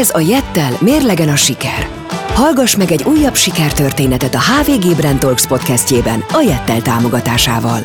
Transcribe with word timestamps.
Ez 0.00 0.10
a 0.14 0.20
Jettel 0.20 0.72
mérlegen 0.80 1.28
a 1.28 1.36
siker. 1.36 1.88
Hallgass 2.28 2.76
meg 2.76 2.90
egy 2.90 3.02
újabb 3.02 3.34
sikertörténetet 3.34 4.34
a 4.34 4.40
HVG 4.40 4.96
Brand 4.96 5.18
Talks 5.18 5.46
podcastjében 5.46 6.24
a 6.28 6.40
Jettel 6.40 6.82
támogatásával. 6.82 7.80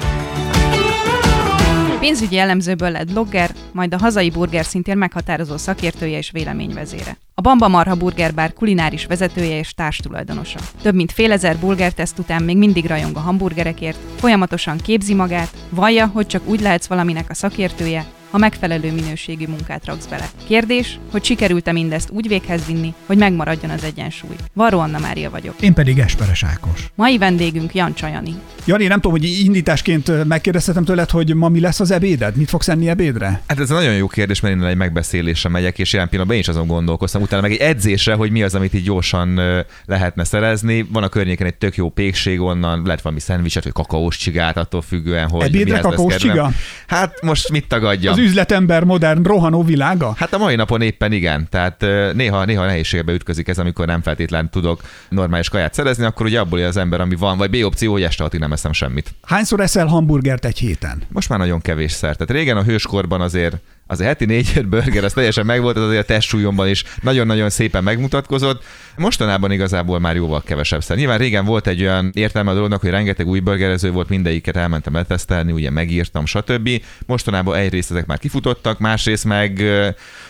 Pénzügyi 2.00 2.38
elemzőből 2.38 2.90
lett 2.90 3.12
blogger, 3.12 3.52
majd 3.72 3.94
a 3.94 3.98
hazai 3.98 4.30
burger 4.30 4.66
szintén 4.66 4.98
meghatározó 4.98 5.58
szakértője 5.58 6.18
és 6.18 6.32
véleményvezére. 6.32 7.18
A 7.34 7.42
Bamba 7.42 7.68
Marha 7.68 7.96
Burger 7.96 8.34
Bar 8.34 8.54
kulináris 8.54 9.06
vezetője 9.06 9.58
és 9.58 9.74
társtulajdonosa. 9.74 10.60
Több 10.82 10.96
mint 10.96 11.12
fél 11.12 11.32
ezer 11.32 11.58
burgerteszt 11.58 12.20
után 12.20 12.44
még 12.44 12.58
mindig 12.58 12.86
rajong 12.86 13.16
a 13.16 13.20
hamburgerekért, 13.20 13.98
folyamatosan 14.16 14.78
képzi 14.78 15.14
magát, 15.14 15.50
vallja, 15.70 16.06
hogy 16.14 16.28
csak 16.28 16.42
úgy 16.46 16.62
lehetsz 16.62 16.88
valaminek 16.88 17.30
a 17.30 17.34
szakértője, 17.34 18.06
ha 18.32 18.38
megfelelő 18.38 18.92
minőségű 18.92 19.48
munkát 19.48 19.86
raksz 19.86 20.06
bele. 20.06 20.30
Kérdés, 20.48 21.00
hogy 21.12 21.24
sikerült-e 21.24 21.72
mindezt 21.72 22.10
úgy 22.10 22.28
véghez 22.28 22.66
vinni, 22.66 22.94
hogy 23.06 23.18
megmaradjon 23.18 23.72
az 23.72 23.84
egyensúly. 23.84 24.36
Varó 24.54 24.80
Anna 24.80 25.00
Mária 25.00 25.30
vagyok. 25.30 25.56
Én 25.60 25.74
pedig 25.74 26.00
Esperes 26.00 26.44
Ákos. 26.44 26.92
Mai 26.96 27.18
vendégünk 27.18 27.76
Jan 27.76 27.94
Csajani. 27.94 28.36
Jani, 28.66 28.86
nem 28.88 29.00
tudom, 29.00 29.12
hogy 29.12 29.40
indításként 29.44 30.26
megkérdeztetem 30.26 30.84
tőled, 30.84 31.10
hogy 31.10 31.36
ma 31.36 31.50
mi 31.50 31.60
lesz 31.60 31.80
az 31.80 31.92
ebéded? 31.92 32.36
Mit 32.36 32.50
fogsz 32.50 32.68
enni 32.68 32.90
ebédre? 32.90 33.42
Hát 33.48 33.60
ez 33.60 33.70
egy 33.70 33.76
nagyon 33.76 33.94
jó 33.94 34.08
kérdés, 34.08 34.40
mert 34.40 34.56
én 34.56 34.64
egy 34.64 34.76
megbeszélésre 34.76 35.50
megyek, 35.50 35.80
és 35.80 35.94
jelen 35.94 36.10
pillanatban 36.10 36.38
én 36.38 36.44
is 36.44 36.50
azon 36.50 36.68
gondolkoztam, 36.68 37.22
utána 37.22 37.42
meg 37.42 37.52
egy 37.52 37.58
edzésre, 37.58 38.14
hogy 38.14 38.32
mi 38.32 38.44
az, 38.44 38.56
amit 38.56 38.74
így 38.74 38.84
gyorsan 38.84 39.42
lehetne 39.86 40.24
szerezni. 40.24 40.88
Van 40.92 41.04
a 41.04 41.10
környéken 41.10 41.48
egy 41.48 41.56
tök 41.56 41.76
jó 41.76 41.90
pékség 41.90 42.42
onnan, 42.42 42.82
lehet 42.86 43.02
valami 43.02 43.22
szendvicset, 43.22 43.64
vagy 43.64 43.74
kakaós 43.74 44.18
csigát, 44.18 44.58
attól 44.58 44.82
függően, 44.82 45.30
hogy 45.30 45.44
Ebédre 45.44 45.80
kakaós 45.80 46.16
csiga? 46.16 46.52
Hát 46.88 47.22
most 47.22 47.50
mit 47.50 47.68
tagadja? 47.68 48.16
Az 48.18 48.24
üzletember 48.24 48.84
modern 48.84 49.24
rohanó 49.24 49.64
világa? 49.64 50.14
Hát 50.18 50.34
a 50.34 50.38
mai 50.38 50.56
napon 50.56 50.82
éppen 50.82 51.12
igen. 51.12 51.48
Tehát 51.50 51.86
néha, 52.14 52.46
néha 52.46 52.66
nehézségbe 52.66 53.14
ütközik 53.14 53.48
ez, 53.48 53.58
amikor 53.58 53.86
nem 53.86 54.02
feltétlenül 54.02 54.50
tudok 54.50 54.82
normális 55.10 55.50
kaját 55.50 55.74
szerezni, 55.74 56.06
akkor 56.06 56.26
ugye 56.26 56.40
abból 56.40 56.60
az 56.60 56.78
ember, 56.78 57.02
ami 57.02 57.16
van, 57.16 57.38
vagy 57.38 57.50
B 57.50 57.66
opció, 57.66 57.92
hogy 57.92 58.04
este 58.04 58.28
nem 58.32 58.52
eszem 58.52 58.74
semmit. 58.74 59.14
Hányszor 59.22 59.60
eszel 59.60 59.88
hamburgert 59.88 60.46
egy 60.46 60.58
héten? 60.58 61.02
Most 61.10 61.30
már 61.30 61.40
nagyon 61.40 61.62
kevés 61.62 61.92
szer. 61.92 62.16
Tehát 62.16 62.34
régen 62.34 62.58
a 62.58 62.64
hőskorban 62.64 63.22
azért 63.22 63.58
az 63.88 64.02
heti 64.02 64.26
négy 64.26 64.66
burger, 64.68 65.04
ez 65.04 65.14
teljesen 65.14 65.46
megvolt, 65.46 65.78
az 65.78 65.84
azért 65.84 66.02
a 66.02 66.06
testsúlyomban 66.06 66.68
is 66.68 66.84
nagyon-nagyon 67.02 67.50
szépen 67.50 67.84
megmutatkozott. 67.84 68.64
Mostanában 68.98 69.52
igazából 69.52 70.00
már 70.00 70.16
jóval 70.16 70.42
kevesebb 70.44 70.84
szer. 70.84 70.98
Nyilván 70.98 71.18
régen 71.18 71.46
volt 71.46 71.68
egy 71.68 71.82
olyan 71.82 72.12
értelme 72.14 72.52
a 72.52 72.54
dolognak, 72.54 72.82
hogy 72.82 72.90
rengeteg 72.90 73.28
új 73.28 73.40
burgerező 73.40 73.92
volt, 73.92 74.10
mindegyiket 74.10 74.56
elmentem 74.56 74.94
letesztelni, 74.94 75.52
ugye 75.52 75.70
megírtam, 75.70 76.26
stb. 76.26 76.70
Mostanában 77.06 77.56
egyrészt 77.56 77.92
ezek 77.92 78.06
már 78.06 78.20
kifutottak, 78.20 78.80
másrészt 78.80 79.26
meg, 79.26 79.64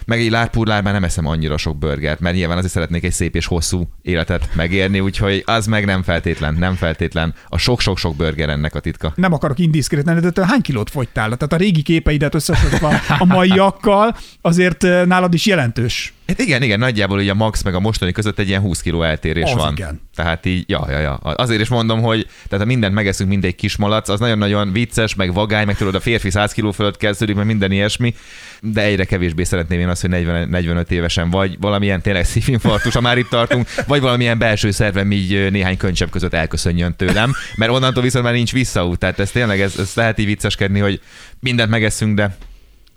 meg 0.05 0.19
egy 0.19 0.30
lárpurlár 0.30 0.83
már 0.83 0.94
nem 0.94 1.03
eszem 1.03 1.27
annyira 1.27 1.58
sok 1.58 1.77
burgert, 1.77 2.19
mert 2.19 2.36
nyilván 2.36 2.58
azért 2.58 2.73
szeretnék 2.73 3.03
egy 3.03 3.11
szép 3.11 3.36
és 3.36 3.45
hosszú 3.45 3.88
életet 4.02 4.49
megérni, 4.55 4.99
úgyhogy 4.99 5.44
az 5.45 5.66
meg 5.66 5.86
nem 5.86 6.03
feltétlen, 6.03 6.53
nem 6.53 6.75
feltétlen 6.75 7.33
a 7.47 7.58
sok-sok-sok 7.58 8.16
burger 8.16 8.49
ennek 8.49 8.75
a 8.75 8.80
titka. 8.80 9.14
Nem 9.16 9.33
akarok 9.33 9.59
indiszkrét 9.59 10.03
de 10.03 10.30
te 10.30 10.45
hány 10.45 10.61
kilót 10.61 10.89
fogytál? 10.89 11.25
Tehát 11.25 11.53
a 11.53 11.58
régi 11.58 11.81
képeidet 11.81 12.36
összesítve 12.36 13.02
a 13.19 13.25
maiakkal 13.48 14.16
azért 14.42 14.81
nálad 15.06 15.34
is 15.34 15.45
jelentős 15.45 16.14
Hát 16.28 16.40
igen, 16.40 16.62
igen, 16.62 16.80
nagyjából 16.80 17.17
ugye 17.17 17.31
a 17.31 17.36
max 17.36 17.64
meg 17.64 17.76
a 17.76 17.80
mostani 17.80 18.12
között 18.12 18.39
egy 18.39 18.48
ilyen 18.48 18.62
20 18.62 18.81
kiló 18.81 19.04
eltérés 19.04 19.44
az 19.44 19.54
van. 19.54 19.72
Igen. 19.72 20.02
Tehát 20.16 20.45
így, 20.45 20.70
ja, 20.70 20.86
ja, 20.89 21.00
ja. 21.00 21.14
Azért 21.14 21.62
is 21.62 21.67
mondom, 21.67 22.02
hogy 22.02 22.28
tehát 22.50 22.66
ha 22.66 22.72
mindent 22.72 22.94
megeszünk, 22.94 23.30
mindegy 23.30 23.56
kis 23.56 23.76
malac, 23.76 24.09
az 24.09 24.20
nagyon-nagyon 24.20 24.72
vicces, 24.72 25.16
meg 25.16 25.34
vagány, 25.34 25.66
meg 25.66 25.78
tudod, 25.78 25.95
a 25.95 26.00
férfi 26.00 26.30
100 26.30 26.52
kiló 26.52 26.72
fölött 26.72 26.98
kezdődik, 26.98 27.36
meg 27.36 27.45
minden 27.45 27.72
ilyesmi, 27.72 28.16
de 28.62 28.81
egyre 28.81 29.06
kevésbé 29.06 29.44
szeretném 29.44 29.80
én 29.80 29.88
azt, 29.88 30.02
hogy 30.02 30.09
40, 30.09 30.50
45 30.50 30.92
évesen 30.92 31.30
vagy 31.30 31.58
valamilyen 31.59 32.02
tényleg 32.02 32.26
szívinfarktus, 32.26 32.94
ha 32.94 33.02
már 33.02 33.17
itt 33.17 33.30
tartunk, 33.30 33.67
vagy 33.88 34.02
valamilyen 34.02 34.38
belső 34.38 34.72
szervem 34.72 35.11
így 35.11 35.52
néhány 35.52 35.78
könycsebb 35.78 36.09
között 36.09 36.34
elköszönjön 36.34 36.95
tőlem, 36.95 37.34
mert 37.56 37.72
onnantól 37.72 38.04
viszont 38.04 38.26
már 38.26 38.34
nincs 38.34 38.52
visszaút. 38.52 39.00
Tehát 39.00 39.20
ez 39.20 39.32
tényleg 39.32 39.61
ez, 39.61 39.73
ez 39.77 39.92
lehet 39.95 40.20
így 40.20 40.26
vicceskedni, 40.26 40.80
hogy 40.80 41.02
mindent 41.39 41.70
megeszünk, 41.70 42.16
de 42.16 42.38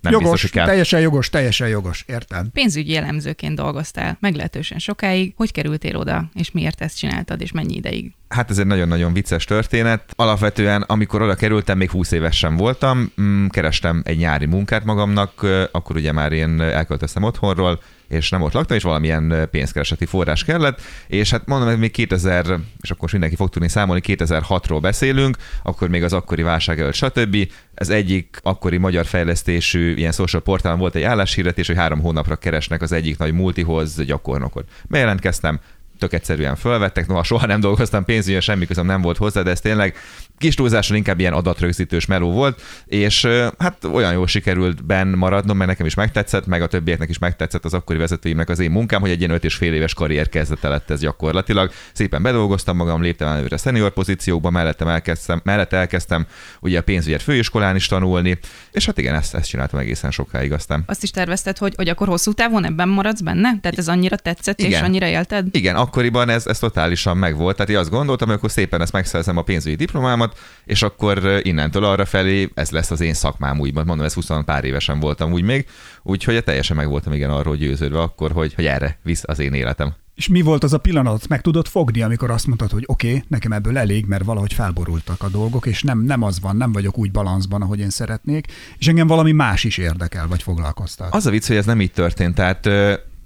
nem 0.01 0.13
jogos, 0.13 0.31
biztos, 0.31 0.43
hogy 0.43 0.51
kell. 0.51 0.67
teljesen 0.67 1.01
jogos, 1.01 1.29
teljesen 1.29 1.69
jogos, 1.69 2.05
értem. 2.07 2.51
Pénzügyi 2.53 2.97
elemzőként 2.97 3.55
dolgoztál 3.55 4.17
meglehetősen 4.21 4.79
sokáig. 4.79 5.33
Hogy 5.37 5.53
kerültél 5.53 5.97
oda, 5.97 6.31
és 6.35 6.51
miért 6.51 6.81
ezt 6.81 6.99
csináltad, 6.99 7.41
és 7.41 7.53
mennyi 7.53 7.75
ideig? 7.75 8.13
Hát 8.29 8.51
ez 8.51 8.59
egy 8.59 8.67
nagyon-nagyon 8.67 9.13
vicces 9.13 9.45
történet. 9.45 10.13
Alapvetően, 10.17 10.83
amikor 10.83 11.23
oda 11.23 11.35
kerültem, 11.35 11.79
még 11.79 11.91
20 11.91 12.11
évesen 12.11 12.57
voltam, 12.57 13.13
mm, 13.21 13.47
kerestem 13.47 14.03
egy 14.05 14.19
nyári 14.19 14.47
munkát 14.47 14.85
magamnak, 14.85 15.47
akkor 15.73 15.97
ugye 15.97 16.13
már 16.13 16.33
én 16.33 16.61
elköltöztem 16.61 17.23
otthonról, 17.23 17.81
és 18.11 18.31
nem 18.31 18.43
ott 18.43 18.53
laktam, 18.53 18.77
és 18.77 18.83
valamilyen 18.83 19.49
pénzkereseti 19.51 20.07
forrás 20.07 20.45
kellett, 20.45 20.81
és 21.07 21.31
hát 21.31 21.47
mondom, 21.47 21.69
hogy 21.69 21.79
még 21.79 21.91
2000, 21.91 22.59
és 22.81 22.91
akkor 22.91 23.09
mindenki 23.13 23.37
fog 23.37 23.49
tudni 23.49 23.69
számolni, 23.69 24.01
2006-ról 24.07 24.79
beszélünk, 24.81 25.37
akkor 25.63 25.89
még 25.89 26.03
az 26.03 26.13
akkori 26.13 26.43
válság 26.43 26.81
előtt, 26.81 26.95
stb. 26.95 27.37
Ez 27.75 27.89
egyik 27.89 28.39
akkori 28.43 28.77
magyar 28.77 29.07
fejlesztésű 29.07 29.95
ilyen 29.95 30.13
social 30.13 30.43
portálon 30.43 30.79
volt 30.79 30.95
egy 30.95 31.03
álláshirdetés, 31.03 31.67
hogy 31.67 31.77
három 31.77 32.01
hónapra 32.01 32.37
keresnek 32.37 32.83
az 32.83 32.93
egyik 32.93 33.19
nagy 33.19 33.33
multihoz 33.33 34.05
gyakornokot. 34.05 34.69
Bejelentkeztem, 34.89 35.61
tök 35.99 36.13
egyszerűen 36.13 36.57
fölvettek, 36.57 37.07
noha 37.07 37.23
soha 37.23 37.47
nem 37.47 37.61
dolgoztam 37.61 38.05
pénzügyen, 38.05 38.41
semmi 38.41 38.67
közöm 38.67 38.87
nem 38.87 39.01
volt 39.01 39.17
hozzá, 39.17 39.43
de 39.43 39.51
ez 39.51 39.61
tényleg 39.61 39.97
kis 40.41 40.55
túlzáson 40.55 40.97
inkább 40.97 41.21
ilyen 41.21 41.33
adatrögzítős 41.33 42.07
meló 42.07 42.31
volt, 42.31 42.63
és 42.87 43.29
hát 43.59 43.85
olyan 43.85 44.13
jól 44.13 44.27
sikerült 44.27 44.85
ben 44.85 45.09
maradnom, 45.09 45.57
mert 45.57 45.71
nekem 45.71 45.87
is 45.87 45.95
megtetszett, 45.95 46.47
meg 46.47 46.63
a 46.63 46.67
többieknek 46.67 47.09
is 47.09 47.19
megtetszett 47.19 47.65
az 47.65 47.75
akkori 47.75 47.99
vezetőimnek 47.99 48.49
az 48.49 48.59
én 48.59 48.71
munkám, 48.71 49.01
hogy 49.01 49.11
egy 49.11 49.19
ilyen 49.19 49.31
öt 49.31 49.45
és 49.45 49.55
fél 49.55 49.75
éves 49.75 49.95
karrier 49.95 50.29
kezdete 50.29 50.69
lett 50.69 50.91
ez 50.91 51.01
gyakorlatilag. 51.01 51.71
Szépen 51.93 52.23
bedolgoztam 52.23 52.77
magam, 52.77 53.03
léptem 53.03 53.29
előre 53.29 53.57
senior 53.57 53.91
pozíciókba, 53.91 54.51
mellettem 54.51 54.89
elkezdtem, 54.89 55.41
mellett 55.45 55.73
elkezdtem 55.73 56.27
ugye 56.61 56.79
a 56.79 56.83
pénzügyet 56.83 57.23
főiskolán 57.23 57.77
is 57.77 57.87
tanulni, 57.87 58.39
és 58.73 58.87
hát 58.87 58.99
igen, 58.99 59.15
ezt, 59.15 59.35
ezt 59.35 59.49
csináltam 59.49 59.79
egészen 59.79 60.11
sokáig 60.11 60.53
aztán. 60.53 60.83
Azt 60.87 61.03
is 61.03 61.11
tervezted, 61.11 61.59
hogy, 61.59 61.75
hogy 61.77 61.89
akkor 61.89 62.09
hosszú 62.09 62.33
távon 62.33 62.65
ebben 62.65 62.89
maradsz 62.89 63.21
benne? 63.21 63.59
Tehát 63.61 63.79
ez 63.79 63.89
annyira 63.89 64.17
tetszett 64.17 64.59
igen. 64.59 64.71
és 64.71 64.81
annyira 64.81 65.07
élted? 65.07 65.47
Igen, 65.51 65.77
akkoriban 65.77 66.29
ez, 66.29 66.47
ez 66.47 66.59
totálisan 66.59 67.17
megvolt. 67.17 67.57
Tehát 67.57 67.71
én 67.71 67.77
azt 67.77 67.91
gondoltam, 67.91 68.29
hogy 68.29 68.37
akkor 68.37 68.51
szépen 68.51 68.81
ezt 68.81 68.93
megszerzem 68.93 69.37
a 69.37 69.43
pénzügyi 69.43 69.75
diplomámat, 69.75 70.30
és 70.65 70.83
akkor 70.83 71.41
innentől 71.43 71.85
arra 71.85 72.05
felé 72.05 72.49
ez 72.55 72.71
lesz 72.71 72.91
az 72.91 73.01
én 73.01 73.15
szakmám, 73.15 73.61
úgy 73.61 73.75
mondom, 73.75 74.01
ez 74.01 74.15
20 74.15 74.29
pár 74.45 74.65
évesen 74.65 75.01
voltam 75.01 75.33
úgy 75.33 75.43
még, 75.43 75.67
úgyhogy 76.03 76.45
teljesen 76.45 76.77
meg 76.77 76.89
voltam 76.89 77.13
igen 77.13 77.31
arról 77.31 77.57
győződve 77.57 78.01
akkor, 78.01 78.33
hogy, 78.33 78.55
hogy 78.55 78.67
erre 78.67 78.99
visz 79.03 79.23
az 79.27 79.39
én 79.39 79.53
életem. 79.53 79.95
És 80.15 80.29
mi 80.29 80.41
volt 80.41 80.65
az 80.65 80.73
a 80.73 80.79
pillanat, 80.79 81.29
meg 81.29 81.41
tudod 81.41 81.67
fogni, 81.67 82.03
amikor 82.03 82.31
azt 82.31 82.47
mondtad, 82.47 82.71
hogy 82.71 82.85
oké, 82.87 83.09
okay, 83.09 83.25
nekem 83.29 83.53
ebből 83.53 83.79
elég, 83.79 84.07
mert 84.07 84.25
valahogy 84.25 84.53
felborultak 84.53 85.23
a 85.23 85.29
dolgok, 85.29 85.67
és 85.67 85.83
nem, 85.83 86.01
nem 86.01 86.23
az 86.23 86.41
van, 86.41 86.57
nem 86.57 86.73
vagyok 86.73 86.99
úgy 86.99 87.11
balanszban, 87.11 87.63
ahogy 87.63 87.79
én 87.79 87.91
szeretnék, 87.91 88.47
és 88.79 88.89
engem 88.89 89.07
valami 89.07 89.33
más 89.33 89.65
is 89.65 89.79
érdekel, 89.79 90.29
vagy 90.29 90.43
foglalkoztat. 90.43 91.15
Az 91.15 91.27
a 91.27 91.31
vicc, 91.31 91.47
hogy 91.47 91.57
ez 91.57 91.65
nem 91.65 91.81
így 91.81 91.93
történt. 91.93 92.35
Tehát 92.35 92.69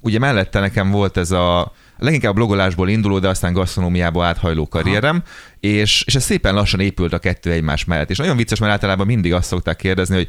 ugye 0.00 0.18
mellette 0.18 0.60
nekem 0.60 0.90
volt 0.90 1.16
ez 1.16 1.30
a 1.30 1.72
leginkább 2.04 2.34
blogolásból 2.34 2.88
induló, 2.88 3.18
de 3.18 3.28
aztán 3.28 3.52
gasztronómiába 3.52 4.24
áthajló 4.24 4.68
karrierem, 4.68 5.16
Aha. 5.16 5.34
és, 5.60 6.02
és 6.06 6.14
ez 6.14 6.24
szépen 6.24 6.54
lassan 6.54 6.80
épült 6.80 7.12
a 7.12 7.18
kettő 7.18 7.50
egymás 7.50 7.84
mellett. 7.84 8.10
És 8.10 8.18
nagyon 8.18 8.36
vicces, 8.36 8.58
mert 8.58 8.72
általában 8.72 9.06
mindig 9.06 9.32
azt 9.32 9.46
szokták 9.46 9.76
kérdezni, 9.76 10.14
hogy 10.14 10.28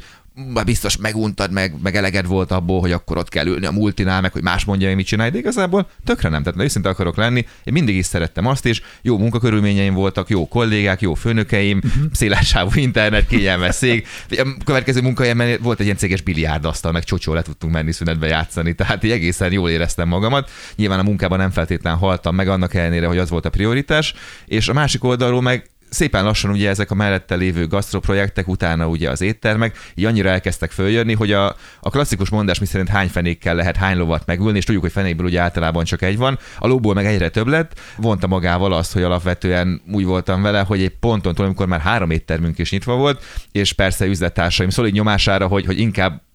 biztos 0.64 0.96
meguntad, 0.96 1.50
meg, 1.50 1.74
meg 1.82 1.96
eleged 1.96 2.26
volt 2.26 2.50
abból, 2.50 2.80
hogy 2.80 2.92
akkor 2.92 3.18
ott 3.18 3.28
kell 3.28 3.46
ülni 3.46 3.66
a 3.66 3.70
multinál, 3.70 4.20
meg 4.20 4.32
hogy 4.32 4.42
más 4.42 4.64
mondja, 4.64 4.86
hogy 4.86 4.96
mit 4.96 5.06
csinálj, 5.06 5.30
de 5.30 5.38
igazából 5.38 5.88
tökre 6.04 6.28
nem. 6.28 6.42
Tehát 6.42 6.60
őszinte 6.60 6.88
akarok 6.88 7.16
lenni, 7.16 7.46
én 7.64 7.72
mindig 7.72 7.96
is 7.96 8.06
szerettem 8.06 8.46
azt 8.46 8.66
is, 8.66 8.82
jó 9.02 9.18
munkakörülményeim 9.18 9.94
voltak, 9.94 10.28
jó 10.28 10.48
kollégák, 10.48 11.00
jó 11.00 11.14
főnökeim, 11.14 11.80
uh-huh. 11.84 12.04
szélessávú 12.12 12.70
internet, 12.74 13.26
kényelmes 13.26 13.74
szék. 13.74 14.08
A 14.30 14.56
következő 14.64 15.00
munkahelyemen 15.00 15.58
volt 15.62 15.78
egy 15.78 15.84
ilyen 15.84 15.96
céges 15.96 16.20
biliárdasztal, 16.20 16.92
meg 16.92 17.04
csocsó 17.04 17.34
le 17.34 17.42
tudtunk 17.42 17.72
menni 17.72 17.92
szünetbe 17.92 18.26
játszani, 18.26 18.74
tehát 18.74 19.04
így 19.04 19.10
egészen 19.10 19.52
jól 19.52 19.70
éreztem 19.70 20.08
magamat. 20.08 20.50
Nyilván 20.76 20.98
a 20.98 21.02
munkában 21.02 21.38
nem 21.38 21.50
feltétlenül 21.50 21.98
haltam 21.98 22.34
meg, 22.34 22.48
annak 22.48 22.74
ellenére, 22.74 23.06
hogy 23.06 23.18
az 23.18 23.30
volt 23.30 23.44
a 23.44 23.50
prioritás, 23.50 24.14
és 24.46 24.68
a 24.68 24.72
másik 24.72 25.04
oldalról 25.04 25.42
meg 25.42 25.70
szépen 25.88 26.24
lassan 26.24 26.50
ugye 26.50 26.68
ezek 26.68 26.90
a 26.90 26.94
mellette 26.94 27.34
lévő 27.34 27.66
gasztroprojektek, 27.66 28.48
utána 28.48 28.86
ugye 28.88 29.10
az 29.10 29.20
éttermek, 29.20 29.78
így 29.94 30.04
annyira 30.04 30.28
elkezdtek 30.28 30.70
följönni, 30.70 31.14
hogy 31.14 31.32
a, 31.32 31.46
a 31.80 31.90
klasszikus 31.90 32.28
mondás, 32.28 32.58
mi 32.58 32.66
szerint 32.66 32.88
hány 32.88 33.08
fenékkel 33.08 33.54
lehet 33.54 33.76
hány 33.76 33.96
lovat 33.96 34.26
megülni, 34.26 34.58
és 34.58 34.64
tudjuk, 34.64 34.82
hogy 34.82 34.92
fenékből 34.92 35.26
ugye 35.26 35.40
általában 35.40 35.84
csak 35.84 36.02
egy 36.02 36.16
van, 36.16 36.38
a 36.58 36.66
lóból 36.66 36.94
meg 36.94 37.06
egyre 37.06 37.28
több 37.28 37.46
lett, 37.46 37.80
vonta 37.96 38.26
magával 38.26 38.72
azt, 38.72 38.92
hogy 38.92 39.02
alapvetően 39.02 39.82
úgy 39.92 40.04
voltam 40.04 40.42
vele, 40.42 40.60
hogy 40.60 40.82
egy 40.82 40.96
ponton 41.00 41.34
túl, 41.34 41.44
amikor 41.44 41.66
már 41.66 41.80
három 41.80 42.10
éttermünk 42.10 42.58
is 42.58 42.70
nyitva 42.70 42.96
volt, 42.96 43.24
és 43.52 43.72
persze 43.72 44.06
üzlettársaim 44.06 44.70
szolid 44.70 44.92
nyomására, 44.92 45.46
hogy, 45.46 45.66
hogy 45.66 45.78
inkább 45.78 46.25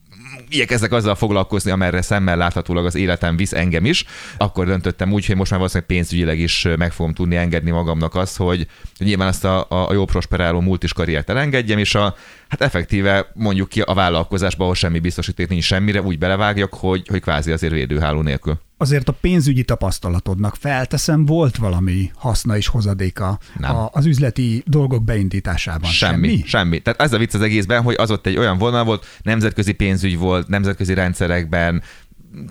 igyekezek 0.49 0.91
azzal 0.91 1.15
foglalkozni, 1.15 1.71
amerre 1.71 2.01
szemmel 2.01 2.37
láthatólag 2.37 2.85
az 2.85 2.95
életem 2.95 3.35
visz 3.35 3.53
engem 3.53 3.85
is, 3.85 4.05
akkor 4.37 4.65
döntöttem 4.65 5.13
úgy, 5.13 5.25
hogy 5.25 5.35
most 5.35 5.49
már 5.49 5.59
valószínűleg 5.59 5.89
pénzügyileg 5.89 6.39
is 6.39 6.67
meg 6.77 6.91
fogom 6.91 7.13
tudni 7.13 7.35
engedni 7.35 7.71
magamnak 7.71 8.15
azt, 8.15 8.37
hogy 8.37 8.67
nyilván 8.97 9.27
azt 9.27 9.45
a, 9.45 9.65
a 9.69 9.93
jó 9.93 10.05
prosperáló 10.05 10.59
multis 10.59 10.93
karriert 10.93 11.29
elengedjem, 11.29 11.77
és 11.77 11.95
a 11.95 12.15
hát 12.51 12.61
effektíve 12.61 13.31
mondjuk 13.33 13.69
ki 13.69 13.81
a 13.81 13.93
vállalkozásba, 13.93 14.63
ahol 14.63 14.75
semmi 14.75 14.99
biztosíték 14.99 15.47
nincs 15.47 15.63
semmire, 15.63 16.01
úgy 16.01 16.17
belevágjak, 16.17 16.73
hogy, 16.73 17.07
hogy 17.07 17.21
kvázi 17.21 17.51
azért 17.51 17.73
védőháló 17.73 18.21
nélkül. 18.21 18.59
Azért 18.77 19.09
a 19.09 19.13
pénzügyi 19.21 19.63
tapasztalatodnak 19.63 20.55
felteszem, 20.55 21.25
volt 21.25 21.57
valami 21.57 22.11
haszna 22.15 22.57
és 22.57 22.67
hozadéka 22.67 23.39
Nem. 23.57 23.75
a, 23.75 23.89
az 23.93 24.05
üzleti 24.05 24.63
dolgok 24.65 25.03
beindításában. 25.03 25.89
Semmi, 25.89 26.27
semmi. 26.27 26.43
Semmi. 26.45 26.79
Tehát 26.79 27.01
ez 27.01 27.13
a 27.13 27.17
vicc 27.17 27.33
az 27.33 27.41
egészben, 27.41 27.81
hogy 27.81 27.95
az 27.97 28.11
ott 28.11 28.25
egy 28.25 28.37
olyan 28.37 28.57
vonal 28.57 28.83
volt, 28.83 29.05
nemzetközi 29.21 29.71
pénzügy 29.71 30.17
volt, 30.17 30.47
nemzetközi 30.47 30.93
rendszerekben, 30.93 31.81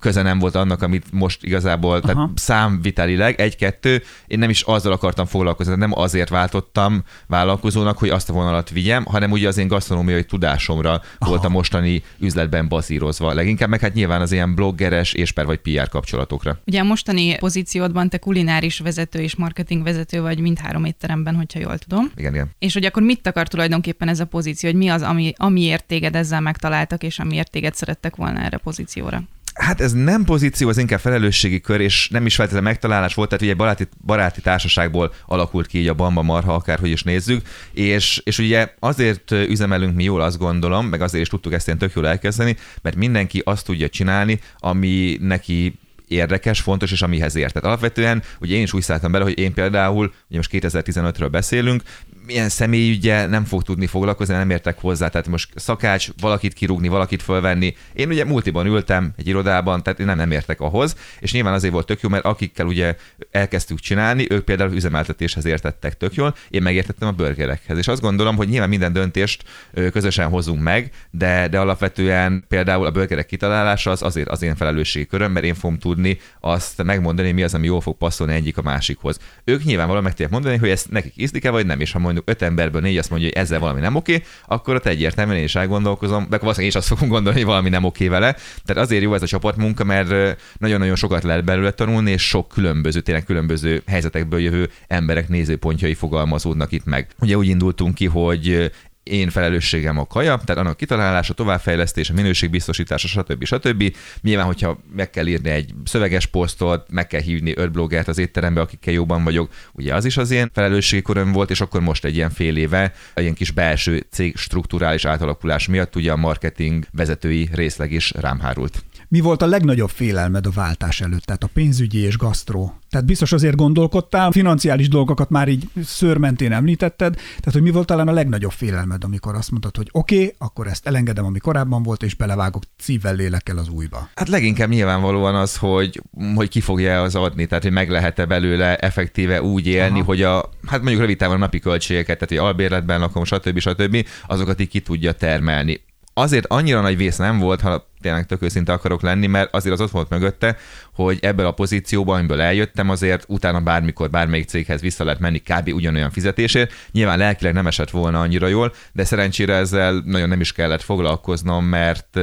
köze 0.01 0.23
nem 0.23 0.39
volt 0.39 0.55
annak, 0.55 0.83
amit 0.83 1.07
most 1.13 1.45
igazából, 1.45 2.01
tehát 2.01 2.17
Aha. 2.17 2.31
számvitelileg 2.35 3.41
egy-kettő, 3.41 4.03
én 4.27 4.39
nem 4.39 4.51
is 4.51 4.63
azzal 4.63 4.93
akartam 4.93 5.27
foglalkozni, 5.27 5.75
nem 5.75 5.99
azért 5.99 6.29
váltottam 6.29 7.05
vállalkozónak, 7.27 7.99
hogy 7.99 8.09
azt 8.09 8.31
a 8.31 8.33
vonalat 8.33 8.71
vigyem, 8.71 9.05
hanem 9.05 9.31
ugye 9.31 9.49
az 9.49 9.59
én 9.59 9.69
gasztronómiai 9.69 10.25
tudásomra 10.25 10.91
Aha. 10.91 11.31
volt 11.31 11.45
a 11.45 11.49
mostani 11.49 12.03
üzletben 12.19 12.69
bazírozva. 12.69 13.33
Leginkább 13.33 13.69
meg 13.69 13.81
hát 13.81 13.95
nyilván 13.95 14.21
az 14.21 14.33
ilyen 14.33 14.55
bloggeres 14.55 15.13
és 15.13 15.33
per 15.33 15.47
vagy 15.47 15.59
PR 15.59 15.89
kapcsolatokra. 15.89 16.61
Ugye 16.67 16.81
a 16.81 16.85
mostani 16.85 17.37
pozíciódban 17.37 18.09
te 18.09 18.19
kulináris 18.19 18.79
vezető 18.79 19.19
és 19.19 19.37
marketing 19.37 19.83
vezető 19.83 20.21
vagy 20.21 20.39
mindhárom 20.39 20.85
étteremben, 20.85 21.35
hogyha 21.35 21.61
jól 21.61 21.79
tudom. 21.79 22.11
Igen, 22.17 22.35
igen. 22.35 22.51
És 22.59 22.73
hogy 22.73 22.85
akkor 22.85 23.03
mit 23.03 23.27
akar 23.27 23.49
tulajdonképpen 23.49 24.09
ez 24.09 24.21
a 24.21 24.25
pozíció, 24.25 24.71
hogy 24.71 24.79
mi 24.79 24.89
az, 24.89 25.03
ami, 25.03 25.33
amiért 25.37 25.85
téged 25.85 26.17
ezzel 26.17 26.41
megtaláltak, 26.41 27.03
és 27.03 27.19
amiért 27.19 27.51
téged 27.51 27.75
szerettek 27.75 28.17
volna 28.17 28.41
erre 28.41 28.57
a 28.57 28.61
pozícióra? 28.63 29.23
Hát 29.61 29.81
ez 29.81 29.93
nem 29.93 30.25
pozíció, 30.25 30.69
az 30.69 30.79
inkább 30.79 31.01
felelősségi 31.01 31.61
kör, 31.61 31.81
és 31.81 32.09
nem 32.09 32.27
is 32.27 32.35
feltétlenül 32.35 32.71
megtalálás 32.71 33.15
volt, 33.15 33.29
tehát 33.29 33.45
ugye 33.45 33.55
baráti, 33.55 33.89
baráti 34.07 34.41
társaságból 34.41 35.13
alakult 35.27 35.67
ki 35.67 35.79
így 35.79 35.89
a 35.89 35.95
Bamba 35.95 36.23
Marha, 36.23 36.55
akárhogy 36.55 36.91
is 36.91 37.03
nézzük, 37.03 37.47
és, 37.73 38.21
és 38.25 38.39
ugye 38.39 38.75
azért 38.79 39.31
üzemelünk 39.31 39.97
mi 39.97 40.05
jól, 40.05 40.21
azt 40.21 40.39
gondolom, 40.39 40.87
meg 40.87 41.01
azért 41.01 41.23
is 41.23 41.29
tudtuk 41.29 41.53
ezt 41.53 41.67
ilyen 41.67 41.79
tök 41.79 41.93
jól 41.95 42.07
elkezdeni, 42.07 42.57
mert 42.83 42.97
mindenki 42.97 43.43
azt 43.45 43.65
tudja 43.65 43.89
csinálni, 43.89 44.41
ami 44.59 45.17
neki 45.21 45.79
érdekes, 46.11 46.61
fontos, 46.61 46.93
és 46.93 47.03
amihez 47.03 47.37
ért. 47.37 47.53
Tehát 47.53 47.69
alapvetően, 47.69 48.23
ugye 48.41 48.57
én 48.57 48.63
is 48.63 48.73
úgy 48.73 48.83
szálltam 48.83 49.13
bele, 49.13 49.25
hogy 49.25 49.39
én 49.39 49.55
például, 49.55 50.13
ugye 50.29 50.37
most 50.37 50.51
2015-ről 50.53 51.29
beszélünk, 51.31 51.83
milyen 52.31 52.49
személyügye 52.49 53.27
nem 53.27 53.45
fog 53.45 53.63
tudni 53.63 53.87
foglalkozni, 53.87 54.35
nem 54.35 54.51
értek 54.51 54.81
hozzá. 54.81 55.09
Tehát 55.09 55.29
most 55.29 55.51
szakács, 55.55 56.09
valakit 56.21 56.53
kirúgni, 56.53 56.89
valakit 56.89 57.23
fölvenni. 57.23 57.75
Én 57.93 58.09
ugye 58.09 58.25
multiban 58.25 58.67
ültem 58.67 59.13
egy 59.17 59.29
irodában, 59.29 59.83
tehát 59.83 60.01
én 60.01 60.07
nem, 60.07 60.17
nem 60.17 60.31
értek 60.31 60.61
ahhoz, 60.61 60.97
és 61.21 61.33
nyilván 61.33 61.53
azért 61.53 61.73
volt 61.73 61.87
tök 61.87 62.01
jó, 62.01 62.09
mert 62.09 62.25
akikkel 62.25 62.67
ugye 62.67 62.97
elkezdtük 63.31 63.79
csinálni, 63.79 64.27
ők 64.29 64.45
például 64.45 64.73
üzemeltetéshez 64.73 65.45
értettek 65.45 65.97
tök 65.97 66.15
jól, 66.15 66.35
én 66.51 66.63
megértettem 66.63 67.09
a 67.09 67.13
burgerekhez. 67.13 67.79
És 67.79 67.89
azt 67.89 68.01
gondolom, 68.01 68.37
hogy 68.37 68.49
nyilván 68.49 68.69
minden 68.69 68.93
döntést 68.93 69.45
közösen 69.93 70.29
hozunk 70.29 70.63
meg, 70.63 70.91
de, 71.11 71.49
de 71.49 71.59
alapvetően 71.59 72.45
például 72.49 72.87
a 72.87 72.91
burgerek 72.91 73.27
kitalálása 73.27 73.91
az 73.91 74.03
azért 74.03 74.29
az 74.29 74.43
én 74.43 74.57
felelősségi 74.57 75.07
köröm, 75.07 75.33
mert 75.33 75.47
én 75.47 75.55
fogom 75.55 75.79
tudni 75.79 76.00
azt 76.41 76.83
megmondani, 76.83 77.33
mi 77.33 77.43
az, 77.43 77.55
ami 77.55 77.67
jól 77.67 77.81
fog 77.81 77.97
passzolni 77.97 78.35
egyik 78.35 78.59
a 78.59 78.63
másikhoz. 78.63 79.19
Ők 79.45 79.65
nyilvánvalóan 79.65 80.03
meg 80.03 80.13
tudják 80.13 80.31
mondani, 80.31 80.57
hogy 80.57 80.69
ez 80.69 80.85
nekik 80.91 81.13
ízlik-e, 81.17 81.51
vagy 81.51 81.67
nem, 81.67 81.81
és 81.81 81.93
ha 81.93 81.99
mondjuk 81.99 82.29
öt 82.29 82.43
emberből 82.43 82.81
négy 82.81 82.99
azt 82.99 83.11
mondja, 83.11 83.29
hogy 83.29 83.37
ezzel 83.37 83.59
valami 83.59 83.81
nem 83.81 83.95
oké, 83.95 84.23
akkor 84.47 84.75
ott 84.75 84.87
egyértelműen 84.87 85.39
én 85.39 85.45
is 85.45 85.55
elgondolkozom, 85.55 86.27
de 86.31 86.39
valószínűleg 86.39 86.61
én 86.63 86.69
is 86.69 86.75
azt 86.75 86.87
fogom 86.87 87.09
gondolni, 87.09 87.39
hogy 87.39 87.49
valami 87.49 87.69
nem 87.69 87.85
oké 87.85 88.09
vele. 88.09 88.37
Tehát 88.65 88.83
azért 88.83 89.03
jó 89.03 89.15
ez 89.15 89.23
a 89.23 89.27
csapatmunka, 89.27 89.85
mert 89.85 90.41
nagyon-nagyon 90.59 90.97
sokat 90.97 91.23
lehet 91.23 91.45
belőle 91.45 91.71
tanulni, 91.71 92.11
és 92.11 92.29
sok 92.29 92.49
különböző, 92.49 93.01
tényleg 93.01 93.25
különböző 93.25 93.83
helyzetekből 93.87 94.41
jövő 94.41 94.71
emberek 94.87 95.29
nézőpontjai 95.29 95.95
fogalmazódnak 95.95 96.73
itt 96.73 96.85
meg. 96.85 97.09
Ugye 97.21 97.37
úgy 97.37 97.49
indultunk 97.49 97.95
ki, 97.95 98.07
hogy 98.07 98.71
én 99.03 99.31
felelősségem 99.31 99.99
a 99.99 100.07
kaja, 100.07 100.41
tehát 100.45 100.63
annak 100.63 100.77
kitalálása, 100.77 101.35
továbbfejlesztése, 101.35 102.13
minőségbiztosítása, 102.13 103.09
stb. 103.09 103.45
stb. 103.45 103.97
Nyilván, 104.21 104.47
hogyha 104.47 104.81
meg 104.95 105.11
kell 105.11 105.27
írni 105.27 105.51
egy 105.51 105.75
szöveges 105.85 106.27
posztot, 106.27 106.91
meg 106.91 107.07
kell 107.07 107.21
hívni 107.21 107.53
öt 107.57 107.73
bloggert 107.73 108.09
az 108.09 108.19
étterembe, 108.19 108.61
akikkel 108.61 108.93
jobban 108.93 109.25
vagyok, 109.25 109.51
ugye 109.73 109.95
az 109.95 110.05
is 110.05 110.17
az 110.17 110.31
én 110.31 110.51
felelősségi 110.53 111.03
köröm 111.03 111.33
volt, 111.33 111.51
és 111.51 111.61
akkor 111.61 111.81
most 111.81 112.05
egy 112.05 112.17
ilyen 112.17 112.31
fél 112.31 112.57
éve, 112.57 112.93
egy 113.15 113.23
ilyen 113.23 113.35
kis 113.35 113.51
belső 113.51 114.07
cég 114.11 114.37
strukturális 114.37 115.05
átalakulás 115.05 115.69
miatt 115.69 115.97
ugye 115.97 116.13
a 116.13 116.17
marketing 116.17 116.87
vezetői 116.93 117.49
részleg 117.53 117.93
is 117.93 118.11
rám 118.11 118.41
hárult. 118.41 118.85
Mi 119.13 119.21
volt 119.21 119.43
a 119.43 119.47
legnagyobb 119.47 119.89
félelmed 119.89 120.47
a 120.47 120.51
váltás 120.51 121.01
előtt, 121.01 121.25
tehát 121.25 121.43
a 121.43 121.49
pénzügyi 121.53 121.99
és 121.99 122.17
gasztró? 122.17 122.75
Tehát 122.91 123.07
biztos 123.07 123.33
azért 123.33 123.57
gondolkodtál, 123.57 124.31
financiális 124.31 124.89
dolgokat 124.89 125.31
már 125.31 125.49
így 125.49 125.69
szőrmentén 125.85 126.53
említetted, 126.53 127.15
tehát 127.15 127.53
hogy 127.53 127.63
mi 127.63 127.71
volt 127.71 127.87
talán 127.87 128.09
a 128.09 128.13
legnagyobb 128.13 128.51
félelmed, 128.51 129.05
amikor 129.05 129.35
azt 129.35 129.51
mondtad, 129.51 129.77
hogy 129.77 129.89
oké, 129.93 130.15
okay, 130.17 130.35
akkor 130.39 130.67
ezt 130.67 130.87
elengedem, 130.87 131.25
ami 131.25 131.39
korábban 131.39 131.83
volt, 131.83 132.03
és 132.03 132.15
belevágok 132.15 132.63
szívvel, 132.79 133.15
lélekkel 133.15 133.59
az 133.59 133.69
újba. 133.69 134.09
Hát 134.15 134.29
leginkább 134.29 134.69
nyilvánvalóan 134.69 135.35
az, 135.35 135.57
hogy, 135.57 136.03
hogy 136.35 136.49
ki 136.49 136.61
fogja 136.61 137.03
az 137.03 137.15
adni, 137.15 137.47
tehát 137.47 137.63
hogy 137.63 137.73
meg 137.73 137.91
lehet-e 137.91 138.25
belőle 138.25 138.77
effektíve 138.77 139.43
úgy 139.43 139.67
élni, 139.67 139.99
Aha. 139.99 140.05
hogy 140.05 140.23
a, 140.23 140.51
hát 140.67 140.81
mondjuk 140.81 141.01
rövid 141.01 141.17
távon 141.17 141.37
a 141.37 141.39
napi 141.39 141.59
költségeket, 141.59 142.19
tehát 142.19 142.29
hogy 142.29 142.49
albérletben 142.49 143.01
lakom, 143.01 143.25
stb. 143.25 143.59
stb. 143.59 144.07
azokat 144.27 144.61
így 144.61 144.69
ki 144.69 144.81
tudja 144.81 145.13
termelni. 145.13 145.81
Azért 146.15 146.47
annyira 146.47 146.81
nagy 146.81 146.97
vész 146.97 147.17
nem 147.17 147.39
volt, 147.39 147.61
ha 147.61 147.90
tényleg 148.01 148.27
tök 148.27 148.43
őszinte 148.43 148.73
akarok 148.73 149.03
lenni, 149.03 149.27
mert 149.27 149.55
azért 149.55 149.75
az 149.75 149.81
ott 149.81 149.91
volt 149.91 150.09
mögötte, 150.09 150.57
hogy 150.95 151.19
ebből 151.23 151.47
a 151.47 151.53
pozícióban, 151.53 152.19
amiből 152.19 152.41
eljöttem, 152.41 152.91
azért 152.91 153.25
utána 153.29 153.61
bármikor 153.61 154.11
bármelyik 154.11 154.49
céghez 154.49 154.81
vissza 154.81 155.05
lehet 155.05 155.21
menni 155.21 155.39
kb. 155.39 155.71
ugyanolyan 155.75 156.11
fizetésért. 156.11 156.73
Nyilván 156.93 157.19
lelkileg 157.19 157.53
nem 157.53 157.67
esett 157.67 157.91
volna 157.91 158.21
annyira 158.21 158.47
jól, 158.47 158.73
de 158.93 159.05
szerencsére 159.05 159.55
ezzel 159.55 160.03
nagyon 160.05 160.29
nem 160.29 160.41
is 160.41 160.53
kellett 160.53 160.83
foglalkoznom, 160.83 161.65
mert, 161.65 162.15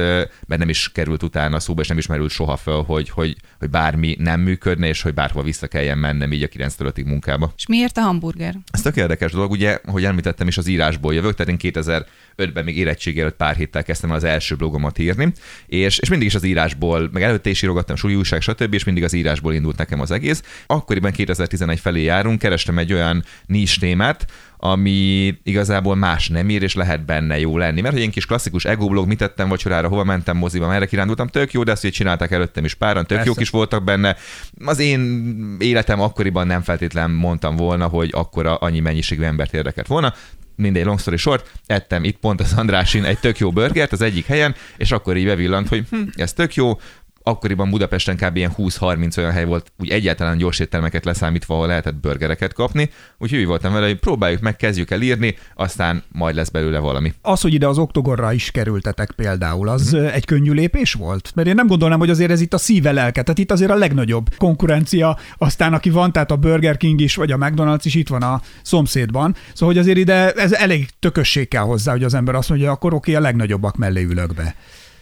mert 0.46 0.58
nem 0.58 0.68
is 0.68 0.92
került 0.92 1.22
utána 1.22 1.60
szóba, 1.60 1.80
és 1.80 1.88
nem 1.88 1.98
is 1.98 2.06
merült 2.06 2.30
soha 2.30 2.56
föl, 2.56 2.82
hogy, 2.82 3.10
hogy, 3.10 3.36
hogy 3.58 3.70
bármi 3.70 4.16
nem 4.18 4.40
működne, 4.40 4.86
és 4.86 5.02
hogy 5.02 5.14
bárhova 5.14 5.44
vissza 5.44 5.66
kelljen 5.66 5.98
mennem 5.98 6.32
így 6.32 6.42
a 6.42 6.48
9 6.48 6.80
5 6.80 7.04
munkába. 7.04 7.52
És 7.56 7.66
miért 7.66 7.96
a 7.96 8.00
hamburger? 8.00 8.54
Ez 8.70 8.82
tök 8.82 8.96
érdekes 8.96 9.32
dolog, 9.32 9.50
ugye, 9.50 9.78
hogy 9.84 10.04
említettem 10.04 10.48
is, 10.48 10.58
az 10.58 10.66
írásból 10.66 11.14
jövök, 11.14 11.34
tehát 11.34 11.62
én 11.62 11.72
2005-ben 11.72 12.64
még 12.64 12.78
érettség 12.78 13.20
előtt 13.20 13.36
pár 13.36 13.56
héttel 13.56 13.82
kezdtem 13.82 14.10
az 14.10 14.24
első 14.24 14.56
blogomat 14.56 14.98
írni, 14.98 15.32
és, 15.68 15.98
és 15.98 16.08
mindig 16.08 16.26
is 16.26 16.34
az 16.34 16.44
írásból, 16.44 17.08
meg 17.12 17.22
előtte 17.22 17.50
is 17.50 17.62
írogattam 17.62 17.96
súly 17.96 18.14
újság, 18.14 18.40
stb., 18.40 18.74
és 18.74 18.84
mindig 18.84 19.04
az 19.04 19.12
írásból 19.12 19.54
indult 19.54 19.76
nekem 19.76 20.00
az 20.00 20.10
egész. 20.10 20.42
Akkoriban 20.66 21.10
2011 21.10 21.80
felé 21.80 22.02
járunk, 22.02 22.38
kerestem 22.38 22.78
egy 22.78 22.92
olyan 22.92 23.24
nis 23.46 23.76
témát, 23.76 24.26
ami 24.60 25.34
igazából 25.42 25.96
más 25.96 26.28
nem 26.28 26.50
ír, 26.50 26.62
és 26.62 26.74
lehet 26.74 27.04
benne 27.04 27.38
jó 27.38 27.58
lenni. 27.58 27.80
Mert 27.80 27.94
hogy 27.94 28.02
én 28.02 28.10
kis 28.10 28.26
klasszikus 28.26 28.64
egoblog, 28.64 29.06
mit 29.06 29.18
tettem 29.18 29.48
vacsorára, 29.48 29.88
hova 29.88 30.04
mentem 30.04 30.36
moziba, 30.36 30.66
merre 30.66 30.86
kirándultam, 30.86 31.26
tök 31.26 31.52
jó, 31.52 31.62
de 31.62 31.72
ezt 31.72 31.82
hogy 31.82 31.90
csinálták 31.90 32.30
előttem 32.30 32.64
is 32.64 32.74
páran, 32.74 33.06
tök 33.06 33.16
Persze. 33.16 33.26
jók 33.26 33.40
is 33.40 33.50
voltak 33.50 33.84
benne. 33.84 34.16
Az 34.64 34.78
én 34.78 35.56
életem 35.58 36.00
akkoriban 36.00 36.46
nem 36.46 36.62
feltétlen 36.62 37.10
mondtam 37.10 37.56
volna, 37.56 37.86
hogy 37.86 38.10
akkora 38.12 38.56
annyi 38.56 38.80
mennyiségű 38.80 39.22
embert 39.22 39.54
érdekelt 39.54 39.86
volna 39.86 40.14
mindegy 40.58 40.84
long 40.84 41.00
story 41.00 41.16
short, 41.16 41.50
ettem 41.66 42.04
itt 42.04 42.18
pont 42.18 42.40
az 42.40 42.52
Andrásin 42.56 43.04
egy 43.04 43.18
tök 43.18 43.38
jó 43.38 43.50
burgert 43.50 43.92
az 43.92 44.00
egyik 44.00 44.26
helyen, 44.26 44.54
és 44.76 44.90
akkor 44.90 45.16
így 45.16 45.24
bevillant, 45.24 45.68
hogy 45.68 45.84
hm, 45.90 46.02
ez 46.14 46.32
tök 46.32 46.54
jó, 46.54 46.80
akkoriban 47.28 47.70
Budapesten 47.70 48.16
kb. 48.16 48.36
ilyen 48.36 48.52
20-30 48.56 49.18
olyan 49.18 49.30
hely 49.30 49.44
volt, 49.44 49.72
úgy 49.78 49.88
egyáltalán 49.88 50.38
gyors 50.38 50.58
éttermeket 50.58 51.04
leszámítva, 51.04 51.54
ahol 51.54 51.66
lehetett 51.66 51.94
burgereket 51.94 52.52
kapni, 52.52 52.90
úgyhogy 53.18 53.38
úgy 53.38 53.46
voltam 53.46 53.72
vele, 53.72 53.86
hogy 53.86 53.98
próbáljuk 53.98 54.40
meg, 54.40 54.56
kezdjük 54.56 54.90
el 54.90 55.00
írni, 55.00 55.36
aztán 55.54 56.02
majd 56.12 56.34
lesz 56.34 56.48
belőle 56.48 56.78
valami. 56.78 57.12
Az, 57.22 57.40
hogy 57.40 57.54
ide 57.54 57.66
az 57.66 57.78
oktogorra 57.78 58.32
is 58.32 58.50
kerültetek 58.50 59.10
például, 59.10 59.68
az 59.68 59.96
mm. 59.96 60.04
egy 60.04 60.24
könnyű 60.24 60.52
lépés 60.52 60.92
volt? 60.92 61.32
Mert 61.34 61.48
én 61.48 61.54
nem 61.54 61.66
gondolnám, 61.66 61.98
hogy 61.98 62.10
azért 62.10 62.30
ez 62.30 62.40
itt 62.40 62.54
a 62.54 62.58
szíve 62.58 62.92
lelke, 62.92 63.22
tehát 63.22 63.38
itt 63.38 63.50
azért 63.50 63.70
a 63.70 63.74
legnagyobb 63.74 64.26
konkurencia, 64.36 65.18
aztán 65.38 65.74
aki 65.74 65.90
van, 65.90 66.12
tehát 66.12 66.30
a 66.30 66.36
Burger 66.36 66.76
King 66.76 67.00
is, 67.00 67.14
vagy 67.14 67.32
a 67.32 67.36
McDonald's 67.36 67.82
is 67.82 67.94
itt 67.94 68.08
van 68.08 68.22
a 68.22 68.40
szomszédban. 68.62 69.34
Szóval, 69.52 69.74
hogy 69.74 69.82
azért 69.82 69.98
ide 69.98 70.32
ez 70.32 70.52
elég 70.52 70.88
tökösség 70.98 71.48
kell 71.48 71.62
hozzá, 71.62 71.92
hogy 71.92 72.04
az 72.04 72.14
ember 72.14 72.34
azt 72.34 72.48
mondja, 72.48 72.70
akkor 72.70 72.94
oké, 72.94 73.14
a 73.14 73.20
legnagyobbak 73.20 73.76
mellé 73.76 74.02
ülök 74.02 74.34
be. 74.34 74.54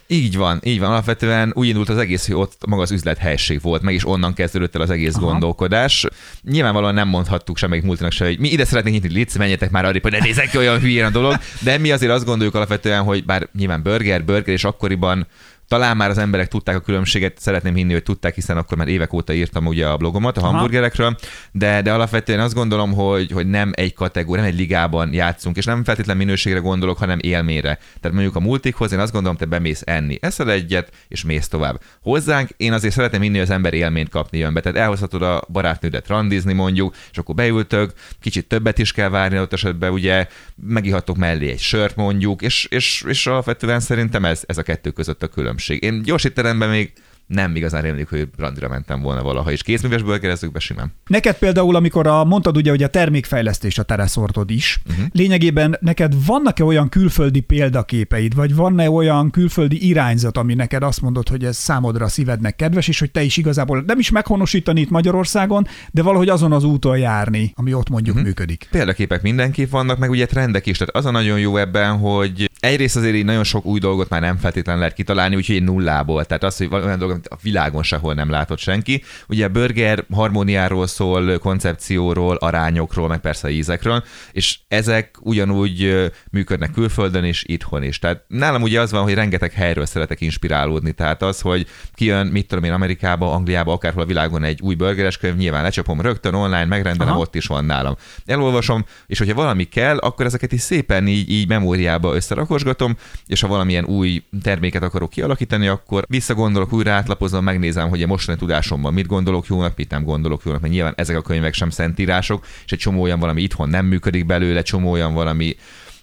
Így 0.07 0.37
van, 0.37 0.59
így 0.63 0.79
van. 0.79 0.89
Alapvetően 0.89 1.51
úgy 1.55 1.67
indult 1.67 1.89
az 1.89 1.97
egész, 1.97 2.25
hogy 2.27 2.35
ott 2.35 2.65
maga 2.67 2.81
az 2.81 2.91
üzlethelyiség 2.91 3.61
volt, 3.61 3.81
meg 3.81 3.93
is 3.93 4.07
onnan 4.07 4.33
kezdődött 4.33 4.75
el 4.75 4.81
az 4.81 4.89
egész 4.89 5.15
Aha. 5.15 5.25
gondolkodás. 5.25 6.05
Nyilvánvalóan 6.41 6.93
nem 6.93 7.07
mondhattuk 7.07 7.57
semmelyik 7.57 7.83
multinak 7.83 8.11
se, 8.11 8.25
hogy 8.25 8.39
mi 8.39 8.49
ide 8.49 8.65
szeretnénk 8.65 9.01
nyitni, 9.01 9.17
légy 9.17 9.31
menjetek 9.37 9.71
már 9.71 9.85
arra, 9.85 9.99
hogy 10.01 10.11
ne 10.11 10.17
nézzek 10.17 10.49
ki 10.49 10.57
olyan 10.57 10.79
hülyén 10.79 11.05
a 11.05 11.09
dolog, 11.09 11.35
de 11.59 11.77
mi 11.77 11.91
azért 11.91 12.11
azt 12.11 12.25
gondoljuk 12.25 12.55
alapvetően, 12.55 13.03
hogy 13.03 13.25
bár 13.25 13.47
nyilván 13.57 13.83
burger, 13.83 14.25
burger, 14.25 14.53
és 14.53 14.63
akkoriban 14.63 15.27
talán 15.67 15.97
már 15.97 16.09
az 16.09 16.17
emberek 16.17 16.47
tudták 16.47 16.75
a 16.75 16.79
különbséget, 16.79 17.39
szeretném 17.39 17.75
hinni, 17.75 17.93
hogy 17.93 18.03
tudták, 18.03 18.35
hiszen 18.35 18.57
akkor 18.57 18.77
már 18.77 18.87
évek 18.87 19.13
óta 19.13 19.33
írtam 19.33 19.65
ugye 19.65 19.87
a 19.87 19.97
blogomat 19.97 20.37
a 20.37 20.41
Aha. 20.41 20.51
hamburgerekről, 20.51 21.15
de, 21.51 21.81
de 21.81 21.93
alapvetően 21.93 22.39
azt 22.39 22.53
gondolom, 22.53 22.93
hogy, 22.93 23.31
hogy 23.31 23.47
nem 23.47 23.71
egy 23.75 23.93
kategória, 23.93 24.41
nem 24.41 24.51
egy 24.51 24.57
ligában 24.57 25.13
játszunk, 25.13 25.57
és 25.57 25.65
nem 25.65 25.83
feltétlen 25.83 26.17
minőségre 26.17 26.59
gondolok, 26.59 26.97
hanem 26.97 27.19
élményre. 27.21 27.79
Tehát 27.99 28.15
mondjuk 28.15 28.35
a 28.35 28.39
multikhoz 28.39 28.91
én 28.91 28.99
azt 28.99 29.11
gondolom, 29.11 29.37
te 29.37 29.45
bemész 29.45 29.81
enni, 29.85 30.17
eszed 30.21 30.47
egyet, 30.47 30.91
és 31.07 31.23
mész 31.23 31.47
tovább. 31.47 31.81
Hozzánk 32.01 32.49
én 32.57 32.73
azért 32.73 32.93
szeretném 32.93 33.21
hinni, 33.21 33.37
hogy 33.37 33.45
az 33.45 33.53
ember 33.53 33.73
élményt 33.73 34.09
kapni 34.09 34.37
jön 34.37 34.53
be. 34.53 34.61
Tehát 34.61 34.77
elhozhatod 34.77 35.21
a 35.21 35.43
barátnődet 35.51 36.07
randizni 36.07 36.53
mondjuk, 36.53 36.95
és 37.11 37.17
akkor 37.17 37.35
beültök, 37.35 37.93
kicsit 38.21 38.47
többet 38.47 38.77
is 38.77 38.91
kell 38.91 39.09
várni 39.09 39.39
ott 39.39 39.53
esetben, 39.53 39.91
ugye 39.91 40.27
megihattok 40.55 41.17
mellé 41.17 41.49
egy 41.49 41.59
sört 41.59 41.95
mondjuk, 41.95 42.41
és, 42.41 42.67
és, 42.69 43.03
és 43.07 43.27
alapvetően 43.27 43.79
szerintem 43.79 44.25
ez, 44.25 44.43
ez 44.45 44.57
a 44.57 44.63
kettő 44.63 44.91
között 44.91 45.23
a 45.23 45.27
különbség. 45.27 45.56
Én 45.79 46.01
gyors 46.01 46.23
étteremben 46.23 46.69
még 46.69 46.91
nem 47.27 47.55
igazán 47.55 47.81
rémlik, 47.81 48.09
hogy 48.09 48.27
randira 48.37 48.67
mentem 48.67 49.01
volna 49.01 49.23
valaha, 49.23 49.51
és 49.51 49.63
kézművesből 49.63 50.19
kerezzük 50.19 50.51
be 50.51 50.59
simán. 50.59 50.93
Neked 51.07 51.37
például, 51.37 51.75
amikor 51.75 52.07
a, 52.07 52.23
mondtad 52.23 52.57
ugye, 52.57 52.69
hogy 52.69 52.83
a 52.83 52.87
termékfejlesztés 52.87 53.77
a 53.77 53.83
tereszortod 53.83 54.49
is, 54.49 54.81
uh-huh. 54.89 55.05
lényegében 55.11 55.77
neked 55.79 56.25
vannak-e 56.25 56.63
olyan 56.63 56.89
külföldi 56.89 57.39
példaképeid, 57.39 58.35
vagy 58.35 58.55
van-e 58.55 58.89
olyan 58.89 59.29
külföldi 59.29 59.87
irányzat, 59.87 60.37
ami 60.37 60.53
neked 60.53 60.83
azt 60.83 61.01
mondod, 61.01 61.29
hogy 61.29 61.43
ez 61.43 61.57
számodra 61.57 62.05
a 62.05 62.07
szívednek 62.07 62.55
kedves, 62.55 62.87
és 62.87 62.99
hogy 62.99 63.11
te 63.11 63.21
is 63.21 63.37
igazából 63.37 63.83
nem 63.85 63.99
is 63.99 64.09
meghonosítani 64.09 64.81
itt 64.81 64.89
Magyarországon, 64.89 65.67
de 65.91 66.01
valahogy 66.01 66.29
azon 66.29 66.51
az 66.51 66.63
úton 66.63 66.97
járni, 66.97 67.51
ami 67.55 67.73
ott 67.73 67.89
mondjuk 67.89 68.15
uh-huh. 68.15 68.27
működik. 68.27 68.67
Példaképek 68.71 69.21
mindenképp 69.21 69.69
vannak, 69.69 69.97
meg 69.97 70.09
ugye 70.09 70.25
trendek 70.25 70.65
is, 70.65 70.77
tehát 70.77 70.95
az 70.95 71.05
a 71.05 71.11
nagyon 71.11 71.39
jó 71.39 71.57
ebben, 71.57 71.97
hogy 71.97 72.49
egyrészt 72.59 72.95
azért 72.95 73.15
így 73.15 73.25
nagyon 73.25 73.43
sok 73.43 73.65
új 73.65 73.79
dolgot 73.79 74.09
már 74.09 74.21
nem 74.21 74.37
feltétlenül 74.37 74.81
lehet 74.81 74.95
kitalálni, 74.95 75.35
úgyhogy 75.35 75.63
nullából. 75.63 76.25
Tehát 76.25 76.43
az, 76.43 76.57
hogy 76.57 76.67
olyan 76.71 76.99
dolog, 76.99 77.16
amit 77.17 77.27
a 77.27 77.37
világon 77.41 77.83
sehol 77.83 78.13
nem 78.13 78.29
látott 78.29 78.57
senki. 78.57 79.03
Ugye 79.27 79.45
a 79.45 79.49
burger 79.49 80.05
harmóniáról 80.13 80.87
szól, 80.87 81.37
koncepcióról, 81.37 82.35
arányokról, 82.35 83.07
meg 83.07 83.19
persze 83.19 83.49
ízekről, 83.49 84.03
és 84.31 84.59
ezek 84.67 85.15
ugyanúgy 85.19 86.11
működnek 86.31 86.71
külföldön 86.71 87.23
és 87.23 87.43
itthon 87.47 87.83
is. 87.83 87.99
Tehát 87.99 88.23
nálam 88.27 88.61
ugye 88.61 88.81
az 88.81 88.91
van, 88.91 89.03
hogy 89.03 89.13
rengeteg 89.13 89.51
helyről 89.51 89.85
szeretek 89.85 90.21
inspirálódni. 90.21 90.91
Tehát 90.91 91.21
az, 91.21 91.41
hogy 91.41 91.67
kijön, 91.93 92.27
mit 92.27 92.47
tudom 92.47 92.63
én, 92.63 92.71
Amerikába, 92.71 93.33
Angliába, 93.33 93.73
akárhol 93.73 94.03
a 94.03 94.05
világon 94.05 94.43
egy 94.43 94.61
új 94.61 94.75
burgeres 94.75 95.17
könyv, 95.17 95.35
nyilván 95.35 95.63
lecsapom 95.63 96.01
rögtön 96.01 96.33
online, 96.33 96.65
megrendelem, 96.65 97.13
Aha. 97.13 97.21
ott 97.21 97.35
is 97.35 97.45
van 97.45 97.65
nálam. 97.65 97.95
Elolvasom, 98.25 98.85
és 99.07 99.17
hogyha 99.17 99.33
valami 99.33 99.63
kell, 99.63 99.97
akkor 99.97 100.25
ezeket 100.25 100.51
is 100.51 100.61
szépen 100.61 101.07
így, 101.07 101.29
így 101.29 101.47
memóriába 101.47 102.15
összerakosgatom, 102.15 102.97
és 103.25 103.41
ha 103.41 103.47
valamilyen 103.47 103.85
új 103.85 104.23
terméket 104.41 104.83
akarok 104.83 105.09
kialakítani, 105.09 105.67
akkor 105.67 106.05
visszagondolok, 106.07 106.73
újra 106.73 106.91
átlapozom, 107.07 107.43
megnézem, 107.43 107.89
hogy 107.89 108.03
a 108.03 108.07
mostani 108.07 108.37
tudásomban 108.37 108.93
mit 108.93 109.07
gondolok 109.07 109.45
jónak, 109.47 109.73
mit 109.75 109.89
nem 109.89 110.03
gondolok 110.03 110.41
jónak, 110.45 110.61
mert 110.61 110.73
nyilván 110.73 110.93
ezek 110.97 111.17
a 111.17 111.21
könyvek 111.21 111.53
sem 111.53 111.69
szentírások, 111.69 112.45
és 112.65 112.71
egy 112.71 112.79
csomó 112.79 113.01
olyan 113.01 113.19
valami 113.19 113.41
itthon 113.41 113.69
nem 113.69 113.85
működik 113.85 114.25
belőle, 114.25 114.61
csomó 114.61 114.91
olyan 114.91 115.13
valami 115.13 115.55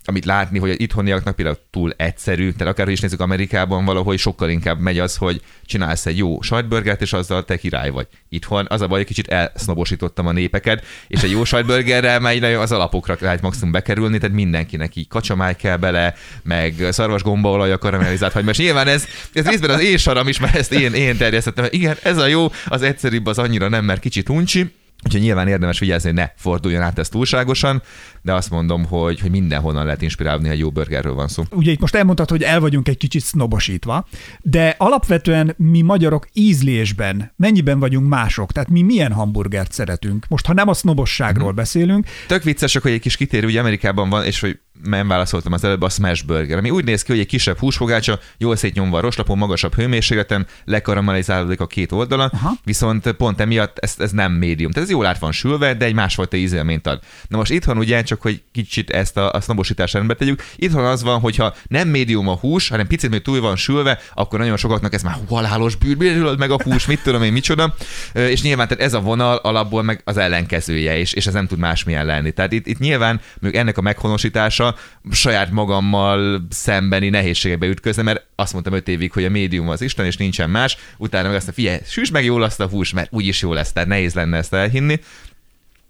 amit 0.04 0.24
látni, 0.24 0.58
hogy 0.58 0.80
itthoniaknak 0.80 1.36
például 1.36 1.58
túl 1.70 1.92
egyszerű, 1.96 2.52
tehát 2.52 2.72
akár 2.72 2.88
is 2.88 3.00
nézzük 3.00 3.20
Amerikában 3.20 3.84
valahogy 3.84 4.18
sokkal 4.18 4.50
inkább 4.50 4.78
megy 4.78 4.98
az, 4.98 5.16
hogy 5.16 5.40
csinálsz 5.66 6.06
egy 6.06 6.16
jó 6.16 6.40
sajtburgert, 6.40 7.02
és 7.02 7.12
azzal 7.12 7.44
te 7.44 7.56
király 7.56 7.90
vagy. 7.90 8.06
Itthon 8.28 8.66
az 8.68 8.80
a 8.80 8.86
baj, 8.86 8.98
hogy 8.98 9.06
kicsit 9.06 9.28
elsznobosítottam 9.28 10.26
a 10.26 10.32
népeket, 10.32 10.84
és 11.08 11.22
egy 11.22 11.30
jó 11.30 11.44
sajtburgerrel 11.44 12.20
már 12.20 12.38
nagyon 12.38 12.60
az 12.60 12.72
alapokra 12.72 13.16
lehet 13.20 13.42
maximum 13.42 13.72
bekerülni, 13.72 14.18
tehát 14.18 14.36
mindenkinek 14.36 14.96
így 14.96 15.08
kacsamáj 15.08 15.56
kell 15.56 15.76
bele, 15.76 16.14
meg 16.42 16.74
szarvas 16.90 17.22
gombaolaj 17.22 17.72
a 17.72 17.78
karamellizált 17.78 18.32
hagyma, 18.32 18.50
és 18.50 18.58
nyilván 18.58 18.88
ez, 18.88 19.06
ez 19.32 19.48
részben 19.48 19.70
az 19.70 19.82
én 19.82 19.96
saram 19.96 20.28
is, 20.28 20.40
mert 20.40 20.54
ezt 20.54 20.72
én, 20.72 20.92
én 20.92 21.16
terjesztettem. 21.16 21.66
Igen, 21.70 21.96
ez 22.02 22.18
a 22.18 22.26
jó, 22.26 22.46
az 22.66 22.82
egyszerűbb, 22.82 23.26
az 23.26 23.38
annyira 23.38 23.68
nem, 23.68 23.84
mert 23.84 24.00
kicsit 24.00 24.28
uncsi, 24.28 24.72
Úgyhogy 25.04 25.20
nyilván 25.20 25.48
érdemes 25.48 25.78
vigyázni, 25.78 26.08
hogy 26.08 26.18
ne 26.18 26.30
forduljon 26.36 26.82
át 26.82 26.98
ez 26.98 27.08
túlságosan, 27.08 27.82
de 28.24 28.34
azt 28.34 28.50
mondom, 28.50 28.84
hogy, 28.84 29.20
hogy 29.20 29.30
mindenhonnan 29.30 29.84
lehet 29.84 30.02
inspirálni, 30.02 30.48
ha 30.48 30.54
jó 30.54 30.70
burgerről 30.70 31.14
van 31.14 31.28
szó. 31.28 31.42
Ugye 31.50 31.70
itt 31.70 31.80
most 31.80 31.94
elmondtad, 31.94 32.30
hogy 32.30 32.42
el 32.42 32.60
vagyunk 32.60 32.88
egy 32.88 32.96
kicsit 32.96 33.22
sznobosítva, 33.22 34.06
de 34.42 34.74
alapvetően 34.78 35.54
mi 35.56 35.82
magyarok 35.82 36.28
ízlésben 36.32 37.32
mennyiben 37.36 37.78
vagyunk 37.78 38.08
mások? 38.08 38.52
Tehát 38.52 38.68
mi 38.68 38.82
milyen 38.82 39.12
hamburgert 39.12 39.72
szeretünk? 39.72 40.26
Most, 40.28 40.46
ha 40.46 40.52
nem 40.52 40.68
a 40.68 40.74
sznobosságról 40.74 41.46
hmm. 41.46 41.56
beszélünk. 41.56 42.06
Tök 42.26 42.42
viccesek, 42.42 42.82
hogy 42.82 42.92
egy 42.92 43.00
kis 43.00 43.16
kitérő, 43.16 43.46
ugye 43.46 43.60
Amerikában 43.60 44.08
van, 44.08 44.24
és 44.24 44.40
hogy 44.40 44.58
nem 44.82 45.08
válaszoltam 45.08 45.52
az 45.52 45.64
előbb, 45.64 45.82
a 45.82 45.88
smash 45.88 46.26
burger, 46.26 46.58
ami 46.58 46.70
úgy 46.70 46.84
néz 46.84 47.02
ki, 47.02 47.10
hogy 47.12 47.20
egy 47.20 47.26
kisebb 47.26 47.58
húsfogácsa, 47.58 48.18
jól 48.38 48.56
szétnyomva 48.56 48.98
a 48.98 49.00
roslapon, 49.00 49.38
magasabb 49.38 49.74
hőmérsékleten, 49.74 50.46
lekaramellizálódik 50.64 51.60
a 51.60 51.66
két 51.66 51.92
oldala, 51.92 52.30
Aha. 52.32 52.52
viszont 52.64 53.12
pont 53.12 53.40
emiatt 53.40 53.78
ez, 53.78 53.94
ez 53.98 54.10
nem 54.10 54.32
médium. 54.32 54.70
Tehát 54.70 54.88
ez 54.88 54.94
jól 54.94 55.06
át 55.06 55.18
van 55.18 55.32
sülve, 55.32 55.74
de 55.74 55.84
egy 55.84 55.94
másfajta 55.94 56.36
ízélményt 56.36 56.86
ad. 56.86 57.00
Na 57.28 57.36
most 57.36 57.50
itthon 57.50 57.78
ugye 57.78 58.02
csak, 58.02 58.13
hogy 58.20 58.42
kicsit 58.52 58.90
ezt 58.90 59.16
a, 59.16 59.32
a 59.32 59.40
sznobosítást 59.40 59.94
rendbe 59.94 60.14
tegyük, 60.14 60.42
itthon 60.56 60.84
az 60.84 61.02
van, 61.02 61.20
hogyha 61.20 61.54
nem 61.68 61.88
médium 61.88 62.28
a 62.28 62.34
hús, 62.34 62.68
hanem 62.68 62.86
picit 62.86 63.10
még 63.10 63.22
túl 63.22 63.40
van 63.40 63.56
sülve, 63.56 63.98
akkor 64.14 64.38
nagyon 64.38 64.56
sokaknak 64.56 64.94
ez 64.94 65.02
már 65.02 65.16
halálos 65.28 65.74
bűr, 65.74 66.36
meg 66.36 66.50
a 66.50 66.62
hús, 66.62 66.86
mit 66.86 67.02
tudom 67.02 67.22
én, 67.22 67.32
micsoda. 67.32 67.74
És 68.12 68.42
nyilván 68.42 68.68
tehát 68.68 68.84
ez 68.84 68.94
a 68.94 69.00
vonal 69.00 69.36
alapból 69.36 69.82
meg 69.82 70.00
az 70.04 70.16
ellenkezője, 70.16 70.98
és, 70.98 71.12
és 71.12 71.26
ez 71.26 71.32
nem 71.32 71.46
tud 71.46 71.58
másmilyen 71.58 72.06
lenni. 72.06 72.32
Tehát 72.32 72.52
itt, 72.52 72.66
itt 72.66 72.78
nyilván 72.78 73.20
még 73.40 73.54
ennek 73.54 73.78
a 73.78 73.80
meghonosítása 73.80 74.74
saját 75.10 75.50
magammal 75.50 76.46
szembeni 76.50 77.08
nehézségekbe 77.08 77.66
ütközni, 77.66 78.02
mert 78.02 78.26
azt 78.36 78.52
mondtam 78.52 78.74
öt 78.74 78.88
évig, 78.88 79.12
hogy 79.12 79.24
a 79.24 79.30
médium 79.30 79.68
az 79.68 79.80
Isten, 79.80 80.06
és 80.06 80.16
nincsen 80.16 80.50
más, 80.50 80.76
utána 80.96 81.28
meg 81.28 81.36
azt 81.36 81.48
a 81.48 81.52
figyelj, 81.52 81.78
süss 81.86 82.10
meg 82.10 82.24
jól 82.24 82.42
azt 82.42 82.60
a 82.60 82.66
hús, 82.66 82.92
mert 82.92 83.12
úgyis 83.12 83.42
jó 83.42 83.52
lesz, 83.52 83.72
tehát 83.72 83.88
nehéz 83.88 84.14
lenne 84.14 84.36
ezt 84.36 84.54
elhinni. 84.54 85.00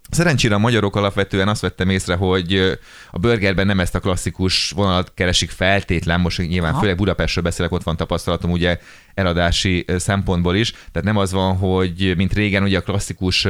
Szerencsére 0.09 0.55
a 0.55 0.57
magyarok 0.57 0.95
alapvetően 0.95 1.47
azt 1.47 1.61
vettem 1.61 1.89
észre, 1.89 2.15
hogy 2.15 2.77
a 3.11 3.19
burgerben 3.19 3.65
nem 3.65 3.79
ezt 3.79 3.95
a 3.95 3.99
klasszikus 3.99 4.71
vonalat 4.71 5.11
keresik 5.13 5.49
feltétlen, 5.49 6.19
most 6.19 6.37
nyilván 6.37 6.71
Aha. 6.71 6.79
főleg 6.79 6.95
Budapestről 6.95 7.43
beszélek, 7.43 7.71
ott 7.71 7.83
van 7.83 7.97
tapasztalatom 7.97 8.51
ugye 8.51 8.79
eladási 9.13 9.85
szempontból 9.97 10.55
is, 10.55 10.71
tehát 10.71 11.03
nem 11.03 11.17
az 11.17 11.31
van, 11.31 11.57
hogy 11.57 12.13
mint 12.17 12.33
régen 12.33 12.63
ugye 12.63 12.77
a 12.77 12.81
klasszikus 12.81 13.47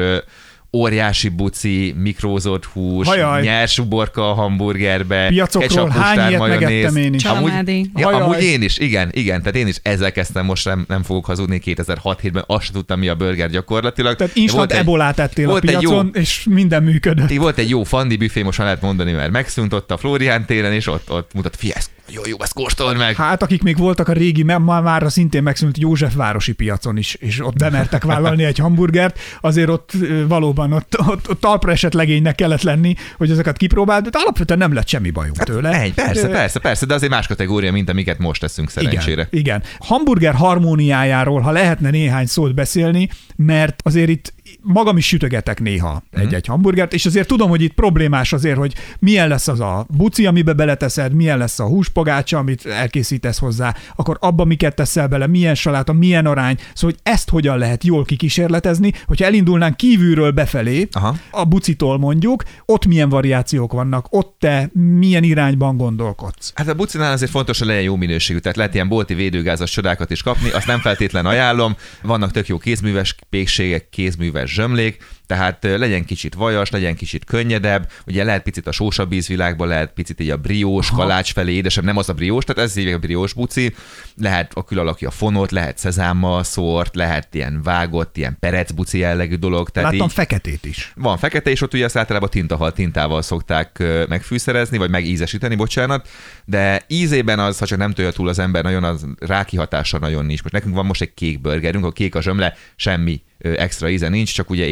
óriási 0.75 1.29
buci, 1.29 1.94
mikrózott 1.98 2.65
hús, 2.65 3.08
Hajaj. 3.08 3.41
nyers 3.41 3.79
uborka 3.79 4.29
a 4.29 4.34
hamburgerbe, 4.34 5.27
Piacokról 5.27 5.89
hány 5.89 6.29
ilyet 6.29 6.48
megettem 6.48 6.96
én 6.96 7.13
is. 7.13 7.24
Amúgy, 7.24 7.89
ja, 7.96 8.08
amúgy 8.08 8.44
én 8.44 8.62
is, 8.62 8.77
igen, 8.77 9.10
igen, 9.12 9.39
tehát 9.39 9.55
én 9.55 9.67
is 9.67 9.75
ezzel 9.82 10.12
kezdtem, 10.12 10.46
most 10.46 10.65
nem, 10.65 10.86
nem 10.88 11.03
fogok 11.03 11.25
hazudni, 11.25 11.62
2006-7-ben 11.65 12.44
azt 12.48 12.63
sem 12.63 12.74
tudtam, 12.74 13.00
mi 13.00 13.08
a 13.08 13.15
burger 13.15 13.50
gyakorlatilag. 13.50 14.15
Tehát 14.15 14.36
instant 14.36 14.72
ebolát 14.72 15.20
ettél 15.20 15.50
a 15.50 15.60
piacon, 15.60 16.12
jó, 16.13 16.22
és 16.22 16.46
minden 16.50 16.84
működött. 16.84 17.34
Volt 17.34 17.58
egy 17.58 17.70
jó 17.70 17.84
fandi 17.84 18.17
büfé, 18.17 18.41
most 18.41 18.58
már 18.58 18.67
lehet 18.67 18.82
mondani, 18.82 19.12
mert 19.12 19.32
megszűnt 19.32 19.74
ott 19.74 19.91
a 19.91 19.98
Florián 19.98 20.46
téren, 20.46 20.74
és 20.74 20.88
ott, 20.88 21.12
ott 21.12 21.34
mutat, 21.34 21.55
fiesz, 21.55 21.89
jó, 22.09 22.21
jó, 22.25 22.38
ezt 22.39 22.53
kóstold 22.53 22.97
meg. 22.97 23.15
Hát 23.15 23.41
akik 23.41 23.63
még 23.63 23.77
voltak 23.77 24.07
a 24.07 24.13
régi, 24.13 24.43
már, 24.43 24.59
már 24.59 25.03
szintén 25.07 25.43
megszűnt 25.43 25.77
Józsefvárosi 25.77 26.53
piacon 26.53 26.97
is, 26.97 27.13
és 27.13 27.45
ott 27.45 27.57
bemertek 27.57 28.03
vállalni 28.03 28.43
egy 28.43 28.57
hamburgert, 28.57 29.19
azért 29.41 29.69
ott 29.69 29.91
valóban 30.27 30.74
ott, 30.74 31.00
ott, 31.07 31.29
ott 31.29 31.39
talpra 31.39 31.71
esett 31.71 31.93
legénynek 31.93 32.35
kellett 32.35 32.62
lenni, 32.62 32.95
hogy 33.17 33.31
ezeket 33.31 33.57
kipróbáld, 33.57 34.07
de 34.07 34.17
alapvetően 34.21 34.59
nem 34.59 34.74
lett 34.74 34.88
semmi 34.88 35.09
bajunk 35.09 35.38
hát, 35.38 35.45
tőle. 35.45 35.81
Egy, 35.81 35.93
persze, 35.93 36.27
persze, 36.27 36.59
persze, 36.59 36.85
de 36.85 36.93
azért 36.93 37.12
más 37.12 37.27
kategória, 37.27 37.71
mint 37.71 37.89
amiket 37.89 38.17
most 38.17 38.41
teszünk 38.41 38.69
szerencsére. 38.69 39.27
Igen, 39.31 39.39
igen. 39.39 39.63
Hamburger 39.79 40.33
harmóniájáról, 40.33 41.41
ha 41.41 41.51
lehetne 41.51 41.89
néhány 41.89 42.25
szót 42.25 42.53
beszélni, 42.53 43.09
mert 43.35 43.81
azért 43.83 44.09
itt 44.09 44.33
magam 44.62 44.98
is 44.98 45.08
sütögetek 45.08 45.60
néha 45.60 46.04
uh-huh. 46.06 46.28
egy-egy 46.28 46.46
hamburgert, 46.46 46.94
és 46.94 47.06
azért 47.06 47.28
tudom, 47.28 47.50
hogy 47.50 47.62
itt 47.62 47.74
problémás 47.74 48.34
azért, 48.34 48.58
hogy 48.58 48.74
milyen 49.00 49.28
lesz 49.28 49.48
az 49.48 49.60
a 49.60 49.86
buci, 49.90 50.25
amibe 50.25 50.54
beleteszed, 50.54 51.14
milyen 51.14 51.38
lesz 51.38 51.60
a 51.60 51.66
húspogácsa, 51.66 52.38
amit 52.38 52.66
elkészítesz 52.66 53.40
hozzá, 53.40 53.75
akkor 53.96 54.18
abba 54.20 54.46
miket 54.46 54.75
teszel 54.75 55.08
bele, 55.08 55.28
milyen 55.28 55.56
saláta, 55.56 55.94
milyen 55.94 56.25
arány, 56.25 56.56
szóval 56.74 56.96
hogy 56.96 57.14
ezt 57.14 57.30
hogyan 57.30 57.58
lehet 57.58 57.84
jól 57.84 58.04
kikísérletezni, 58.06 58.92
hogyha 59.06 59.25
elindulnánk 59.25 59.78
kívülről 59.78 60.32
befelé, 60.32 60.88
Aha. 60.92 61.16
a 61.32 61.46
bucitól 61.46 61.98
mondjuk, 61.98 62.44
ott 62.66 62.86
milyen 62.86 63.10
variációk 63.10 63.72
vannak, 63.72 64.08
ott 64.10 64.36
te 64.40 64.70
milyen 64.74 65.24
irányban 65.24 65.78
gondolkodsz. 65.78 66.52
Hát 66.56 66.68
a 66.68 66.74
bucinál 66.74 67.12
azért 67.12 67.32
fontos, 67.32 67.58
hogy 67.58 67.68
legyen 67.68 67.84
jó 67.84 67.96
minőségű, 67.96 68.40
tehát 68.40 68.58
lehet 68.58 68.74
ilyen 68.74 68.88
bolti 68.88 69.14
védőgázas 69.14 69.72
csodákat 69.72 70.12
is 70.12 70.24
kapni, 70.24 70.50
azt 70.50 70.68
nem 70.68 70.80
feltétlen 70.80 71.25
ajánlom, 71.25 71.75
vannak 72.02 72.32
tök 72.32 72.48
jó 72.48 72.58
kézműves 72.58 73.16
pékségek, 73.30 73.90
kézműves 73.90 74.35
zsömlék, 74.44 75.04
tehát 75.27 75.63
legyen 75.63 76.05
kicsit 76.05 76.34
vajas, 76.34 76.70
legyen 76.70 76.96
kicsit 76.96 77.25
könnyedebb, 77.25 77.91
ugye 78.05 78.24
lehet 78.24 78.44
picit 78.44 78.67
a 78.67 78.72
sósabb 78.72 79.12
ízvilágban, 79.12 79.67
lehet 79.67 79.94
picit 79.94 80.20
így 80.20 80.29
a 80.29 80.38
briós, 80.38 80.89
Aha. 80.89 80.98
kalács 80.98 81.34
felé 81.34 81.53
édesebb, 81.53 81.84
nem 81.84 81.98
az 81.98 82.10
a 82.10 82.13
briós, 82.13 82.44
tehát 82.44 82.63
ez 82.70 82.75
így 82.75 82.88
a 82.88 82.98
briós 82.98 83.34
buci, 83.34 83.74
lehet 84.17 84.53
a 84.53 84.63
külalakja 84.63 85.12
fonott, 85.12 85.51
lehet 85.51 85.77
szezámmal 85.77 86.44
szórt, 86.44 86.96
lehet 86.96 87.36
ilyen 87.36 87.62
vágott, 87.63 88.17
ilyen 88.17 88.38
perec 88.39 88.72
buci 88.72 88.98
jellegű 88.98 89.36
dolog. 89.36 89.70
Tehát 89.70 89.91
Láttam 89.91 90.08
így, 90.08 90.13
feketét 90.13 90.65
is. 90.65 90.94
Van 90.96 91.17
fekete, 91.17 91.50
és 91.50 91.62
ott 91.62 91.74
ugye 91.74 91.86
azt 91.86 91.98
általában 91.98 92.29
tintahal 92.29 92.72
tintával 92.72 93.22
szokták 93.22 93.84
megfűszerezni, 94.08 94.77
vagy 94.77 94.89
megízesíteni, 94.89 95.55
bocsánat, 95.55 96.08
de 96.46 96.82
ízében 96.88 97.39
az, 97.39 97.58
ha 97.58 97.65
csak 97.65 97.77
nem 97.77 97.91
tolja 97.91 98.12
túl 98.12 98.27
az 98.27 98.39
ember, 98.39 98.63
nagyon 98.63 98.84
az 98.84 99.05
rákihatása 99.20 100.00
nagyon 100.00 100.25
nincs. 100.25 100.41
Most 100.41 100.53
nekünk 100.53 100.75
van 100.75 100.86
most 100.86 101.01
egy 101.01 101.13
kék 101.13 101.41
burgerünk, 101.41 101.86
a 101.86 101.91
kék 101.91 102.15
a 102.15 102.22
zsömle, 102.22 102.53
semmi 102.75 103.22
extra 103.39 103.89
íze 103.89 104.10
nincs, 104.10 104.34
csak 104.34 104.50
ugye 104.50 104.65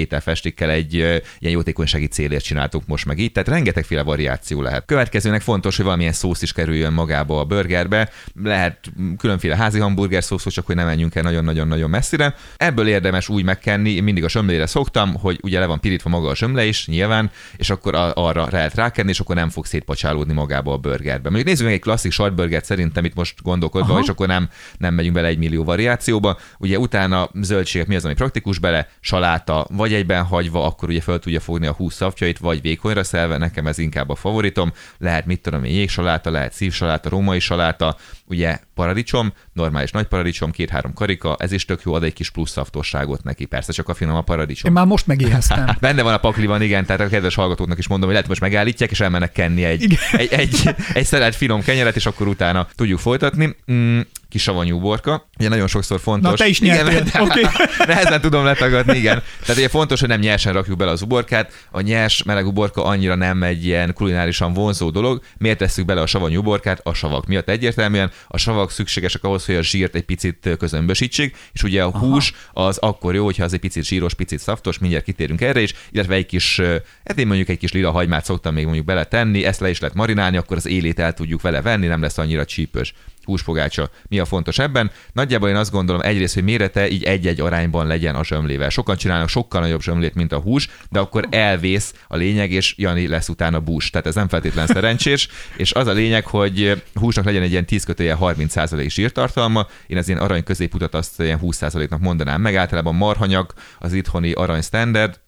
ételfestikkel 0.43 0.69
egy 0.69 0.93
ilyen 0.93 1.21
jótékonysági 1.53 2.07
célért 2.07 2.43
csináltuk 2.43 2.83
most 2.85 3.05
meg 3.05 3.19
így, 3.19 3.31
tehát 3.31 3.49
rengetegféle 3.49 4.03
variáció 4.03 4.61
lehet. 4.61 4.85
Következőnek 4.85 5.41
fontos, 5.41 5.75
hogy 5.75 5.85
valamilyen 5.85 6.13
szósz 6.13 6.41
is 6.41 6.53
kerüljön 6.53 6.93
magába 6.93 7.39
a 7.39 7.43
burgerbe, 7.43 8.09
lehet 8.43 8.91
különféle 9.17 9.55
házi 9.55 9.79
hamburger 9.79 10.23
szószos, 10.23 10.53
csak 10.53 10.65
hogy 10.65 10.75
nem 10.75 10.85
menjünk 10.85 11.15
el 11.15 11.23
nagyon-nagyon-nagyon 11.23 11.89
messzire. 11.89 12.35
Ebből 12.57 12.87
érdemes 12.87 13.29
úgy 13.29 13.43
megkenni, 13.43 13.89
én 13.89 14.03
mindig 14.03 14.23
a 14.23 14.27
sömlére 14.27 14.65
szoktam, 14.65 15.13
hogy 15.13 15.39
ugye 15.43 15.59
le 15.59 15.65
van 15.65 15.79
pirítva 15.79 16.09
maga 16.09 16.29
a 16.29 16.35
sömle 16.35 16.65
is, 16.65 16.87
nyilván, 16.87 17.31
és 17.57 17.69
akkor 17.69 17.95
arra 18.13 18.47
lehet 18.51 18.75
rákenni, 18.75 19.09
és 19.09 19.19
akkor 19.19 19.35
nem 19.35 19.49
fog 19.49 19.65
szétpacsálódni 19.65 20.33
magába 20.33 20.73
a 20.73 20.77
burgerbe. 20.77 21.29
Mondjuk 21.29 21.47
nézzük 21.47 21.65
meg 21.65 21.73
egy 21.73 21.81
klasszik 21.81 22.11
sajtburgert 22.11 22.65
szerintem 22.65 23.05
itt 23.05 23.15
most 23.15 23.41
gondolkodva, 23.41 23.93
Aha. 23.93 24.01
és 24.01 24.09
akkor 24.09 24.27
nem, 24.27 24.49
nem 24.77 24.93
megyünk 24.93 25.13
bele 25.13 25.27
egy 25.27 25.37
millió 25.37 25.63
variációba. 25.63 26.37
Ugye 26.57 26.79
utána 26.79 27.29
zöldségek 27.41 27.87
mi 27.87 27.95
az, 27.95 28.05
ami 28.05 28.13
praktikus, 28.13 28.59
bele, 28.59 28.87
saláta, 28.99 29.67
vagy 29.69 29.93
egyben 29.93 30.23
hagyva, 30.33 30.65
akkor 30.65 30.89
ugye 30.89 31.01
fel 31.01 31.19
tudja 31.19 31.39
fogni 31.39 31.67
a 31.67 31.73
húsz 31.73 31.95
szapjait, 31.95 32.37
vagy 32.37 32.61
vékonyra 32.61 33.03
szelve, 33.03 33.37
nekem 33.37 33.67
ez 33.67 33.77
inkább 33.77 34.09
a 34.09 34.15
favoritom. 34.15 34.73
Lehet, 34.97 35.25
mit 35.25 35.41
tudom 35.41 35.63
én, 35.63 35.73
jégsaláta, 35.73 36.31
lehet 36.31 36.53
szívsaláta, 36.53 37.09
római 37.09 37.39
saláta, 37.39 37.97
ugye 38.25 38.59
paradicsom, 38.75 39.33
normális 39.53 39.91
nagy 39.91 40.05
paradicsom, 40.05 40.51
két-három 40.51 40.93
karika, 40.93 41.35
ez 41.39 41.51
is 41.51 41.65
tök 41.65 41.81
jó, 41.83 41.93
ad 41.93 42.03
egy 42.03 42.13
kis 42.13 42.29
plusz 42.29 42.51
szaftosságot 42.51 43.23
neki, 43.23 43.45
persze 43.45 43.71
csak 43.71 43.89
a 43.89 43.93
finom 43.93 44.15
a 44.15 44.21
paradicsom. 44.21 44.69
Én 44.69 44.77
már 44.77 44.85
most 44.85 45.07
megéheztem. 45.07 45.65
Benne 45.79 46.01
van 46.01 46.13
a 46.13 46.17
pakliban, 46.17 46.61
igen, 46.61 46.85
tehát 46.85 47.01
a 47.01 47.07
kedves 47.07 47.35
hallgatóknak 47.35 47.77
is 47.77 47.87
mondom, 47.87 48.05
hogy 48.05 48.15
lehet, 48.15 48.29
most 48.29 48.41
megállítják, 48.41 48.91
és 48.91 48.99
elmennek 48.99 49.31
kenni 49.31 49.63
egy, 49.63 49.97
egy, 50.11 50.33
egy, 50.33 50.75
egy 50.93 51.05
szelet 51.05 51.35
finom 51.35 51.61
kenyeret, 51.61 51.95
és 51.95 52.05
akkor 52.05 52.27
utána 52.27 52.67
tudjuk 52.75 52.99
folytatni. 52.99 53.55
Mm, 53.71 53.99
kis 54.33 54.41
savanyú 54.41 54.79
borka. 54.79 55.29
Ugye 55.39 55.49
nagyon 55.49 55.67
sokszor 55.67 55.99
fontos. 55.99 56.29
Na, 56.29 56.35
te 56.35 56.47
is 56.47 56.61
nyertél. 56.61 56.97
Igen, 57.07 57.21
okay. 57.21 57.43
nehezen 57.87 58.21
tudom 58.21 58.43
letagadni, 58.43 58.97
igen. 58.97 59.21
Tehát 59.41 59.57
ugye 59.57 59.69
fontos, 59.69 59.99
hogy 59.99 60.09
nem 60.09 60.19
nyersen 60.19 60.53
rakjuk 60.53 60.77
bele 60.77 60.91
az 60.91 61.01
uborkát. 61.01 61.51
A 61.71 61.81
nyers 61.81 62.23
meleg 62.23 62.47
uborka 62.47 62.83
annyira 62.83 63.15
nem 63.15 63.43
egy 63.43 63.65
ilyen 63.65 63.93
kulinárisan 63.93 64.53
vonzó 64.53 64.89
dolog. 64.89 65.21
Miért 65.37 65.57
tesszük 65.57 65.85
bele 65.85 66.01
a 66.01 66.05
savanyú 66.05 66.39
uborkát? 66.39 66.79
A 66.83 66.93
savak 66.93 67.25
miatt 67.25 67.49
egyértelműen. 67.49 68.11
A 68.27 68.37
savak 68.37 68.71
szükségesek 68.71 69.23
ahhoz, 69.23 69.45
hogy 69.45 69.55
a 69.55 69.61
zsírt 69.61 69.95
egy 69.95 70.03
picit 70.03 70.49
közömbösítsék, 70.57 71.37
és 71.53 71.63
ugye 71.63 71.83
a 71.83 71.87
Aha. 71.87 71.97
hús 71.97 72.33
az 72.53 72.77
akkor 72.77 73.15
jó, 73.15 73.25
hogyha 73.25 73.43
az 73.43 73.53
egy 73.53 73.59
picit 73.59 73.85
zsíros, 73.85 74.13
picit 74.13 74.39
szaftos, 74.39 74.79
mindjárt 74.79 75.05
kitérünk 75.05 75.41
erre 75.41 75.61
is, 75.61 75.73
illetve 75.91 76.15
egy 76.15 76.25
kis, 76.25 76.61
hát 77.05 77.19
én 77.19 77.27
mondjuk 77.27 77.49
egy 77.49 77.57
kis 77.57 77.71
lila 77.71 77.91
hagymát 77.91 78.25
szoktam 78.25 78.53
még 78.53 78.63
mondjuk 78.63 78.85
beletenni, 78.85 79.45
ezt 79.45 79.59
le 79.59 79.69
is 79.69 79.79
lehet 79.79 79.95
marinálni, 79.95 80.37
akkor 80.37 80.57
az 80.57 80.65
élét 80.65 80.99
el 80.99 81.13
tudjuk 81.13 81.41
vele 81.41 81.61
venni, 81.61 81.87
nem 81.87 82.01
lesz 82.01 82.17
annyira 82.17 82.45
csípős 82.45 82.93
húsfogácsa. 83.25 83.89
Mi 84.07 84.19
a 84.19 84.25
fontos 84.25 84.59
ebben? 84.59 84.91
Nagyjából 85.13 85.49
én 85.49 85.55
azt 85.55 85.71
gondolom 85.71 86.01
egyrészt, 86.01 86.33
hogy 86.33 86.43
mérete 86.43 86.89
így 86.89 87.03
egy-egy 87.03 87.41
arányban 87.41 87.87
legyen 87.87 88.15
a 88.15 88.23
zsömlével. 88.23 88.69
Sokan 88.69 88.97
csinálnak 88.97 89.29
sokkal 89.29 89.61
nagyobb 89.61 89.81
zsömlét, 89.81 90.15
mint 90.15 90.31
a 90.31 90.39
hús, 90.39 90.69
de 90.89 90.99
akkor 90.99 91.27
elvész 91.29 91.93
a 92.07 92.15
lényeg, 92.15 92.51
és 92.51 92.75
Jani 92.77 93.07
lesz 93.07 93.29
utána 93.29 93.59
bús. 93.59 93.89
Tehát 93.89 94.07
ez 94.07 94.15
nem 94.15 94.27
feltétlen 94.27 94.67
szerencsés, 94.67 95.27
és 95.57 95.71
az 95.71 95.87
a 95.87 95.91
lényeg, 95.91 96.25
hogy 96.25 96.83
húsnak 96.93 97.25
legyen 97.25 97.41
egy 97.41 97.51
ilyen 97.51 97.65
10 97.65 97.83
kötője 97.83 98.17
30% 98.21 98.89
zsírtartalma. 98.89 99.67
Én 99.87 99.97
az 99.97 100.07
ilyen 100.07 100.19
arany 100.19 100.43
középutat 100.43 100.95
azt 100.95 101.21
ilyen 101.21 101.39
20%-nak 101.41 101.99
mondanám 101.99 102.41
meg. 102.41 102.55
Általában 102.55 102.95
marhanyag, 102.95 103.53
az 103.79 103.93
itthoni 103.93 104.31
arany 104.31 104.61
standard, 104.61 105.19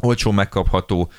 olcsó 0.00 0.30
megkapható 0.30 1.10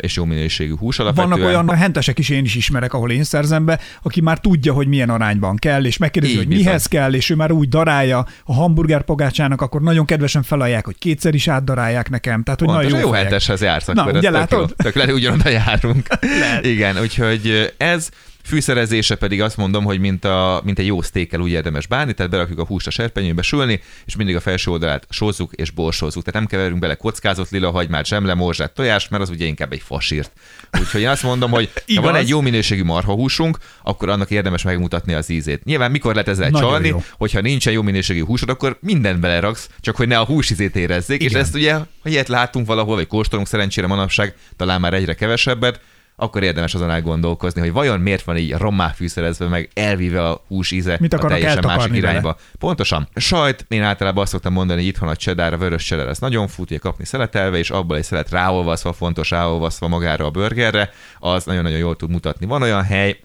és 0.00 0.16
jó 0.16 0.24
minőségű 0.24 0.76
hús 0.76 0.98
alapvetően. 0.98 1.28
Vannak 1.38 1.46
olyan 1.46 1.76
hentesek 1.76 2.18
is 2.18 2.28
én 2.28 2.44
is 2.44 2.54
ismerek, 2.54 2.92
ahol 2.92 3.10
én 3.10 3.24
szerzem 3.24 3.64
be, 3.64 3.80
aki 4.02 4.20
már 4.20 4.38
tudja, 4.38 4.72
hogy 4.72 4.86
milyen 4.86 5.10
arányban 5.10 5.56
kell, 5.56 5.84
és 5.84 5.96
megkérdezi, 5.96 6.32
Így 6.32 6.38
hogy 6.38 6.48
bizony. 6.48 6.64
mihez 6.64 6.86
kell, 6.86 7.14
és 7.14 7.30
ő 7.30 7.34
már 7.34 7.52
úgy 7.52 7.68
darálja 7.68 8.26
a 8.44 8.54
hamburger 8.54 9.02
pogácsának, 9.02 9.60
akkor 9.60 9.82
nagyon 9.82 10.04
kedvesen 10.04 10.42
felajánlják, 10.42 10.84
hogy 10.84 10.98
kétszer 10.98 11.34
is 11.34 11.48
átdarálják 11.48 12.10
nekem. 12.10 12.42
Tehát, 12.42 12.60
hogy 12.60 12.68
Pontos, 12.68 12.84
nagyon 12.84 13.00
jó, 13.00 13.06
jó 13.06 13.12
henteshez 13.14 13.60
jársz, 13.60 13.86
Na, 13.86 14.10
ugye 14.10 14.30
látod? 14.30 14.66
Tök, 14.66 14.76
tök 14.76 14.94
lehet, 14.94 15.12
ugyanoda 15.12 15.48
járunk. 15.48 16.06
Igen, 16.62 17.00
úgyhogy 17.00 17.74
ez 17.76 18.08
Fűszerezése 18.44 19.14
pedig 19.14 19.42
azt 19.42 19.56
mondom, 19.56 19.84
hogy 19.84 20.00
mint, 20.00 20.24
a, 20.24 20.60
mint 20.64 20.78
egy 20.78 20.86
jó 20.86 21.02
sztékkel 21.02 21.40
úgy 21.40 21.50
érdemes 21.50 21.86
bánni, 21.86 22.12
tehát 22.12 22.32
berakjuk 22.32 22.58
a 22.58 22.64
húst 22.64 22.86
a 22.86 22.90
serpenyőbe 22.90 23.42
sülni, 23.42 23.80
és 24.04 24.16
mindig 24.16 24.36
a 24.36 24.40
felső 24.40 24.70
oldalát 24.70 25.06
sózzuk 25.10 25.52
és 25.52 25.70
borsózzuk. 25.70 26.24
Tehát 26.24 26.40
nem 26.40 26.50
keverünk 26.50 26.80
bele 26.80 26.94
kockázott 26.94 27.50
lila 27.50 27.70
hagymát, 27.70 28.06
zsemle, 28.06 28.34
morzsát, 28.34 28.74
tojást, 28.74 29.10
mert 29.10 29.22
az 29.22 29.30
ugye 29.30 29.44
inkább 29.44 29.72
egy 29.72 29.82
fasírt. 29.84 30.32
Úgyhogy 30.80 31.00
én 31.00 31.08
azt 31.08 31.22
mondom, 31.22 31.50
hogy 31.50 31.70
ha 31.96 32.02
van 32.02 32.14
egy 32.14 32.28
jó 32.28 32.40
minőségű 32.40 32.82
marhahúsunk, 32.82 33.58
akkor 33.82 34.08
annak 34.08 34.30
érdemes 34.30 34.62
megmutatni 34.62 35.14
az 35.14 35.30
ízét. 35.30 35.64
Nyilván 35.64 35.90
mikor 35.90 36.12
lehet 36.12 36.28
ezzel 36.28 36.50
Nagyon 36.50 36.70
csalni, 36.70 36.88
jó. 36.88 37.02
hogyha 37.18 37.40
nincsen 37.40 37.72
jó 37.72 37.82
minőségű 37.82 38.24
húsod, 38.24 38.48
akkor 38.48 38.78
mindent 38.80 39.20
beleraksz, 39.20 39.68
csak 39.80 39.96
hogy 39.96 40.08
ne 40.08 40.18
a 40.18 40.24
hús 40.24 40.50
ízét 40.50 40.76
érezzék, 40.76 41.22
Igen. 41.22 41.32
és 41.32 41.38
ezt 41.40 41.54
ugye, 41.54 41.72
ha 41.72 42.08
ilyet 42.08 42.28
látunk 42.28 42.66
valahol, 42.66 42.94
vagy 42.94 43.06
kóstolunk 43.06 43.48
szerencsére 43.48 43.86
manapság, 43.86 44.34
talán 44.56 44.80
már 44.80 44.94
egyre 44.94 45.14
kevesebbet, 45.14 45.80
akkor 46.16 46.42
érdemes 46.42 46.74
azon 46.74 46.90
elgondolkozni, 46.90 47.60
hogy 47.60 47.72
vajon 47.72 48.00
miért 48.00 48.24
van 48.24 48.36
így 48.36 48.52
rommá 48.52 48.88
fűszerezve, 48.88 49.48
meg 49.48 49.70
elvíve 49.74 50.28
a 50.28 50.44
hús 50.48 50.70
íze 50.70 50.96
Mit 51.00 51.12
a 51.12 51.18
teljesen 51.18 51.64
másik 51.66 51.94
irányba. 51.94 52.22
Vele? 52.22 52.36
Pontosan. 52.58 53.08
Sajt, 53.14 53.64
én 53.68 53.82
általában 53.82 54.22
azt 54.22 54.32
szoktam 54.32 54.52
mondani, 54.52 54.80
hogy 54.80 54.88
itthon 54.88 55.08
a 55.08 55.16
cheddar, 55.16 55.52
a 55.52 55.56
vörös 55.56 55.84
cheddar, 55.84 56.08
ez 56.08 56.18
nagyon 56.18 56.48
fut, 56.48 56.68
hogy 56.68 56.78
kapni 56.78 57.04
szeletelve, 57.04 57.58
és 57.58 57.70
abból 57.70 57.96
egy 57.96 58.04
szelet 58.04 58.30
ráolvaszva, 58.30 58.92
fontos 58.92 59.30
ráolvaszva 59.30 59.88
magára 59.88 60.24
a 60.24 60.30
burgerre, 60.30 60.90
az 61.18 61.44
nagyon-nagyon 61.44 61.78
jól 61.78 61.96
tud 61.96 62.10
mutatni. 62.10 62.46
Van 62.46 62.62
olyan 62.62 62.82
hely, 62.82 63.18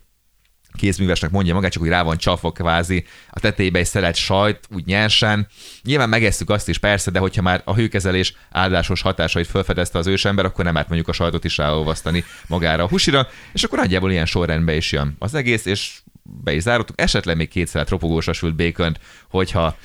kézművesnek 0.79 1.31
mondja 1.31 1.53
magát, 1.53 1.71
csak 1.71 1.81
úgy 1.81 1.89
rá 1.89 2.03
van 2.03 2.17
csapva 2.17 2.51
kvázi 2.51 3.05
a 3.29 3.39
tetejébe 3.39 3.79
egy 3.79 3.85
szelet 3.85 4.15
sajt, 4.15 4.59
úgy 4.73 4.85
nyersen. 4.85 5.47
Nyilván 5.83 6.09
megesszük 6.09 6.49
azt 6.49 6.69
is 6.69 6.77
persze, 6.77 7.11
de 7.11 7.19
hogyha 7.19 7.41
már 7.41 7.61
a 7.65 7.75
hőkezelés 7.75 8.33
áldásos 8.51 9.01
hatásait 9.01 9.47
felfedezte 9.47 9.97
az 9.97 10.07
ősember, 10.07 10.45
akkor 10.45 10.65
nem 10.65 10.77
árt 10.77 10.87
mondjuk 10.87 11.09
a 11.09 11.13
sajtot 11.13 11.43
is 11.43 11.57
ráolvasztani 11.57 12.23
magára 12.47 12.83
a 12.83 12.87
husira, 12.87 13.27
és 13.53 13.63
akkor 13.63 13.77
nagyjából 13.77 14.11
ilyen 14.11 14.25
sorrendbe 14.25 14.75
is 14.75 14.91
jön 14.91 15.15
az 15.19 15.33
egész, 15.33 15.65
és 15.65 15.99
be 16.43 16.53
is 16.53 16.61
zárottuk, 16.61 17.01
esetleg 17.01 17.35
még 17.35 17.49
kétszer 17.49 17.87
ropogósra 17.87 18.33
sült 18.33 18.55
bacon 18.55 18.97
hogyha, 19.29 19.77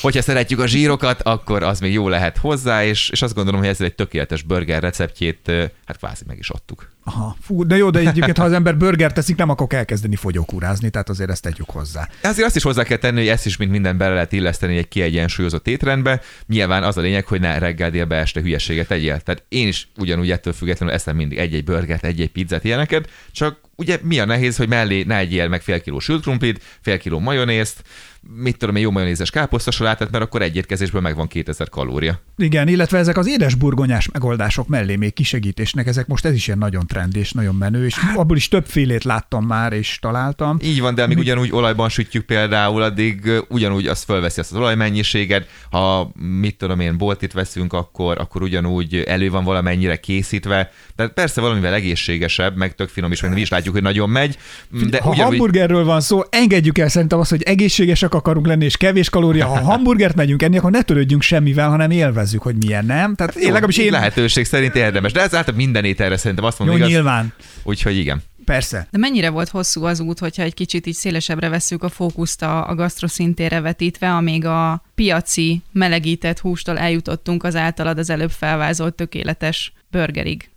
hogyha 0.00 0.22
szeretjük 0.22 0.60
a 0.60 0.66
zsírokat, 0.66 1.22
akkor 1.22 1.62
az 1.62 1.80
még 1.80 1.92
jó 1.92 2.08
lehet 2.08 2.36
hozzá, 2.36 2.84
és, 2.84 3.10
és 3.10 3.22
azt 3.22 3.34
gondolom, 3.34 3.60
hogy 3.60 3.68
ezzel 3.68 3.86
egy 3.86 3.94
tökéletes 3.94 4.42
burger 4.42 4.82
receptjét 4.82 5.50
hát 5.84 5.96
kvázi 5.96 6.24
meg 6.26 6.38
is 6.38 6.50
adtuk. 6.50 6.96
Aha, 7.08 7.36
fú, 7.40 7.66
de 7.66 7.76
jó, 7.76 7.90
de 7.90 7.98
egyébként, 7.98 8.36
ha 8.36 8.44
az 8.44 8.52
ember 8.52 8.76
burger 8.76 9.12
teszik, 9.12 9.36
nem 9.36 9.48
akar 9.48 9.66
elkezdeni 9.70 10.16
fogyókúrázni, 10.16 10.90
tehát 10.90 11.08
azért 11.08 11.30
ezt 11.30 11.42
tegyük 11.42 11.70
hozzá. 11.70 12.08
Azért 12.22 12.46
azt 12.46 12.56
is 12.56 12.62
hozzá 12.62 12.82
kell 12.82 12.96
tenni, 12.96 13.18
hogy 13.18 13.28
ezt 13.28 13.46
is, 13.46 13.56
mint 13.56 13.70
minden 13.70 13.96
bele 13.96 14.14
lehet 14.14 14.32
illeszteni 14.32 14.76
egy 14.76 14.88
kiegyensúlyozott 14.88 15.68
étrendbe. 15.68 16.20
Nyilván 16.46 16.82
az 16.82 16.96
a 16.96 17.00
lényeg, 17.00 17.26
hogy 17.26 17.40
ne 17.40 17.58
reggel 17.58 17.90
délbe 17.90 18.16
este 18.16 18.40
hülyeséget 18.40 18.86
tegyél. 18.86 19.20
Tehát 19.20 19.44
én 19.48 19.68
is 19.68 19.88
ugyanúgy 19.96 20.30
ettől 20.30 20.52
függetlenül 20.52 20.94
eszem 20.94 21.16
mindig 21.16 21.38
egy-egy 21.38 21.64
burgert, 21.64 22.04
egy-egy 22.04 22.30
pizzát, 22.30 22.64
ilyeneket, 22.64 23.10
csak 23.32 23.60
ugye 23.76 23.98
mi 24.02 24.18
a 24.18 24.24
nehéz, 24.24 24.56
hogy 24.56 24.68
mellé 24.68 25.02
ne 25.02 25.16
egyél 25.16 25.48
meg 25.48 25.62
fél 25.62 25.80
kiló 25.80 25.98
sült 25.98 26.22
krumplit, 26.22 26.62
fél 26.80 26.98
kiló 26.98 27.18
majonézt, 27.18 27.82
mit 28.34 28.56
tudom, 28.56 28.76
egy 28.76 28.82
jó 28.82 28.90
majonézes 28.90 29.30
káposztasalátát, 29.30 30.10
mert 30.10 30.24
akkor 30.24 30.42
egy 30.42 30.56
étkezésből 30.56 31.00
megvan 31.00 31.26
2000 31.26 31.68
kalória. 31.68 32.20
Igen, 32.36 32.68
illetve 32.68 32.98
ezek 32.98 33.16
az 33.16 33.28
édes 33.28 33.54
burgonyás 33.54 34.08
megoldások 34.12 34.68
mellé 34.68 34.96
még 34.96 35.12
kisegítésnek, 35.12 35.86
ezek 35.86 36.06
most 36.06 36.24
ez 36.24 36.34
is 36.34 36.46
ilyen 36.46 36.58
nagyon 36.58 36.86
trend 36.86 37.16
és 37.16 37.32
nagyon 37.32 37.54
menő, 37.54 37.84
és 37.84 37.98
hát, 37.98 38.16
abból 38.16 38.36
is 38.36 38.48
többfélét 38.48 39.04
láttam 39.04 39.46
már 39.46 39.72
és 39.72 39.98
találtam. 40.00 40.58
Így 40.62 40.80
van, 40.80 40.94
de 40.94 41.02
amíg 41.02 41.16
Mi... 41.16 41.22
ugyanúgy 41.22 41.52
olajban 41.52 41.88
sütjük 41.88 42.24
például, 42.24 42.82
addig 42.82 43.30
ugyanúgy 43.48 43.86
az 43.86 44.02
fölveszi 44.02 44.40
azt 44.40 44.52
az 44.52 44.58
olajmennyiséget, 44.58 45.48
ha 45.70 46.12
mit 46.40 46.56
tudom 46.56 46.80
én, 46.80 46.98
boltit 46.98 47.32
veszünk, 47.32 47.72
akkor, 47.72 48.18
akkor 48.18 48.42
ugyanúgy 48.42 48.94
elő 48.94 49.30
van 49.30 49.44
valamennyire 49.44 49.96
készítve. 49.96 50.70
Tehát 50.96 51.12
persze 51.12 51.40
valamivel 51.40 51.74
egészségesebb, 51.74 52.56
meg 52.56 52.74
tök 52.74 52.88
finom 52.88 53.12
is, 53.12 53.22
meg 53.22 53.32
mi 53.32 53.40
is 53.40 53.48
látjuk, 53.48 53.74
hogy 53.74 53.82
nagyon 53.82 54.10
megy. 54.10 54.38
De 54.90 55.00
ha 55.00 55.10
ugyanúgy... 55.10 55.30
hamburgerről 55.30 55.84
van 55.84 56.00
szó, 56.00 56.22
engedjük 56.30 56.78
el 56.78 56.88
szerintem 56.88 57.18
azt, 57.18 57.30
hogy 57.30 57.42
egészségesek 57.42 58.14
akarunk 58.18 58.46
lenni, 58.46 58.64
és 58.64 58.76
kevés 58.76 59.10
kalória. 59.10 59.46
Ha 59.46 59.60
hamburgert 59.60 60.14
megyünk 60.14 60.42
enni, 60.42 60.58
akkor 60.58 60.70
ne 60.70 60.82
törődjünk 60.82 61.22
semmivel, 61.22 61.68
hanem 61.68 61.90
élvezzük, 61.90 62.42
hogy 62.42 62.56
milyen 62.56 62.84
nem. 62.84 63.14
Tehát 63.14 63.34
én 63.34 63.46
legalábbis 63.46 63.76
én... 63.76 63.90
Lehetőség 63.90 64.44
szerint 64.44 64.74
érdemes, 64.74 65.12
de 65.12 65.20
ez 65.20 65.34
általában 65.34 65.54
minden 65.54 65.84
ételre 65.84 66.16
szerintem 66.16 66.44
azt 66.44 66.58
mondom, 66.58 66.76
Jó, 66.76 66.82
igaz? 66.82 66.96
nyilván. 66.96 67.32
Úgyhogy 67.62 67.96
igen. 67.96 68.22
Persze. 68.44 68.86
De 68.90 68.98
mennyire 68.98 69.30
volt 69.30 69.48
hosszú 69.48 69.84
az 69.84 70.00
út, 70.00 70.18
hogyha 70.18 70.42
egy 70.42 70.54
kicsit 70.54 70.86
így 70.86 70.94
szélesebbre 70.94 71.48
veszük 71.48 71.82
a 71.82 71.88
fókuszt 71.88 72.42
a, 72.42 72.68
a 72.68 72.74
gasztroszintére 72.74 73.60
vetítve, 73.60 74.14
amíg 74.14 74.44
a 74.44 74.82
piaci 74.94 75.62
melegített 75.72 76.38
hústól 76.38 76.78
eljutottunk 76.78 77.44
az 77.44 77.56
általad 77.56 77.98
az 77.98 78.10
előbb 78.10 78.30
felvázolt 78.30 78.94
tökéletes 78.94 79.72
burgerig? 79.90 80.50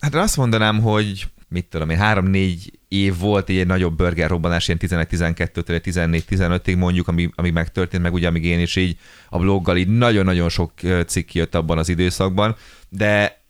Hát 0.00 0.14
azt 0.14 0.36
mondanám, 0.36 0.80
hogy 0.80 1.26
mit 1.48 1.66
tudom 1.66 1.90
én, 1.90 1.98
három-négy 1.98 2.72
év 2.94 3.18
volt 3.18 3.48
egy 3.48 3.66
nagyobb 3.66 3.96
burger 3.96 4.30
robbanás, 4.30 4.68
ilyen 4.68 4.80
11-12-től 4.82 5.80
14-15-ig 5.84 6.76
mondjuk, 6.76 7.08
ami, 7.08 7.30
ami 7.34 7.50
megtörtént, 7.50 8.02
meg 8.02 8.12
ugye 8.12 8.28
amíg 8.28 8.44
én 8.44 8.60
is 8.60 8.76
így 8.76 8.96
a 9.28 9.38
bloggal 9.38 9.76
így 9.76 9.88
nagyon-nagyon 9.88 10.48
sok 10.48 10.72
cikk 11.06 11.32
jött 11.32 11.54
abban 11.54 11.78
az 11.78 11.88
időszakban, 11.88 12.56
de 12.88 13.42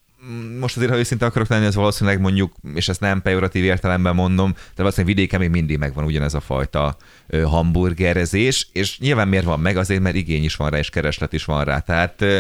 most 0.61 0.76
azért, 0.76 0.90
ha 0.90 0.98
őszinte 0.98 1.26
akarok 1.26 1.48
lenni, 1.48 1.64
ez 1.64 1.74
valószínűleg 1.74 2.20
mondjuk, 2.20 2.52
és 2.74 2.88
ezt 2.88 3.00
nem 3.00 3.22
pejoratív 3.22 3.64
értelemben 3.64 4.14
mondom, 4.14 4.52
de 4.52 4.83
valószínűleg 4.83 5.16
vidéken 5.16 5.40
még 5.40 5.50
mindig 5.50 5.78
megvan 5.78 6.04
ugyanez 6.04 6.35
a 6.35 6.40
fajta 6.40 6.96
hamburgerezés, 7.44 8.68
és 8.72 8.98
nyilván 8.98 9.28
miért 9.28 9.44
van 9.44 9.61
meg? 9.61 9.76
Azért, 9.76 10.00
mert 10.00 10.16
igény 10.16 10.44
is 10.44 10.57
van 10.57 10.70
rá, 10.70 10.78
és 10.78 10.90
kereslet 10.90 11.33
is 11.33 11.44
van 11.44 11.64
rá. 11.64 11.78
Tehát 11.78 12.24
Mm, 12.24 12.38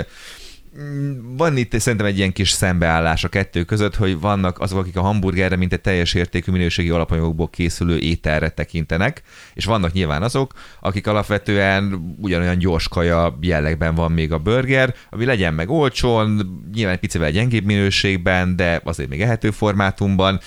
van 1.36 1.56
itt 1.56 1.78
szerintem 1.78 2.06
egy 2.06 2.18
ilyen 2.18 2.32
kis 2.32 2.50
szembeállás 2.50 3.24
a 3.24 3.28
kettő 3.28 3.64
között, 3.64 3.96
hogy 3.96 4.20
vannak 4.20 4.60
azok, 4.60 4.78
akik 4.78 4.96
a 4.96 5.00
hamburgerre, 5.00 5.56
mint 5.56 5.72
egy 5.72 5.80
teljes 5.80 6.14
értékű 6.14 6.52
minőségi 6.52 6.90
alapanyagokból 6.90 7.50
készülő 7.50 7.98
ételre 7.98 8.48
tekintenek, 8.48 9.22
és 9.54 9.64
vannak 9.64 9.92
nyilván 9.92 10.22
azok, 10.22 10.52
akik 10.80 11.06
alapvetően 11.06 12.14
ugyanolyan 12.20 12.58
gyors 12.58 12.88
kaja 12.88 13.38
jellegben 13.40 13.94
van 13.94 14.12
még 14.12 14.32
a 14.32 14.38
burger, 14.38 14.94
ami 15.10 15.24
legyen 15.24 15.54
meg 15.54 15.70
olcsón, 15.70 16.60
nyilván 16.74 16.94
egy 16.94 17.00
picivel 17.00 17.30
gyengébb 17.30 17.64
minőségben, 17.64 18.56
de 18.56 18.80
azért 18.84 19.08
még 19.08 19.20
ehető 19.20 19.50
formátumban, 19.50 20.40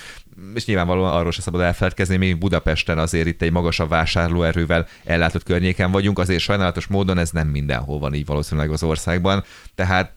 és 0.54 0.64
nyilvánvalóan 0.64 1.12
arról 1.12 1.32
se 1.32 1.42
szabad 1.42 1.60
elfeledkezni, 1.60 2.16
mi 2.16 2.32
Budapesten 2.32 2.98
azért 2.98 3.26
itt 3.26 3.42
egy 3.42 3.52
magasabb 3.52 3.88
vásárlóerővel 3.88 4.86
ellátott 5.04 5.42
környéken 5.42 5.90
vagyunk, 5.90 6.18
azért 6.18 6.40
sajnálatos 6.40 6.86
módon 6.86 7.18
ez 7.18 7.30
nem 7.30 7.48
mindenhol 7.48 7.98
van 7.98 8.14
így 8.14 8.26
valószínűleg 8.26 8.70
az 8.70 8.82
országban, 8.82 9.44
tehát 9.74 10.14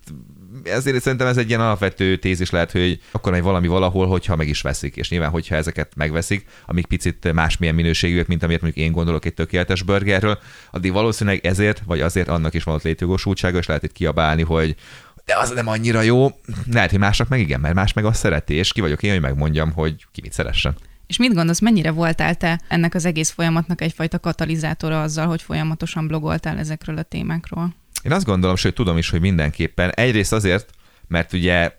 ezért 0.63 1.01
szerintem 1.01 1.27
ez 1.27 1.38
egy 1.38 1.47
ilyen 1.47 1.62
alapvető 1.62 2.17
tézis 2.17 2.49
lehet, 2.49 2.71
hogy 2.71 3.01
akkor 3.12 3.31
megy 3.31 3.41
valami 3.41 3.67
valahol, 3.67 4.07
hogyha 4.07 4.36
meg 4.36 4.47
is 4.47 4.62
veszik, 4.62 4.95
és 4.95 5.10
nyilván, 5.10 5.29
hogyha 5.29 5.55
ezeket 5.55 5.95
megveszik, 5.95 6.45
amik 6.65 6.86
picit 6.86 7.34
másmilyen 7.34 7.75
minőségűek, 7.75 8.27
mint 8.27 8.43
amiért 8.43 8.62
mondjuk 8.62 8.86
én 8.86 8.91
gondolok 8.91 9.25
egy 9.25 9.34
tökéletes 9.34 9.84
burgerről, 9.84 10.39
addig 10.71 10.91
valószínűleg 10.91 11.45
ezért, 11.45 11.81
vagy 11.86 12.01
azért 12.01 12.27
annak 12.27 12.53
is 12.53 12.63
van 12.63 12.75
ott 12.75 12.84
létjogosultsága, 12.84 13.57
és 13.57 13.65
lehet 13.65 13.84
itt 13.84 13.91
kiabálni, 13.91 14.41
hogy 14.41 14.75
de 15.25 15.38
az 15.38 15.49
nem 15.49 15.67
annyira 15.67 16.01
jó. 16.01 16.31
Lehet, 16.71 16.89
hogy 16.89 16.99
másnak 16.99 17.27
meg 17.27 17.39
igen, 17.39 17.60
mert 17.60 17.73
más 17.73 17.93
meg 17.93 18.05
azt 18.05 18.19
szereti, 18.19 18.53
és 18.53 18.71
ki 18.71 18.81
vagyok 18.81 19.03
én, 19.03 19.12
hogy 19.12 19.21
megmondjam, 19.21 19.71
hogy 19.71 20.05
ki 20.12 20.21
mit 20.21 20.34
szeressen. 20.34 20.75
És 21.07 21.17
mit 21.17 21.34
gondolsz, 21.34 21.60
mennyire 21.60 21.91
voltál 21.91 22.36
te 22.36 22.62
ennek 22.67 22.93
az 22.95 23.05
egész 23.05 23.29
folyamatnak 23.29 23.81
egyfajta 23.81 24.19
katalizátora 24.19 25.01
azzal, 25.01 25.27
hogy 25.27 25.41
folyamatosan 25.41 26.07
blogoltál 26.07 26.57
ezekről 26.57 26.97
a 26.97 27.03
témákról? 27.03 27.75
Én 28.03 28.12
azt 28.12 28.25
gondolom, 28.25 28.55
sőt 28.55 28.75
tudom 28.75 28.97
is, 28.97 29.10
hogy 29.10 29.21
mindenképpen. 29.21 29.89
Egyrészt 29.89 30.34
azért, 30.34 30.69
mert 31.07 31.34
ugye, 31.34 31.71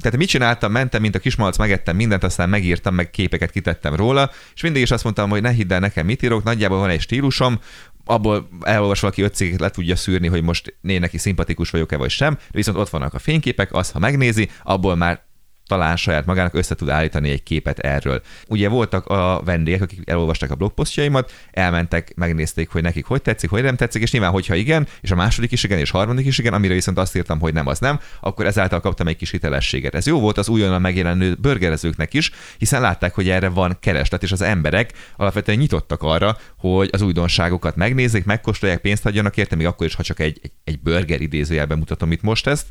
tehát 0.00 0.16
mit 0.16 0.28
csináltam, 0.28 0.72
mentem, 0.72 1.00
mint 1.00 1.14
a 1.14 1.18
kismalac, 1.18 1.58
megettem 1.58 1.96
mindent, 1.96 2.24
aztán 2.24 2.48
megírtam, 2.48 2.94
meg 2.94 3.10
képeket 3.10 3.50
kitettem 3.50 3.94
róla, 3.94 4.30
és 4.54 4.62
mindig 4.62 4.82
is 4.82 4.90
azt 4.90 5.04
mondtam, 5.04 5.30
hogy 5.30 5.42
ne 5.42 5.50
hidd 5.50 5.72
el 5.72 5.80
nekem, 5.80 6.06
mit 6.06 6.22
írok, 6.22 6.44
nagyjából 6.44 6.78
van 6.78 6.90
egy 6.90 7.00
stílusom, 7.00 7.60
abból 8.04 8.48
elolvas 8.62 9.00
valaki 9.00 9.22
öt 9.22 9.34
céget 9.34 9.60
le 9.60 9.70
tudja 9.70 9.96
szűrni, 9.96 10.28
hogy 10.28 10.42
most 10.42 10.76
én 10.82 11.00
neki 11.00 11.18
szimpatikus 11.18 11.70
vagyok-e 11.70 11.96
vagy 11.96 12.10
sem, 12.10 12.38
viszont 12.50 12.78
ott 12.78 12.88
vannak 12.88 13.14
a 13.14 13.18
fényképek, 13.18 13.72
az, 13.72 13.90
ha 13.90 13.98
megnézi, 13.98 14.48
abból 14.62 14.96
már 14.96 15.28
talán 15.70 15.96
saját 15.96 16.26
magának 16.26 16.54
össze 16.54 16.74
tud 16.74 16.88
állítani 16.88 17.30
egy 17.30 17.42
képet 17.42 17.78
erről. 17.78 18.22
Ugye 18.48 18.68
voltak 18.68 19.06
a 19.06 19.42
vendégek, 19.44 19.82
akik 19.82 20.00
elolvasták 20.04 20.50
a 20.50 20.54
blogposztjaimat, 20.54 21.32
elmentek, 21.50 22.12
megnézték, 22.16 22.70
hogy 22.70 22.82
nekik 22.82 23.04
hogy 23.04 23.22
tetszik, 23.22 23.50
hogy 23.50 23.62
nem 23.62 23.76
tetszik, 23.76 24.02
és 24.02 24.12
nyilván, 24.12 24.30
hogyha 24.30 24.54
igen, 24.54 24.86
és 25.00 25.10
a 25.10 25.14
második 25.14 25.52
is 25.52 25.64
igen, 25.64 25.78
és 25.78 25.92
a 25.92 25.96
harmadik 25.96 26.26
is 26.26 26.38
igen, 26.38 26.52
amire 26.54 26.74
viszont 26.74 26.98
azt 26.98 27.16
írtam, 27.16 27.40
hogy 27.40 27.52
nem, 27.52 27.66
az 27.66 27.78
nem, 27.78 28.00
akkor 28.20 28.46
ezáltal 28.46 28.80
kaptam 28.80 29.06
egy 29.06 29.16
kis 29.16 29.30
hitelességet. 29.30 29.94
Ez 29.94 30.06
jó 30.06 30.20
volt 30.20 30.38
az 30.38 30.48
újonnan 30.48 30.80
megjelenő 30.80 31.34
burgerezőknek 31.34 32.14
is, 32.14 32.30
hiszen 32.58 32.80
látták, 32.80 33.14
hogy 33.14 33.28
erre 33.28 33.48
van 33.48 33.76
kereslet, 33.80 34.22
és 34.22 34.32
az 34.32 34.40
emberek 34.40 34.92
alapvetően 35.16 35.58
nyitottak 35.58 36.02
arra, 36.02 36.36
hogy 36.58 36.88
az 36.92 37.02
újdonságokat 37.02 37.76
megnézzék, 37.76 38.24
megkóstolják, 38.24 38.80
pénzt 38.80 39.06
adjanak 39.06 39.36
érte, 39.36 39.56
még 39.56 39.66
akkor 39.66 39.86
is, 39.86 39.94
ha 39.94 40.02
csak 40.02 40.20
egy, 40.20 40.38
egy, 40.42 40.52
egy 40.64 40.80
burger 40.80 41.20
idézőjelben 41.20 41.78
mutatom 41.78 42.12
itt 42.12 42.22
most 42.22 42.46
ezt. 42.46 42.66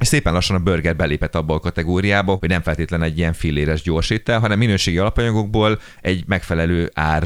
És 0.00 0.06
szépen 0.06 0.32
lassan 0.32 0.56
a 0.56 0.58
burger 0.58 0.96
belépett 0.96 1.34
abba 1.34 1.54
a 1.54 1.60
kategóriába, 1.60 2.32
hogy 2.44 2.52
nem 2.52 2.62
feltétlen 2.62 3.02
egy 3.02 3.18
ilyen 3.18 3.32
filléres 3.32 3.82
gyorsítel, 3.82 4.38
hanem 4.38 4.58
minőségi 4.58 4.98
alapanyagokból 4.98 5.80
egy 6.00 6.24
megfelelő 6.26 6.90
ár 6.94 7.24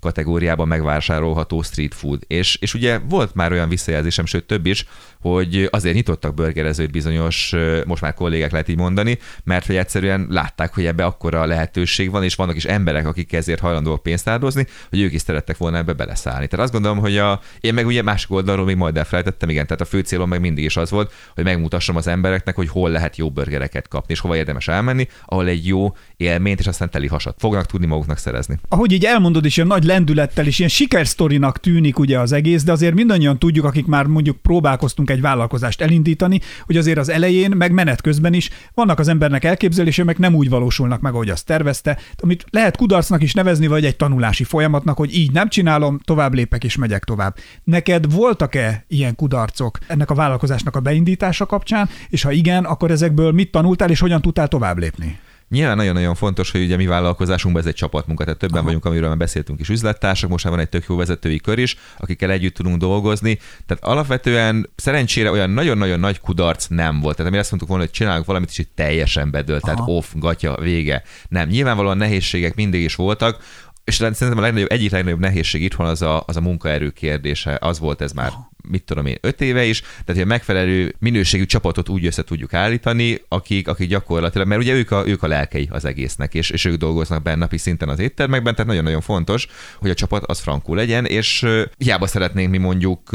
kategóriában 0.00 0.68
megvásárolható 0.68 1.62
street 1.62 1.94
food. 1.94 2.22
És, 2.26 2.56
és 2.60 2.74
ugye 2.74 2.98
volt 2.98 3.34
már 3.34 3.52
olyan 3.52 3.68
visszajelzésem, 3.68 4.26
sőt 4.26 4.44
több 4.44 4.66
is, 4.66 4.86
hogy 5.20 5.68
azért 5.70 5.94
nyitottak 5.94 6.34
burgerezőt 6.34 6.90
bizonyos, 6.90 7.54
most 7.86 8.02
már 8.02 8.14
kollégák 8.14 8.50
lehet 8.50 8.68
így 8.68 8.76
mondani, 8.76 9.18
mert 9.44 9.66
hogy 9.66 9.76
egyszerűen 9.76 10.26
látták, 10.30 10.74
hogy 10.74 10.86
ebbe 10.86 11.04
akkora 11.04 11.44
lehetőség 11.44 12.10
van, 12.10 12.22
és 12.22 12.34
vannak 12.34 12.56
is 12.56 12.64
emberek, 12.64 13.06
akik 13.06 13.32
ezért 13.32 13.60
hajlandóak 13.60 14.02
pénzt 14.02 14.28
áldozni, 14.28 14.66
hogy 14.90 15.00
ők 15.00 15.12
is 15.12 15.20
szerettek 15.20 15.56
volna 15.56 15.76
ebbe 15.76 15.92
beleszállni. 15.92 16.46
Tehát 16.46 16.64
azt 16.64 16.74
gondolom, 16.74 16.98
hogy 16.98 17.16
a, 17.16 17.40
én 17.60 17.74
meg 17.74 17.86
ugye 17.86 18.02
másik 18.02 18.30
oldalról 18.30 18.64
még 18.64 18.76
majd 18.76 18.96
elfelejtettem, 18.96 19.48
igen, 19.48 19.66
tehát 19.66 19.80
a 19.80 19.84
fő 19.84 20.00
célom 20.00 20.28
meg 20.28 20.40
mindig 20.40 20.64
is 20.64 20.76
az 20.76 20.90
volt, 20.90 21.12
hogy 21.34 21.44
megmutassam 21.44 21.96
az 21.96 22.06
embereknek, 22.06 22.54
hogy 22.54 22.68
hol 22.68 22.90
lehet 22.90 23.16
jó 23.16 23.30
burgereket 23.30 23.88
kapni, 23.88 24.12
és 24.12 24.20
hova 24.20 24.36
érdemes 24.48 24.68
elmenni, 24.68 25.08
ahol 25.24 25.46
egy 25.46 25.66
jó 25.66 25.94
élményt 26.16 26.60
és 26.60 26.66
aztán 26.66 26.90
teli 26.90 27.06
hasat 27.06 27.34
fognak 27.38 27.66
tudni 27.66 27.86
maguknak 27.86 28.18
szerezni. 28.18 28.58
Ahogy 28.68 28.92
így 28.92 29.04
elmondod, 29.04 29.44
is 29.44 29.56
ilyen 29.56 29.68
nagy 29.68 29.84
lendülettel 29.84 30.46
és 30.46 30.58
ilyen 30.58 30.70
sikersztorinak 30.70 31.60
tűnik 31.60 31.98
ugye 31.98 32.18
az 32.18 32.32
egész, 32.32 32.64
de 32.64 32.72
azért 32.72 32.94
mindannyian 32.94 33.38
tudjuk, 33.38 33.64
akik 33.64 33.86
már 33.86 34.06
mondjuk 34.06 34.36
próbálkoztunk 34.36 35.10
egy 35.10 35.20
vállalkozást 35.20 35.80
elindítani, 35.80 36.40
hogy 36.66 36.76
azért 36.76 36.98
az 36.98 37.08
elején, 37.08 37.50
meg 37.50 37.72
menet 37.72 38.00
közben 38.00 38.32
is 38.32 38.50
vannak 38.74 38.98
az 38.98 39.08
embernek 39.08 39.44
elképzelése, 39.44 40.04
meg 40.04 40.18
nem 40.18 40.34
úgy 40.34 40.48
valósulnak 40.48 41.00
meg, 41.00 41.12
ahogy 41.12 41.28
azt 41.28 41.46
tervezte, 41.46 41.98
amit 42.16 42.44
lehet 42.50 42.76
kudarcnak 42.76 43.22
is 43.22 43.32
nevezni, 43.32 43.66
vagy 43.66 43.84
egy 43.84 43.96
tanulási 43.96 44.44
folyamatnak, 44.44 44.96
hogy 44.96 45.16
így 45.16 45.32
nem 45.32 45.48
csinálom, 45.48 45.98
tovább 46.04 46.34
lépek 46.34 46.64
és 46.64 46.76
megyek 46.76 47.04
tovább. 47.04 47.36
Neked 47.64 48.12
voltak-e 48.12 48.84
ilyen 48.88 49.14
kudarcok 49.14 49.78
ennek 49.86 50.10
a 50.10 50.14
vállalkozásnak 50.14 50.76
a 50.76 50.80
beindítása 50.80 51.46
kapcsán, 51.46 51.88
és 52.08 52.22
ha 52.22 52.30
igen, 52.30 52.64
akkor 52.64 52.90
ezekből 52.90 53.32
mit 53.32 53.50
tanultál, 53.50 53.90
és 53.90 54.00
hogyan 54.00 54.20
tudtál 54.28 54.48
tovább 54.48 54.78
lépni? 54.78 55.18
Nyilván 55.48 55.76
nagyon-nagyon 55.76 56.14
fontos, 56.14 56.50
hogy 56.50 56.62
ugye 56.62 56.76
mi 56.76 56.86
vállalkozásunkban 56.86 57.62
ez 57.62 57.68
egy 57.68 57.74
csapatmunka, 57.74 58.24
tehát 58.24 58.38
többen 58.38 58.56
Aha. 58.56 58.64
vagyunk, 58.64 58.84
amiről 58.84 59.08
már 59.08 59.16
beszéltünk 59.16 59.60
is, 59.60 59.68
üzlettársak, 59.68 60.30
most 60.30 60.44
már 60.44 60.52
van 60.52 60.62
egy 60.62 60.68
tök 60.68 60.84
jó 60.88 60.96
vezetői 60.96 61.40
kör 61.40 61.58
is, 61.58 61.76
akikkel 61.98 62.30
együtt 62.30 62.54
tudunk 62.54 62.76
dolgozni. 62.76 63.38
Tehát 63.66 63.84
alapvetően 63.84 64.70
szerencsére 64.76 65.30
olyan 65.30 65.50
nagyon-nagyon 65.50 66.00
nagy 66.00 66.20
kudarc 66.20 66.66
nem 66.66 67.00
volt. 67.00 67.16
Tehát 67.16 67.32
mi 67.32 67.38
azt 67.38 67.50
mondtuk 67.50 67.70
volna, 67.70 67.84
hogy 67.84 67.94
csinálunk 67.94 68.26
valamit, 68.26 68.48
és 68.48 68.58
itt 68.58 68.72
teljesen 68.74 69.30
bedőlt, 69.30 69.62
tehát 69.62 69.80
off, 69.84 70.06
gatya, 70.14 70.56
vége. 70.60 71.02
Nem, 71.28 71.48
nyilvánvalóan 71.48 71.96
nehézségek 71.96 72.54
mindig 72.54 72.82
is 72.82 72.94
voltak, 72.94 73.42
és 73.84 73.94
szerintem 73.94 74.38
a 74.38 74.40
legnagyobb, 74.40 74.72
egyik 74.72 74.90
legnagyobb 74.90 75.20
nehézség 75.20 75.62
itthon 75.62 75.86
az 75.86 76.02
a, 76.02 76.22
az 76.26 76.36
a 76.36 76.40
munkaerő 76.40 76.90
kérdése. 76.90 77.58
Az 77.60 77.78
volt 77.78 78.00
ez 78.00 78.12
már 78.12 78.32
mit 78.70 78.82
tudom 78.82 79.06
én, 79.06 79.16
öt 79.20 79.40
éve 79.40 79.64
is, 79.64 79.80
tehát 79.80 80.06
hogy 80.06 80.20
a 80.20 80.24
megfelelő 80.24 80.94
minőségű 80.98 81.44
csapatot 81.44 81.88
úgy 81.88 82.06
össze 82.06 82.24
tudjuk 82.24 82.54
állítani, 82.54 83.22
akik, 83.28 83.68
akik 83.68 83.88
gyakorlatilag, 83.88 84.46
mert 84.46 84.60
ugye 84.60 84.74
ők 84.74 84.90
a, 84.90 85.02
ők 85.06 85.22
a 85.22 85.26
lelkei 85.26 85.68
az 85.70 85.84
egésznek, 85.84 86.34
és, 86.34 86.50
és 86.50 86.64
ők 86.64 86.76
dolgoznak 86.76 87.22
benne 87.22 87.36
napi 87.36 87.58
szinten 87.58 87.88
az 87.88 87.98
éttermekben, 87.98 88.52
tehát 88.52 88.68
nagyon-nagyon 88.68 89.00
fontos, 89.00 89.46
hogy 89.78 89.90
a 89.90 89.94
csapat 89.94 90.24
az 90.24 90.40
frankú 90.40 90.74
legyen, 90.74 91.04
és 91.04 91.46
hiába 91.76 92.06
szeretnénk 92.06 92.50
mi 92.50 92.58
mondjuk 92.58 93.10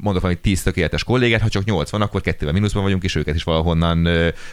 mondok 0.00 0.22
valami 0.22 0.40
10 0.40 0.62
tökéletes 0.62 1.04
kollégát, 1.04 1.40
ha 1.40 1.48
csak 1.48 1.64
8 1.64 1.90
van, 1.90 2.02
akkor 2.02 2.20
kettővel 2.20 2.54
mínuszban 2.54 2.82
vagyunk, 2.82 3.02
és 3.02 3.14
őket 3.14 3.34
is 3.34 3.42
valahonnan 3.42 4.08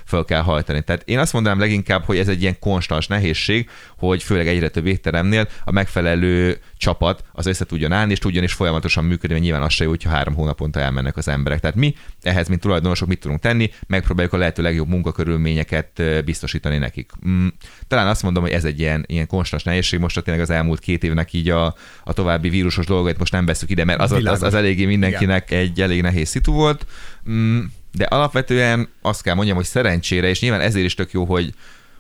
föl 0.06 0.26
kell 0.26 0.41
hajtani. 0.41 0.82
Tehát 0.84 1.02
én 1.06 1.19
azt 1.19 1.34
mondanám 1.34 1.60
leginkább, 1.60 2.04
hogy 2.04 2.17
ez 2.17 2.28
egy 2.28 2.41
ilyen 2.41 2.60
konstans 2.60 3.08
nehézség, 3.08 3.69
hogy 3.97 4.23
főleg 4.23 4.47
egyre 4.47 4.69
több 4.69 4.86
étteremnél 4.86 5.47
a 5.63 5.71
megfelelő 5.71 6.58
csapat 6.78 7.23
az 7.32 7.45
össze 7.45 7.65
tudjon 7.65 7.91
állni, 7.91 8.12
és 8.12 8.19
tudjon 8.19 8.43
is 8.43 8.54
folyamatosan 8.54 9.04
működni, 9.04 9.34
mert 9.34 9.43
nyilván 9.43 9.63
az 9.63 9.73
se 9.73 9.84
jó, 9.84 9.89
hogyha 9.89 10.10
három 10.28 10.44
hónaponta 10.44 10.80
elmennek 10.80 11.18
az 11.18 11.28
emberek. 11.28 11.60
Tehát 11.60 11.76
mi 11.76 11.96
ehhez, 12.22 12.48
mint 12.48 12.62
tulajdonosok 12.62 13.08
mit 13.08 13.20
tudunk 13.20 13.40
tenni, 13.40 13.72
megpróbáljuk 13.88 14.34
a 14.34 14.38
lehető 14.38 14.62
legjobb 14.62 14.88
munkakörülményeket 14.88 16.02
biztosítani 16.26 16.78
nekik. 16.78 17.12
Mm, 17.28 17.48
talán 17.88 18.08
azt 18.08 18.24
mondom, 18.24 18.44
hogy 18.44 18.52
ez 18.52 18.66
egy 18.66 18.80
ilyen, 18.80 19.06
ilyen 19.08 19.28
konstans 19.28 19.63
nehézség. 19.63 20.00
Most 20.00 20.24
tényleg 20.24 20.44
az 20.44 20.50
elmúlt 20.50 20.80
két 20.80 21.04
évnek 21.04 21.34
így 21.34 21.50
a, 21.50 21.76
a 22.04 22.13
további 22.13 22.50
vírusos 22.50 22.86
dolgait 22.86 23.18
most 23.18 23.32
nem 23.32 23.46
veszük 23.46 23.70
ide, 23.70 23.84
mert 23.84 24.00
az, 24.00 24.12
az, 24.12 24.26
az, 24.26 24.44
az 24.44 24.54
eléggé 24.54 24.86
mindenkinek 24.86 25.52
Igen. 25.52 25.62
egy 25.62 25.82
elég 25.82 26.02
nehéz 26.02 26.30
szitu 26.30 26.52
volt. 26.52 26.86
Mm, 27.30 27.60
de 27.92 28.06
alapvetően 28.06 28.90
azt 29.02 29.22
kell 29.22 29.36
mondjam, 29.36 29.56
hogy 29.56 29.66
szerencsére, 29.66 30.28
és 30.28 30.42
nyilván 30.42 30.62
ezért 30.62 30.86
is 30.86 30.94
tök 30.94 31.12
jó, 31.12 31.26
hogy, 31.26 31.54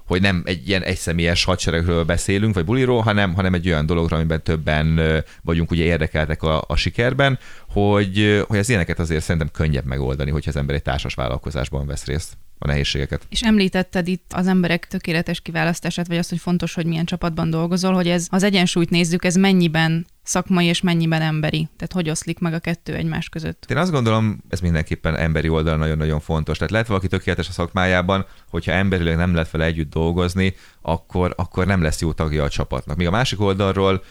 hogy 0.07 0.21
nem 0.21 0.41
egy 0.45 0.67
ilyen 0.67 0.83
egyszemélyes 0.83 1.43
hadseregről 1.43 2.03
beszélünk, 2.03 2.53
vagy 2.53 2.65
buliról, 2.65 3.01
hanem, 3.01 3.33
hanem 3.33 3.53
egy 3.53 3.67
olyan 3.67 3.85
dologra, 3.85 4.15
amiben 4.15 4.43
többen 4.43 5.01
vagyunk 5.41 5.71
ugye 5.71 5.83
érdekeltek 5.83 6.43
a, 6.43 6.63
a 6.67 6.75
sikerben, 6.75 7.39
hogy, 7.69 8.43
hogy 8.47 8.57
az 8.57 8.69
ilyeneket 8.69 8.99
azért 8.99 9.23
szerintem 9.23 9.51
könnyebb 9.51 9.85
megoldani, 9.85 10.31
hogyha 10.31 10.49
az 10.49 10.55
ember 10.57 10.75
egy 10.75 10.81
társas 10.81 11.13
vállalkozásban 11.13 11.87
vesz 11.87 12.05
részt 12.05 12.37
a 12.59 12.67
nehézségeket. 12.67 13.25
És 13.29 13.41
említetted 13.41 14.07
itt 14.07 14.31
az 14.33 14.47
emberek 14.47 14.87
tökéletes 14.87 15.41
kiválasztását, 15.41 16.07
vagy 16.07 16.17
azt, 16.17 16.29
hogy 16.29 16.39
fontos, 16.39 16.73
hogy 16.73 16.85
milyen 16.85 17.05
csapatban 17.05 17.49
dolgozol, 17.49 17.93
hogy 17.93 18.07
ez 18.07 18.27
az 18.29 18.43
egyensúlyt 18.43 18.89
nézzük, 18.89 19.25
ez 19.25 19.35
mennyiben 19.35 20.05
szakmai 20.23 20.65
és 20.65 20.81
mennyiben 20.81 21.21
emberi? 21.21 21.67
Tehát 21.77 21.93
hogy 21.93 22.09
oszlik 22.09 22.39
meg 22.39 22.53
a 22.53 22.59
kettő 22.59 22.95
egymás 22.95 23.29
között? 23.29 23.65
Én 23.69 23.77
azt 23.77 23.91
gondolom, 23.91 24.43
ez 24.49 24.59
mindenképpen 24.59 25.15
emberi 25.15 25.49
oldal 25.49 25.77
nagyon-nagyon 25.77 26.19
fontos. 26.19 26.57
Tehát 26.57 26.71
lehet 26.71 26.87
valaki 26.87 27.07
tökéletes 27.07 27.49
a 27.49 27.51
szakmájában, 27.51 28.25
hogyha 28.49 28.71
emberileg 28.71 29.15
nem 29.15 29.33
lehet 29.33 29.51
vele 29.51 29.65
együtt 29.65 29.89
dolgozni, 29.89 30.55
akkor, 30.81 31.33
akkor 31.37 31.65
nem 31.65 31.81
lesz 31.81 32.01
jó 32.01 32.11
tagja 32.11 32.43
a 32.43 32.49
csapatnak. 32.49 32.97
Míg 32.97 33.07
a 33.07 33.11
másik 33.11 33.41
oldalról, 33.41 34.03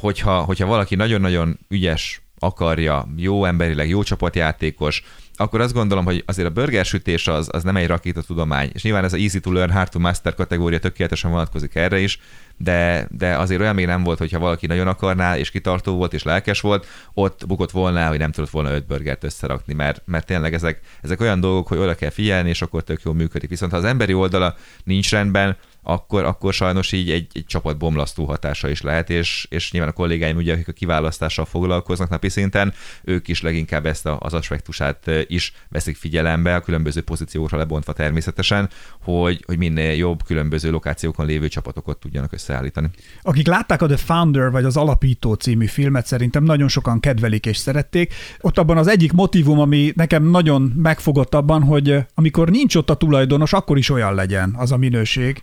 hogyha, 0.00 0.40
hogyha 0.40 0.66
valaki 0.66 0.94
nagyon-nagyon 0.94 1.58
ügyes 1.68 2.21
akarja, 2.42 3.08
jó 3.16 3.44
emberileg, 3.44 3.88
jó 3.88 4.02
csapatjátékos, 4.02 5.02
akkor 5.36 5.60
azt 5.60 5.72
gondolom, 5.72 6.04
hogy 6.04 6.22
azért 6.26 6.48
a 6.48 6.52
burgersütés 6.52 7.28
az, 7.28 7.48
az 7.52 7.62
nem 7.62 7.76
egy 7.76 7.86
rakétatudomány, 7.86 8.70
és 8.72 8.82
nyilván 8.82 9.04
ez 9.04 9.12
a 9.12 9.16
easy 9.16 9.40
to 9.40 9.52
learn, 9.52 9.72
hard 9.72 9.90
to 9.90 9.98
master 9.98 10.34
kategória 10.34 10.78
tökéletesen 10.78 11.30
vonatkozik 11.30 11.74
erre 11.74 11.98
is, 11.98 12.18
de, 12.56 13.06
de 13.10 13.36
azért 13.36 13.60
olyan 13.60 13.74
még 13.74 13.86
nem 13.86 14.02
volt, 14.02 14.18
hogyha 14.18 14.38
valaki 14.38 14.66
nagyon 14.66 14.86
akarná, 14.86 15.36
és 15.36 15.50
kitartó 15.50 15.94
volt, 15.94 16.12
és 16.12 16.22
lelkes 16.22 16.60
volt, 16.60 16.86
ott 17.14 17.46
bukott 17.46 17.70
volna, 17.70 18.08
hogy 18.08 18.18
nem 18.18 18.32
tudott 18.32 18.50
volna 18.50 18.72
öt 18.72 18.86
burgert 18.86 19.24
összerakni, 19.24 19.74
mert, 19.74 20.02
mert 20.04 20.26
tényleg 20.26 20.54
ezek, 20.54 20.80
ezek 21.02 21.20
olyan 21.20 21.40
dolgok, 21.40 21.68
hogy 21.68 21.78
oda 21.78 21.94
kell 21.94 22.10
figyelni, 22.10 22.48
és 22.48 22.62
akkor 22.62 22.82
tök 22.82 23.00
jól 23.04 23.14
működik. 23.14 23.48
Viszont 23.48 23.72
ha 23.72 23.78
az 23.78 23.84
emberi 23.84 24.14
oldala 24.14 24.54
nincs 24.84 25.10
rendben, 25.10 25.56
akkor, 25.82 26.24
akkor 26.24 26.52
sajnos 26.52 26.92
így 26.92 27.10
egy, 27.10 27.26
egy 27.32 27.44
csapat 27.46 27.78
bomlasztó 27.78 28.24
hatása 28.24 28.68
is 28.68 28.82
lehet, 28.82 29.10
és, 29.10 29.46
és 29.50 29.72
nyilván 29.72 29.90
a 29.90 29.94
kollégáim, 29.94 30.36
ugye, 30.36 30.52
akik 30.52 30.68
a 30.68 30.72
kiválasztással 30.72 31.44
foglalkoznak 31.44 32.08
napi 32.08 32.28
szinten, 32.28 32.72
ők 33.04 33.28
is 33.28 33.42
leginkább 33.42 33.86
ezt 33.86 34.08
az 34.18 34.34
aspektusát 34.34 35.10
is 35.26 35.52
veszik 35.68 35.96
figyelembe, 35.96 36.54
a 36.54 36.60
különböző 36.60 37.00
pozíciókra 37.00 37.58
lebontva 37.58 37.92
természetesen, 37.92 38.68
hogy, 39.02 39.42
hogy 39.46 39.58
minél 39.58 39.92
jobb 39.92 40.24
különböző 40.24 40.70
lokációkon 40.70 41.26
lévő 41.26 41.48
csapatokat 41.48 41.98
tudjanak 41.98 42.32
összeállítani. 42.32 42.90
Akik 43.22 43.46
látták 43.46 43.82
a 43.82 43.86
The 43.86 43.96
Founder 43.96 44.50
vagy 44.50 44.64
az 44.64 44.76
Alapító 44.76 45.34
című 45.34 45.66
filmet, 45.66 46.06
szerintem 46.06 46.44
nagyon 46.44 46.68
sokan 46.68 47.00
kedvelik 47.00 47.46
és 47.46 47.56
szerették. 47.56 48.14
Ott 48.40 48.58
abban 48.58 48.76
az 48.76 48.86
egyik 48.86 49.12
motivum, 49.12 49.58
ami 49.58 49.92
nekem 49.96 50.24
nagyon 50.24 50.72
megfogott 50.76 51.34
abban, 51.34 51.62
hogy 51.62 51.96
amikor 52.14 52.50
nincs 52.50 52.74
ott 52.74 52.90
a 52.90 52.94
tulajdonos, 52.94 53.52
akkor 53.52 53.78
is 53.78 53.90
olyan 53.90 54.14
legyen 54.14 54.54
az 54.56 54.72
a 54.72 54.76
minőség 54.76 55.42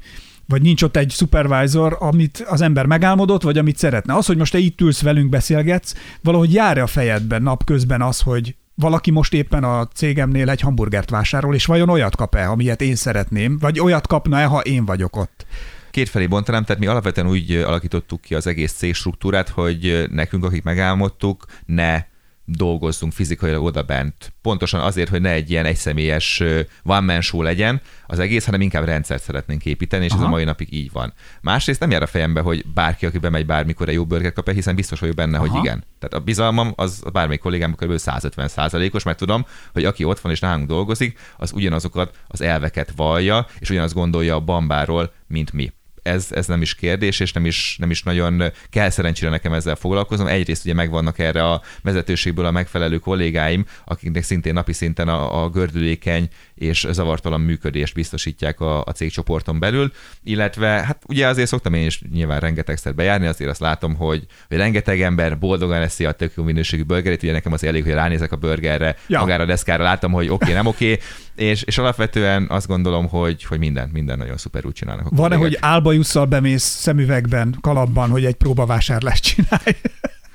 vagy 0.49 0.61
nincs 0.61 0.83
ott 0.83 0.95
egy 0.95 1.11
supervisor, 1.11 1.97
amit 1.99 2.45
az 2.47 2.61
ember 2.61 2.85
megálmodott, 2.85 3.41
vagy 3.41 3.57
amit 3.57 3.77
szeretne. 3.77 4.15
Az, 4.15 4.25
hogy 4.25 4.37
most 4.37 4.51
te 4.51 4.57
itt 4.57 4.81
ülsz 4.81 5.01
velünk, 5.01 5.29
beszélgetsz, 5.29 5.93
valahogy 6.21 6.53
jár 6.53 6.77
a 6.77 6.87
fejedben 6.87 7.41
napközben 7.41 8.01
az, 8.01 8.21
hogy 8.21 8.55
valaki 8.75 9.11
most 9.11 9.33
éppen 9.33 9.63
a 9.63 9.87
cégemnél 9.87 10.49
egy 10.49 10.61
hamburgert 10.61 11.09
vásárol, 11.09 11.55
és 11.55 11.65
vajon 11.65 11.89
olyat 11.89 12.15
kap-e, 12.15 12.49
amilyet 12.49 12.81
én 12.81 12.95
szeretném, 12.95 13.57
vagy 13.59 13.79
olyat 13.79 14.07
kapna-e, 14.07 14.45
ha 14.45 14.59
én 14.59 14.85
vagyok 14.85 15.15
ott? 15.15 15.45
kétfelé 15.91 16.27
bontanám, 16.27 16.63
tehát 16.63 16.81
mi 16.81 16.87
alapvetően 16.87 17.27
úgy 17.27 17.51
alakítottuk 17.51 18.21
ki 18.21 18.35
az 18.35 18.47
egész 18.47 18.73
cég 18.73 18.93
struktúrát, 18.93 19.49
hogy 19.49 20.05
nekünk, 20.11 20.43
akik 20.43 20.63
megálmodtuk, 20.63 21.45
ne 21.65 22.03
dolgozzunk 22.51 23.13
fizikailag 23.13 23.63
oda 23.63 23.83
bent. 23.83 24.33
Pontosan 24.41 24.81
azért, 24.81 25.09
hogy 25.09 25.21
ne 25.21 25.31
egy 25.31 25.49
ilyen 25.49 25.65
egyszemélyes 25.65 26.43
one 26.83 26.99
man 26.99 27.21
show 27.21 27.41
legyen 27.41 27.81
az 28.07 28.19
egész, 28.19 28.45
hanem 28.45 28.61
inkább 28.61 28.85
rendszert 28.85 29.23
szeretnénk 29.23 29.65
építeni, 29.65 30.05
és 30.05 30.11
Aha. 30.11 30.21
ez 30.21 30.27
a 30.27 30.29
mai 30.29 30.43
napig 30.43 30.73
így 30.73 30.91
van. 30.91 31.13
Másrészt 31.41 31.79
nem 31.79 31.91
jár 31.91 32.01
a 32.01 32.07
fejembe, 32.07 32.41
hogy 32.41 32.65
bárki, 32.73 33.05
aki 33.05 33.17
bemegy 33.17 33.45
bármikor 33.45 33.87
egy 33.89 33.93
jó 33.93 34.05
burger 34.05 34.33
kap 34.33 34.51
hiszen 34.51 34.75
biztos 34.75 34.99
vagyok 34.99 35.15
benne, 35.15 35.37
Aha. 35.37 35.47
hogy 35.47 35.59
igen. 35.59 35.83
Tehát 35.99 36.15
a 36.15 36.19
bizalmam 36.19 36.73
az 36.75 37.03
bármelyik 37.11 37.41
kollégám 37.41 37.75
kb. 37.75 37.97
150 37.97 38.47
százalékos, 38.47 39.03
mert 39.03 39.17
tudom, 39.17 39.45
hogy 39.73 39.85
aki 39.85 40.03
ott 40.03 40.19
van 40.19 40.31
és 40.31 40.39
nálunk 40.39 40.67
dolgozik, 40.67 41.19
az 41.37 41.51
ugyanazokat 41.51 42.15
az 42.27 42.41
elveket 42.41 42.91
vallja, 42.95 43.47
és 43.59 43.69
ugyanazt 43.69 43.93
gondolja 43.93 44.35
a 44.35 44.39
bambáról, 44.39 45.13
mint 45.27 45.53
mi 45.53 45.71
ez, 46.03 46.27
ez 46.31 46.47
nem 46.47 46.61
is 46.61 46.75
kérdés, 46.75 47.19
és 47.19 47.33
nem 47.33 47.45
is, 47.45 47.75
nem 47.79 47.89
is 47.89 48.03
nagyon 48.03 48.43
kell 48.69 48.89
szerencsére 48.89 49.31
nekem 49.31 49.53
ezzel 49.53 49.75
foglalkozom. 49.75 50.27
Egyrészt 50.27 50.65
ugye 50.65 50.73
megvannak 50.73 51.19
erre 51.19 51.43
a 51.43 51.61
vezetőségből 51.81 52.45
a 52.45 52.51
megfelelő 52.51 52.97
kollégáim, 52.97 53.65
akiknek 53.85 54.23
szintén 54.23 54.53
napi 54.53 54.73
szinten 54.73 55.07
a, 55.07 55.43
a 55.43 55.49
gördülékeny 55.49 56.27
és 56.55 56.87
zavartalan 56.91 57.41
működést 57.41 57.93
biztosítják 57.93 58.59
a, 58.59 58.83
a 58.83 58.91
cégcsoporton 58.91 59.59
belül, 59.59 59.91
illetve 60.23 60.67
hát 60.67 61.03
ugye 61.07 61.27
azért 61.27 61.47
szoktam 61.47 61.73
én 61.73 61.85
is 61.85 62.01
nyilván 62.11 62.39
rengetegszer 62.39 62.95
bejárni, 62.95 63.25
azért 63.25 63.49
azt 63.49 63.59
látom, 63.59 63.95
hogy, 63.95 64.25
hogy 64.47 64.57
rengeteg 64.57 65.01
ember 65.01 65.39
boldogan 65.39 65.81
eszi 65.81 66.05
a 66.05 66.11
tök 66.11 66.31
jó 66.35 66.43
minőségű 66.43 66.83
burgerét, 66.83 67.23
ugye 67.23 67.31
nekem 67.31 67.53
az 67.53 67.63
elég, 67.63 67.83
hogy 67.83 67.93
ránézek 67.93 68.31
a 68.31 68.35
burgerre, 68.35 68.95
ja. 69.07 69.19
magára 69.19 69.43
a 69.43 69.45
deszkára, 69.45 69.83
látom, 69.83 70.11
hogy 70.11 70.25
oké, 70.25 70.33
okay, 70.33 70.53
nem 70.53 70.65
oké, 70.65 70.91
okay, 70.91 71.05
és, 71.39 71.61
és 71.61 71.77
alapvetően 71.77 72.45
azt 72.49 72.67
gondolom, 72.67 73.07
hogy, 73.07 73.43
hogy 73.43 73.59
minden, 73.59 73.89
minden 73.93 74.17
nagyon 74.17 74.37
szuperül 74.37 74.71
csinálnak. 74.71 75.07
Van-e, 75.09 75.35
hogy 75.35 75.57
álbajusszal 75.61 76.25
bemész 76.25 76.63
szemüvegben, 76.63 77.57
kalapban, 77.61 78.09
hogy 78.09 78.25
egy 78.25 78.35
próbavásárlást 78.35 79.23
csinálj? 79.23 79.75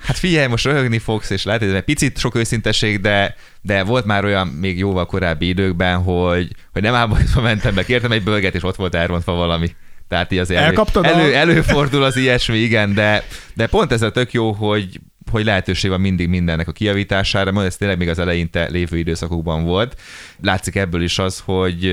Hát 0.04 0.18
figyelj, 0.18 0.46
most 0.46 0.64
röhögni 0.64 0.98
fogsz, 0.98 1.30
és 1.30 1.44
lehet, 1.44 1.60
hogy 1.62 1.74
egy 1.74 1.82
picit 1.82 2.18
sok 2.18 2.34
őszintesség, 2.34 3.00
de, 3.00 3.34
de 3.60 3.82
volt 3.82 4.04
már 4.04 4.24
olyan 4.24 4.48
még 4.48 4.78
jóval 4.78 5.06
korábbi 5.06 5.48
időkben, 5.48 6.02
hogy, 6.02 6.50
hogy 6.72 6.82
nem 6.82 6.94
álbajusszal 6.94 7.42
mentem 7.42 7.74
be, 7.74 7.84
kértem 7.84 8.12
egy 8.12 8.22
bölget, 8.22 8.54
és 8.54 8.62
ott 8.62 8.76
volt 8.76 8.94
elrontva 8.94 9.32
valami. 9.32 9.74
Tehát 10.08 10.32
így 10.32 10.38
azért 10.38 10.60
elő, 10.60 10.84
elő, 10.94 11.34
előfordul 11.34 12.02
az 12.02 12.16
ilyesmi, 12.16 12.56
igen, 12.56 12.94
de, 12.94 13.24
de 13.54 13.66
pont 13.66 13.92
ez 13.92 14.02
a 14.02 14.10
tök 14.10 14.32
jó, 14.32 14.52
hogy, 14.52 15.00
hogy 15.34 15.44
lehetőség 15.44 15.90
van 15.90 16.00
mindig 16.00 16.28
mindennek 16.28 16.68
a 16.68 16.72
kiavítására, 16.72 17.52
mert 17.52 17.66
ez 17.66 17.76
tényleg 17.76 17.98
még 17.98 18.08
az 18.08 18.18
eleinte 18.18 18.68
lévő 18.70 18.98
időszakokban 18.98 19.64
volt. 19.64 20.00
Látszik 20.42 20.76
ebből 20.76 21.02
is 21.02 21.18
az, 21.18 21.42
hogy 21.44 21.84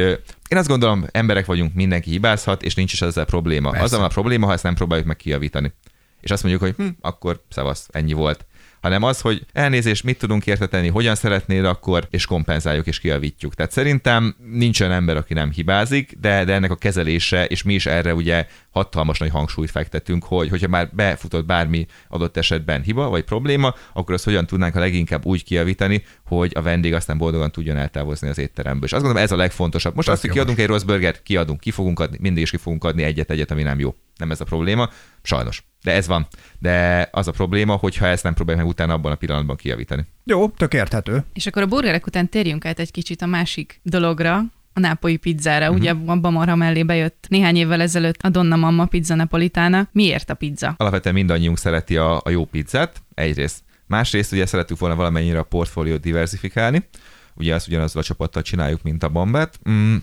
én 0.49 0.57
azt 0.57 0.67
gondolom, 0.67 1.05
emberek 1.11 1.45
vagyunk, 1.45 1.73
mindenki 1.73 2.09
hibázhat, 2.09 2.63
és 2.63 2.75
nincs 2.75 2.93
is 2.93 3.01
ezzel 3.01 3.25
probléma. 3.25 3.69
Persze. 3.69 3.95
Az 3.95 4.03
a 4.03 4.07
probléma, 4.07 4.45
ha 4.45 4.53
ezt 4.53 4.63
nem 4.63 4.75
próbáljuk 4.75 5.07
meg 5.07 5.15
kiavítani. 5.15 5.73
És 6.21 6.31
azt 6.31 6.43
mondjuk, 6.43 6.63
hogy 6.63 6.85
hm, 6.85 6.91
akkor 7.01 7.43
szavasz, 7.49 7.87
ennyi 7.91 8.13
volt 8.13 8.45
hanem 8.81 9.03
az, 9.03 9.21
hogy 9.21 9.45
elnézést, 9.53 10.03
mit 10.03 10.17
tudunk 10.17 10.45
érteteni, 10.45 10.87
hogyan 10.87 11.15
szeretnéd 11.15 11.65
akkor, 11.65 12.07
és 12.09 12.25
kompenzáljuk 12.25 12.87
és 12.87 12.99
kiavítjuk. 12.99 13.53
Tehát 13.55 13.71
szerintem 13.71 14.35
nincs 14.51 14.81
olyan 14.81 14.93
ember, 14.93 15.17
aki 15.17 15.33
nem 15.33 15.51
hibázik, 15.51 16.17
de, 16.19 16.43
de 16.43 16.53
ennek 16.53 16.71
a 16.71 16.75
kezelése, 16.75 17.45
és 17.45 17.63
mi 17.63 17.73
is 17.73 17.85
erre 17.85 18.13
ugye 18.13 18.47
hatalmas 18.69 19.19
nagy 19.19 19.29
hangsúlyt 19.29 19.71
fektetünk, 19.71 20.23
hogy 20.23 20.49
hogyha 20.49 20.67
már 20.67 20.89
befutott 20.93 21.45
bármi 21.45 21.85
adott 22.07 22.37
esetben 22.37 22.81
hiba 22.81 23.09
vagy 23.09 23.23
probléma, 23.23 23.73
akkor 23.93 24.13
azt 24.13 24.23
hogyan 24.23 24.45
tudnánk 24.45 24.75
a 24.75 24.79
leginkább 24.79 25.25
úgy 25.25 25.43
kiavítani, 25.43 26.03
hogy 26.25 26.51
a 26.55 26.61
vendég 26.61 26.93
aztán 26.93 27.17
boldogan 27.17 27.51
tudjon 27.51 27.77
eltávozni 27.77 28.27
az 28.27 28.37
étteremből. 28.37 28.83
És 28.83 28.93
azt 28.93 29.01
gondolom, 29.01 29.25
ez 29.25 29.31
a 29.31 29.35
legfontosabb. 29.35 29.95
Most 29.95 30.09
azt, 30.09 30.21
hogy 30.21 30.29
kiadunk 30.29 30.59
egy 30.59 30.67
rossz 30.67 30.83
burgert, 30.83 31.23
kiadunk, 31.23 31.59
ki 31.59 31.71
fogunk 31.71 31.99
adni, 31.99 32.17
mindig 32.21 32.43
is 32.43 32.49
ki 32.49 32.57
fogunk 32.57 32.83
adni 32.83 33.03
egyet-egyet, 33.03 33.51
ami 33.51 33.63
nem 33.63 33.79
jó. 33.79 33.95
Nem 34.17 34.31
ez 34.31 34.41
a 34.41 34.45
probléma, 34.45 34.89
sajnos. 35.21 35.63
De 35.83 35.91
ez 35.91 36.07
van. 36.07 36.27
De 36.59 37.07
az 37.11 37.27
a 37.27 37.31
probléma, 37.31 37.75
hogyha 37.75 38.05
ezt 38.05 38.23
nem 38.23 38.33
próbáljuk 38.33 38.63
meg 38.63 38.73
utána 38.73 38.93
abban 38.93 39.11
a 39.11 39.15
pillanatban 39.15 39.55
kijavítani. 39.55 40.05
Jó, 40.23 40.49
tök 40.49 40.73
érthető. 40.73 41.23
És 41.33 41.47
akkor 41.47 41.61
a 41.61 41.65
burgerek 41.65 42.05
után 42.05 42.29
térjünk 42.29 42.65
át 42.65 42.79
egy 42.79 42.91
kicsit 42.91 43.21
a 43.21 43.25
másik 43.25 43.79
dologra, 43.83 44.43
a 44.73 44.79
nápolyi 44.79 45.17
pizzára. 45.17 45.65
Uh-huh. 45.65 45.79
Ugye 45.79 45.91
a 46.11 46.19
Bamarha 46.19 46.55
mellé 46.55 46.83
bejött 46.83 47.25
néhány 47.29 47.55
évvel 47.55 47.81
ezelőtt 47.81 48.21
a 48.21 48.29
Donna 48.29 48.55
Mamma 48.55 48.85
pizza 48.85 49.15
napolitána. 49.15 49.87
Miért 49.91 50.29
a 50.29 50.33
pizza? 50.33 50.73
Alapvetően 50.77 51.15
mindannyiunk 51.15 51.57
szereti 51.57 51.97
a, 51.97 52.17
a 52.23 52.29
jó 52.29 52.45
pizzát, 52.45 53.01
egyrészt. 53.13 53.59
Másrészt 53.87 54.31
ugye 54.31 54.45
szerettük 54.45 54.79
volna 54.79 54.95
valamennyire 54.95 55.39
a 55.39 55.43
portfóliót 55.43 56.01
diversifikálni. 56.01 56.87
Ugye 57.33 57.55
azt 57.55 57.67
ugyanazzal 57.67 58.01
a 58.01 58.05
csapattal 58.05 58.41
csináljuk, 58.41 58.81
mint 58.83 59.03
a 59.03 59.09
Bambet. 59.09 59.59
Mm. 59.69 59.95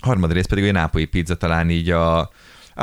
Harmadrészt 0.00 0.48
pedig 0.48 0.68
a 0.68 0.72
nápolyi 0.72 1.04
pizza 1.04 1.34
talán 1.34 1.70
így 1.70 1.90
a, 1.90 2.30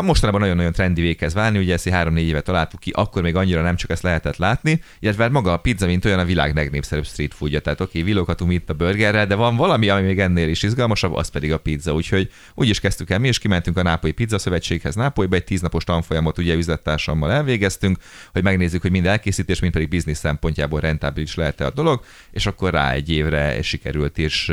mostanában 0.05 0.41
nagyon-nagyon 0.41 0.71
trendi 0.71 1.15
kezd 1.15 1.35
válni, 1.35 1.57
ugye 1.57 1.73
ezt 1.73 1.89
három-négy 1.89 2.27
évet 2.27 2.43
találtuk 2.43 2.79
ki, 2.79 2.91
akkor 2.93 3.21
még 3.21 3.35
annyira 3.35 3.61
nem 3.61 3.75
csak 3.75 3.89
ezt 3.89 4.03
lehetett 4.03 4.37
látni, 4.37 4.81
illetve 4.99 5.23
hát 5.23 5.31
maga 5.31 5.53
a 5.53 5.57
pizza, 5.57 5.85
mint 5.85 6.05
olyan 6.05 6.19
a 6.19 6.25
világ 6.25 6.55
legnépszerűbb 6.55 7.05
street 7.05 7.33
foodja. 7.33 7.59
Tehát 7.59 7.81
oké, 7.81 7.99
okay, 7.99 8.11
villogatunk 8.11 8.51
itt 8.51 8.69
a 8.69 8.73
burgerrel, 8.73 9.27
de 9.27 9.35
van 9.35 9.55
valami, 9.55 9.89
ami 9.89 10.01
még 10.01 10.19
ennél 10.19 10.49
is 10.49 10.63
izgalmasabb, 10.63 11.13
az 11.13 11.29
pedig 11.29 11.51
a 11.51 11.57
pizza. 11.57 11.93
Úgyhogy 11.93 12.31
úgy 12.53 12.69
is 12.69 12.79
kezdtük 12.79 13.09
el, 13.09 13.19
mi 13.19 13.27
is 13.27 13.39
kimentünk 13.39 13.77
a 13.77 13.81
Nápolyi 13.81 14.13
Pizza 14.13 14.37
Szövetséghez 14.37 14.95
Nápolyba, 14.95 15.35
egy 15.35 15.43
tíznapos 15.43 15.83
tanfolyamot 15.83 16.37
ugye 16.37 16.55
üzlettársammal 16.55 17.31
elvégeztünk, 17.31 17.97
hogy 18.33 18.43
megnézzük, 18.43 18.81
hogy 18.81 18.91
mind 18.91 19.05
elkészítés, 19.05 19.59
mind 19.59 19.73
pedig 19.73 19.89
biznisz 19.89 20.19
szempontjából 20.19 20.79
rentábilis 20.79 21.35
lehet-e 21.35 21.65
a 21.65 21.71
dolog, 21.71 22.03
és 22.31 22.45
akkor 22.45 22.71
rá 22.71 22.91
egy 22.91 23.09
évre 23.09 23.61
sikerült 23.61 24.17
is 24.17 24.51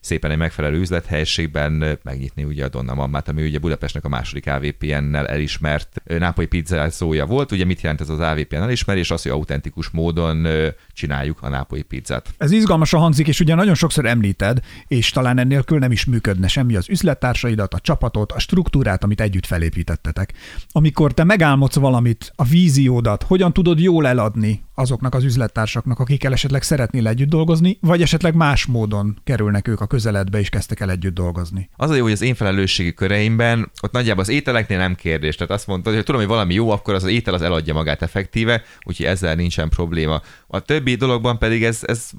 szépen 0.00 0.30
egy 0.30 0.36
megfelelő 0.36 0.78
üzlethelyiségben 0.78 1.98
megnyitni 2.02 2.44
ugye 2.44 2.64
a 2.64 2.68
Donna 2.68 2.94
Mammát, 2.94 3.28
ami 3.28 3.42
ugye 3.42 3.58
Budapestnek 3.58 4.04
a 4.04 4.08
második 4.08 4.46
AVP 4.46 4.81
AVPN-nel 4.82 5.26
elismert 5.26 6.02
nápolyi 6.04 6.46
pizzázója 6.46 7.26
volt. 7.26 7.52
Ugye 7.52 7.64
mit 7.64 7.80
jelent 7.80 8.00
ez 8.00 8.08
az 8.08 8.20
AVPN 8.20 8.54
elismerés? 8.56 9.10
Az, 9.10 9.22
hogy 9.22 9.30
autentikus 9.30 9.88
módon 9.88 10.46
csináljuk 10.92 11.42
a 11.42 11.48
nápolyi 11.48 11.82
pizzát. 11.82 12.34
Ez 12.38 12.50
izgalmasan 12.50 13.00
hangzik, 13.00 13.28
és 13.28 13.40
ugye 13.40 13.54
nagyon 13.54 13.74
sokszor 13.74 14.06
említed, 14.06 14.60
és 14.86 15.10
talán 15.10 15.38
ennélkül 15.38 15.78
nem 15.78 15.92
is 15.92 16.04
működne 16.04 16.48
semmi 16.48 16.76
az 16.76 16.88
üzlettársaidat, 16.88 17.74
a 17.74 17.78
csapatot, 17.78 18.32
a 18.32 18.38
struktúrát, 18.38 19.04
amit 19.04 19.20
együtt 19.20 19.46
felépítettetek. 19.46 20.32
Amikor 20.72 21.12
te 21.12 21.24
megálmodsz 21.24 21.76
valamit, 21.76 22.32
a 22.36 22.44
víziódat, 22.44 23.22
hogyan 23.22 23.52
tudod 23.52 23.80
jól 23.80 24.06
eladni 24.06 24.62
azoknak 24.74 25.14
az 25.14 25.24
üzlettársaknak, 25.24 25.98
akikkel 25.98 26.32
esetleg 26.32 26.62
szeretnél 26.62 27.08
együtt 27.08 27.28
dolgozni, 27.28 27.78
vagy 27.80 28.02
esetleg 28.02 28.34
más 28.34 28.66
módon 28.66 29.18
kerülnek 29.24 29.68
ők 29.68 29.80
a 29.80 29.86
közeledbe, 29.86 30.38
és 30.38 30.48
kezdtek 30.48 30.80
el 30.80 30.90
együtt 30.90 31.14
dolgozni. 31.14 31.68
Az 31.76 31.90
a 31.90 31.94
jó, 31.94 32.02
hogy 32.02 32.12
az 32.12 32.22
én 32.22 32.34
felelősségi 32.34 32.94
köreimben 32.94 33.70
ott 33.82 33.92
nagyjából 33.92 34.22
az 34.22 34.28
ételeknél 34.28 34.78
nem 34.78 34.94
kérdés. 34.94 35.36
Tehát 35.36 35.52
azt 35.52 35.66
mondta, 35.66 35.92
hogy 35.92 36.04
tudom, 36.04 36.20
hogy 36.20 36.30
valami 36.30 36.54
jó, 36.54 36.70
akkor 36.70 36.94
az, 36.94 37.04
az 37.04 37.10
étel 37.10 37.34
az 37.34 37.42
eladja 37.42 37.74
magát 37.74 38.02
effektíve, 38.02 38.62
úgyhogy 38.82 39.06
ezzel 39.06 39.34
nincsen 39.34 39.68
probléma. 39.68 40.22
A 40.46 40.60
többi 40.60 40.94
dologban 40.94 41.38
pedig 41.38 41.64
ez, 41.64 41.80
ez 41.82 42.10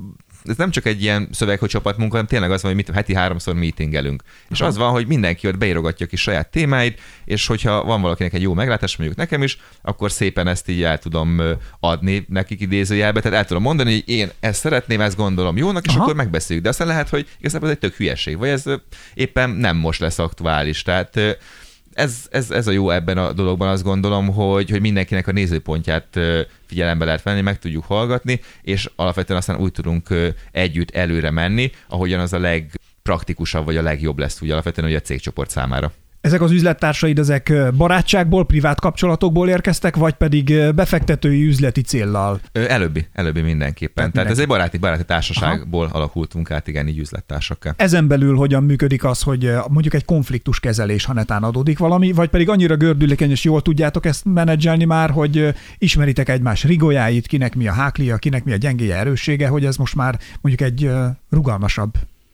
ez 0.43 0.57
nem 0.57 0.71
csak 0.71 0.85
egy 0.85 1.01
ilyen 1.01 1.27
szöveg, 1.31 1.59
hogy 1.59 1.69
csapatmunka, 1.69 2.11
hanem 2.11 2.27
tényleg 2.27 2.51
az 2.51 2.61
van, 2.61 2.73
hogy 2.73 2.83
mit, 2.85 2.95
heti 2.95 3.15
háromszor 3.15 3.53
meetingelünk. 3.53 4.23
És 4.49 4.61
az 4.61 4.77
van, 4.77 4.91
hogy 4.91 5.07
mindenki 5.07 5.47
ott 5.47 5.57
beírogatja 5.57 6.05
ki 6.05 6.15
saját 6.15 6.51
témáit, 6.51 7.01
és 7.25 7.47
hogyha 7.47 7.83
van 7.83 8.01
valakinek 8.01 8.33
egy 8.33 8.41
jó 8.41 8.53
meglátás, 8.53 8.97
mondjuk 8.97 9.19
nekem 9.19 9.43
is, 9.43 9.57
akkor 9.81 10.11
szépen 10.11 10.47
ezt 10.47 10.69
így 10.69 10.83
el 10.83 10.97
tudom 10.97 11.41
adni 11.79 12.25
nekik 12.29 12.61
idézőjelbe, 12.61 13.21
tehát 13.21 13.37
el 13.37 13.45
tudom 13.45 13.63
mondani, 13.63 13.91
hogy 13.91 14.03
én 14.05 14.29
ezt 14.39 14.59
szeretném, 14.59 15.01
ezt 15.01 15.17
gondolom 15.17 15.57
jónak, 15.57 15.85
és 15.85 15.93
Aha. 15.93 16.03
akkor 16.03 16.15
megbeszéljük. 16.15 16.63
De 16.63 16.69
aztán 16.69 16.87
lehet, 16.87 17.09
hogy 17.09 17.27
igazából 17.39 17.67
ez 17.67 17.73
egy 17.73 17.79
tök 17.79 17.95
hülyeség, 17.95 18.37
vagy 18.37 18.49
ez 18.49 18.63
éppen 19.13 19.49
nem 19.49 19.77
most 19.77 19.99
lesz 19.99 20.19
aktuális. 20.19 20.81
Tehát 20.81 21.19
ez, 21.93 22.27
ez, 22.31 22.51
ez 22.51 22.67
a 22.67 22.71
jó 22.71 22.89
ebben 22.89 23.17
a 23.17 23.33
dologban, 23.33 23.67
azt 23.67 23.83
gondolom, 23.83 24.27
hogy, 24.33 24.69
hogy 24.69 24.81
mindenkinek 24.81 25.27
a 25.27 25.31
nézőpontját 25.31 26.19
figyelembe 26.65 27.05
lehet 27.05 27.23
venni, 27.23 27.41
meg 27.41 27.59
tudjuk 27.59 27.83
hallgatni, 27.85 28.39
és 28.61 28.89
alapvetően 28.95 29.39
aztán 29.39 29.57
úgy 29.57 29.71
tudunk 29.71 30.07
együtt 30.51 30.91
előre 30.91 31.31
menni, 31.31 31.71
ahogyan 31.87 32.19
az 32.19 32.33
a 32.33 32.39
legpraktikusabb, 32.39 33.65
vagy 33.65 33.77
a 33.77 33.81
legjobb 33.81 34.19
lesz 34.19 34.41
úgy 34.41 34.51
alapvetően 34.51 34.87
hogy 34.87 34.97
a 34.97 35.01
cégcsoport 35.01 35.49
számára. 35.49 35.91
Ezek 36.23 36.41
az 36.41 36.51
üzlettársaid, 36.51 37.19
ezek 37.19 37.53
barátságból, 37.77 38.45
privát 38.45 38.79
kapcsolatokból 38.79 39.49
érkeztek, 39.49 39.95
vagy 39.95 40.13
pedig 40.13 40.73
befektetői 40.75 41.47
üzleti 41.47 41.81
céllal? 41.81 42.39
Előbbi, 42.51 43.07
előbbi 43.13 43.41
mindenképpen. 43.41 43.93
Tehát, 43.95 44.11
Tehát 44.11 44.29
ez 44.29 44.39
egy 44.39 44.47
baráti, 44.47 44.77
baráti 44.77 45.05
társaságból 45.05 45.85
Aha. 45.85 45.97
alakultunk 45.97 46.51
át, 46.51 46.67
igen, 46.67 46.87
így 46.87 46.97
üzlettársakkal. 46.97 47.73
Ezen 47.77 48.07
belül 48.07 48.35
hogyan 48.35 48.63
működik 48.63 49.03
az, 49.03 49.21
hogy 49.21 49.51
mondjuk 49.69 49.93
egy 49.93 50.05
konfliktus 50.05 50.59
kezelés, 50.59 51.05
ha 51.05 51.13
netán 51.13 51.43
adódik 51.43 51.77
valami, 51.77 52.11
vagy 52.11 52.29
pedig 52.29 52.49
annyira 52.49 52.75
gördülékeny, 52.75 53.31
és 53.31 53.43
jól 53.43 53.61
tudjátok 53.61 54.05
ezt 54.05 54.25
menedzselni 54.25 54.85
már, 54.85 55.09
hogy 55.09 55.53
ismeritek 55.77 56.29
egymás 56.29 56.63
rigójáit, 56.63 57.27
kinek 57.27 57.55
mi 57.55 57.67
a 57.67 57.73
háklia, 57.73 58.17
kinek 58.17 58.43
mi 58.43 58.51
a 58.51 58.57
gyengéje, 58.57 58.95
erőssége, 58.95 59.47
hogy 59.47 59.65
ez 59.65 59.75
most 59.75 59.95
már 59.95 60.19
mondjuk 60.41 60.69
egy 60.69 60.91
rugalmasabb 61.29 61.93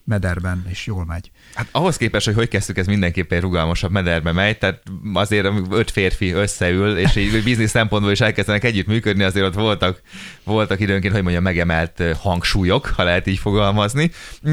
mederben, 0.10 0.66
és 0.70 0.86
jól 0.86 1.06
megy. 1.06 1.32
Hát 1.54 1.68
ahhoz 1.72 1.98
képest, 1.98 2.26
hogy 2.26 2.36
hogy 2.36 2.48
kezdtük, 2.48 2.78
ez 2.78 2.88
mindenképpen 2.88 3.42
rugalmasabb 3.42 3.92
mederbe 3.92 4.32
megy, 4.32 4.58
tehát 4.58 4.82
azért 5.14 5.48
öt 5.70 5.92
férfi 5.92 6.32
összeül, 6.32 6.98
és 6.98 7.16
így 7.16 7.44
biznisz 7.44 7.70
szempontból 7.70 8.12
is 8.12 8.22
elkezdenek 8.22 8.64
együtt 8.64 8.88
működni, 8.88 9.24
azért 9.24 9.46
ott 9.46 9.54
voltak, 9.54 10.02
voltak 10.44 10.80
időnként, 10.80 11.14
hogy 11.14 11.22
mondjam, 11.22 11.44
megemelt 11.44 12.04
hangsúlyok, 12.22 12.86
ha 12.86 13.04
lehet 13.04 13.28
így 13.28 13.40
fogalmazni. 13.40 14.12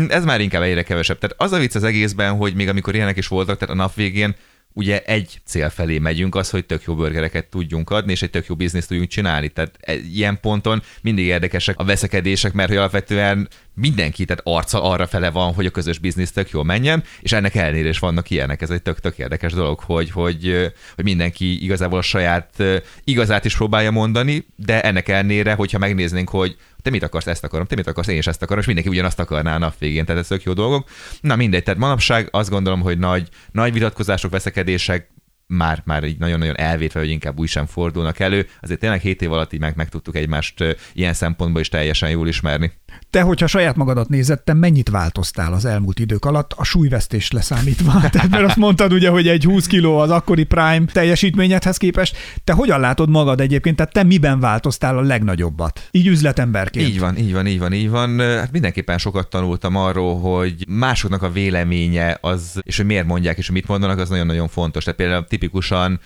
Ez 0.08 0.24
már 0.24 0.40
inkább 0.40 0.62
egyre 0.62 0.82
kevesebb. 0.82 1.18
Tehát 1.18 1.36
az 1.38 1.52
a 1.52 1.58
vicc 1.58 1.74
az 1.74 1.84
egészben, 1.84 2.36
hogy 2.36 2.54
még 2.54 2.68
amikor 2.68 2.94
ilyenek 2.94 3.16
is 3.16 3.28
voltak, 3.28 3.58
tehát 3.58 3.74
a 3.74 3.78
nap 3.78 3.94
végén 3.94 4.34
ugye 4.76 5.02
egy 5.02 5.40
cél 5.44 5.70
felé 5.70 5.98
megyünk, 5.98 6.34
az, 6.34 6.50
hogy 6.50 6.66
tök 6.66 6.82
jó 6.82 6.94
burgereket 6.94 7.46
tudjunk 7.46 7.90
adni, 7.90 8.12
és 8.12 8.22
egy 8.22 8.30
tök 8.30 8.46
jó 8.46 8.54
bizniszt 8.54 8.88
tudjunk 8.88 9.08
csinálni. 9.08 9.48
Tehát 9.48 9.78
ilyen 10.12 10.40
ponton 10.40 10.82
mindig 11.02 11.24
érdekesek 11.24 11.78
a 11.78 11.84
veszekedések, 11.84 12.52
mert 12.52 12.68
hogy 12.68 12.76
alapvetően 12.76 13.48
mindenki, 13.74 14.24
tehát 14.24 14.42
arca 14.44 14.82
arra 14.82 15.06
fele 15.06 15.30
van, 15.30 15.54
hogy 15.54 15.66
a 15.66 15.70
közös 15.70 15.98
biznisz 15.98 16.32
tök 16.32 16.50
jól 16.50 16.64
menjen, 16.64 17.04
és 17.20 17.32
ennek 17.32 17.54
ellenére 17.54 17.88
is 17.88 17.98
vannak 17.98 18.30
ilyenek. 18.30 18.62
Ez 18.62 18.70
egy 18.70 18.82
tök, 18.82 19.00
tök 19.00 19.18
érdekes 19.18 19.52
dolog, 19.52 19.78
hogy, 19.78 20.10
hogy, 20.10 20.72
hogy 20.94 21.04
mindenki 21.04 21.62
igazából 21.64 21.98
a 21.98 22.02
saját 22.02 22.62
igazát 23.04 23.44
is 23.44 23.56
próbálja 23.56 23.90
mondani, 23.90 24.46
de 24.56 24.82
ennek 24.82 25.08
ellenére, 25.08 25.54
hogyha 25.54 25.78
megnéznénk, 25.78 26.28
hogy 26.28 26.56
te 26.86 26.92
mit 26.92 27.02
akarsz, 27.02 27.26
ezt 27.26 27.44
akarom, 27.44 27.66
te 27.66 27.74
mit 27.74 27.86
akarsz, 27.86 28.08
én 28.08 28.16
is 28.16 28.26
ezt 28.26 28.42
akarom, 28.42 28.60
és 28.60 28.66
mindenki 28.66 28.90
ugyanazt 28.90 29.20
akarná 29.20 29.54
a 29.54 29.58
nap 29.58 29.78
végén, 29.78 30.04
tehát 30.04 30.20
ez 30.20 30.26
tök 30.26 30.42
jó 30.42 30.52
dolgok. 30.52 30.88
Na 31.20 31.36
mindegy, 31.36 31.62
tehát 31.62 31.80
manapság 31.80 32.28
azt 32.30 32.50
gondolom, 32.50 32.80
hogy 32.80 32.98
nagy, 32.98 33.28
nagy 33.52 33.72
vitatkozások, 33.72 34.30
veszekedések 34.30 35.10
már, 35.46 35.82
már 35.84 36.04
így 36.04 36.18
nagyon-nagyon 36.18 36.56
elvétve, 36.58 37.00
hogy 37.00 37.10
inkább 37.10 37.38
úgy 37.38 37.48
sem 37.48 37.66
fordulnak 37.66 38.18
elő. 38.18 38.46
Azért 38.60 38.80
tényleg 38.80 39.00
7 39.00 39.22
év 39.22 39.32
alatt 39.32 39.52
így 39.52 39.60
meg, 39.60 39.76
meg 39.76 39.88
tudtuk 39.88 40.16
egymást 40.16 40.76
ilyen 40.92 41.12
szempontból 41.12 41.60
is 41.60 41.68
teljesen 41.68 42.10
jól 42.10 42.28
ismerni. 42.28 42.72
Te, 43.10 43.20
hogyha 43.20 43.46
saját 43.46 43.76
magadat 43.76 44.08
nézed, 44.08 44.40
te 44.40 44.54
mennyit 44.54 44.88
változtál 44.88 45.52
az 45.52 45.64
elmúlt 45.64 45.98
idők 45.98 46.24
alatt, 46.24 46.52
a 46.56 46.64
súlyvesztés 46.64 47.30
leszámítva? 47.30 48.00
Tehát, 48.12 48.30
mert 48.30 48.44
azt 48.44 48.56
mondtad 48.56 48.92
ugye, 48.92 49.08
hogy 49.08 49.28
egy 49.28 49.44
20 49.44 49.66
kiló 49.66 49.98
az 49.98 50.10
akkori 50.10 50.44
prime 50.44 50.84
teljesítményedhez 50.92 51.76
képest. 51.76 52.16
Te 52.44 52.52
hogyan 52.52 52.80
látod 52.80 53.08
magad 53.08 53.40
egyébként? 53.40 53.76
Tehát 53.76 53.92
te 53.92 54.02
miben 54.02 54.40
változtál 54.40 54.98
a 54.98 55.00
legnagyobbat? 55.00 55.88
Így 55.90 56.06
üzletemberként. 56.06 56.88
Így 56.88 57.00
van, 57.00 57.16
így 57.16 57.32
van, 57.32 57.46
így 57.46 57.58
van, 57.58 57.72
így 57.72 57.90
van. 57.90 58.18
Hát 58.20 58.52
mindenképpen 58.52 58.98
sokat 58.98 59.28
tanultam 59.28 59.76
arról, 59.76 60.20
hogy 60.20 60.64
másoknak 60.68 61.22
a 61.22 61.30
véleménye 61.30 62.18
az, 62.20 62.60
és 62.62 62.76
hogy 62.76 62.86
miért 62.86 63.06
mondják, 63.06 63.38
és 63.38 63.46
hogy 63.46 63.54
mit 63.54 63.68
mondanak, 63.68 63.98
az 63.98 64.08
nagyon-nagyon 64.08 64.48
fontos. 64.48 64.84
Tehát 64.84 64.98
például 64.98 65.24
tipikusan 65.24 66.00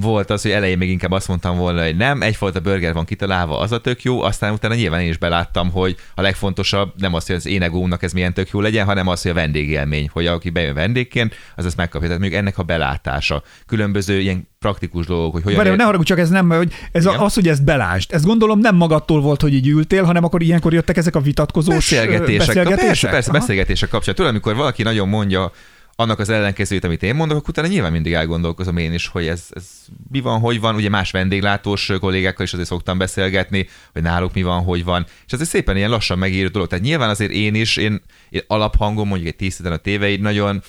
volt 0.00 0.30
az, 0.30 0.42
hogy 0.42 0.50
elején 0.50 0.78
még 0.78 0.90
inkább 0.90 1.10
azt 1.10 1.28
mondtam 1.28 1.56
volna, 1.56 1.82
hogy 1.84 1.96
nem, 1.96 2.22
egyfajta 2.22 2.60
burger 2.60 2.92
van 2.92 3.04
kitalálva, 3.04 3.58
az 3.58 3.72
a 3.72 3.80
tök 3.80 4.02
jó, 4.02 4.22
aztán 4.22 4.52
utána 4.52 4.74
nyilván 4.74 5.00
én 5.00 5.08
is 5.08 5.18
beláttam, 5.18 5.70
hogy 5.70 5.96
a 6.14 6.22
legfontosabb 6.22 6.92
nem 6.96 7.14
az, 7.14 7.26
hogy 7.26 7.34
az 7.34 7.46
én 7.46 7.62
egónak 7.62 8.02
ez 8.02 8.12
milyen 8.12 8.34
tök 8.34 8.48
jó 8.50 8.60
legyen, 8.60 8.86
hanem 8.86 9.06
az, 9.06 9.22
hogy 9.22 9.30
a 9.30 9.34
vendégélmény, 9.34 10.08
hogy 10.12 10.26
aki 10.26 10.50
bejön 10.50 10.74
vendégként, 10.74 11.34
az 11.56 11.66
ezt 11.66 11.76
megkapja. 11.76 12.06
Tehát 12.06 12.22
még 12.22 12.34
ennek 12.34 12.58
a 12.58 12.62
belátása. 12.62 13.42
Különböző 13.66 14.20
ilyen 14.20 14.48
praktikus 14.58 15.06
dolgok, 15.06 15.32
hogy 15.32 15.42
hogyan... 15.42 15.64
Várj, 15.64 15.76
ne 15.76 15.84
haragudj, 15.84 16.08
csak 16.08 16.18
ez 16.18 16.28
nem, 16.28 16.48
hogy 16.48 16.72
ez 16.92 17.06
a, 17.06 17.24
az, 17.24 17.34
hogy 17.34 17.48
ezt 17.48 17.64
belást. 17.64 18.12
Ez 18.12 18.24
gondolom 18.24 18.58
nem 18.58 18.76
magadtól 18.76 19.20
volt, 19.20 19.40
hogy 19.40 19.54
így 19.54 19.68
ültél, 19.68 20.04
hanem 20.04 20.24
akkor 20.24 20.42
ilyenkor 20.42 20.72
jöttek 20.72 20.96
ezek 20.96 21.16
a 21.16 21.20
vitatkozós 21.20 21.74
beszélgetések. 21.74 22.46
beszélgetések? 22.46 22.86
Persze, 22.86 23.08
persze, 23.08 23.30
beszélgetések 23.30 23.88
kapcsolatban. 23.88 24.14
Tudod, 24.26 24.30
amikor 24.30 24.54
valaki 24.62 24.82
nagyon 24.82 25.08
mondja, 25.08 25.52
annak 25.96 26.18
az 26.18 26.28
ellenkezőjét, 26.28 26.84
amit 26.84 27.02
én 27.02 27.14
mondok, 27.14 27.36
akkor 27.36 27.48
utána 27.48 27.68
nyilván 27.68 27.92
mindig 27.92 28.12
elgondolkozom 28.12 28.76
én 28.76 28.92
is, 28.92 29.06
hogy 29.06 29.26
ez, 29.26 29.46
ez 29.50 29.64
mi 30.10 30.20
van, 30.20 30.40
hogy 30.40 30.60
van. 30.60 30.74
Ugye 30.74 30.88
más 30.88 31.10
vendéglátós 31.10 31.92
kollégákkal 32.00 32.44
is 32.44 32.52
azért 32.52 32.68
szoktam 32.68 32.98
beszélgetni, 32.98 33.68
hogy 33.92 34.02
náluk 34.02 34.34
mi 34.34 34.42
van, 34.42 34.62
hogy 34.62 34.84
van. 34.84 35.06
És 35.26 35.32
ez 35.32 35.40
egy 35.40 35.46
szépen 35.46 35.76
ilyen 35.76 35.90
lassan 35.90 36.18
megírő 36.18 36.46
dolog. 36.48 36.68
Tehát 36.68 36.84
nyilván 36.84 37.08
azért 37.08 37.30
én 37.30 37.54
is, 37.54 37.76
én, 37.76 38.02
én 38.28 38.42
alaphangom 38.46 39.08
mondjuk 39.08 39.28
egy 39.28 39.36
10 39.36 39.60
a 39.64 39.76
téveid 39.76 40.20
nagyon, 40.20 40.62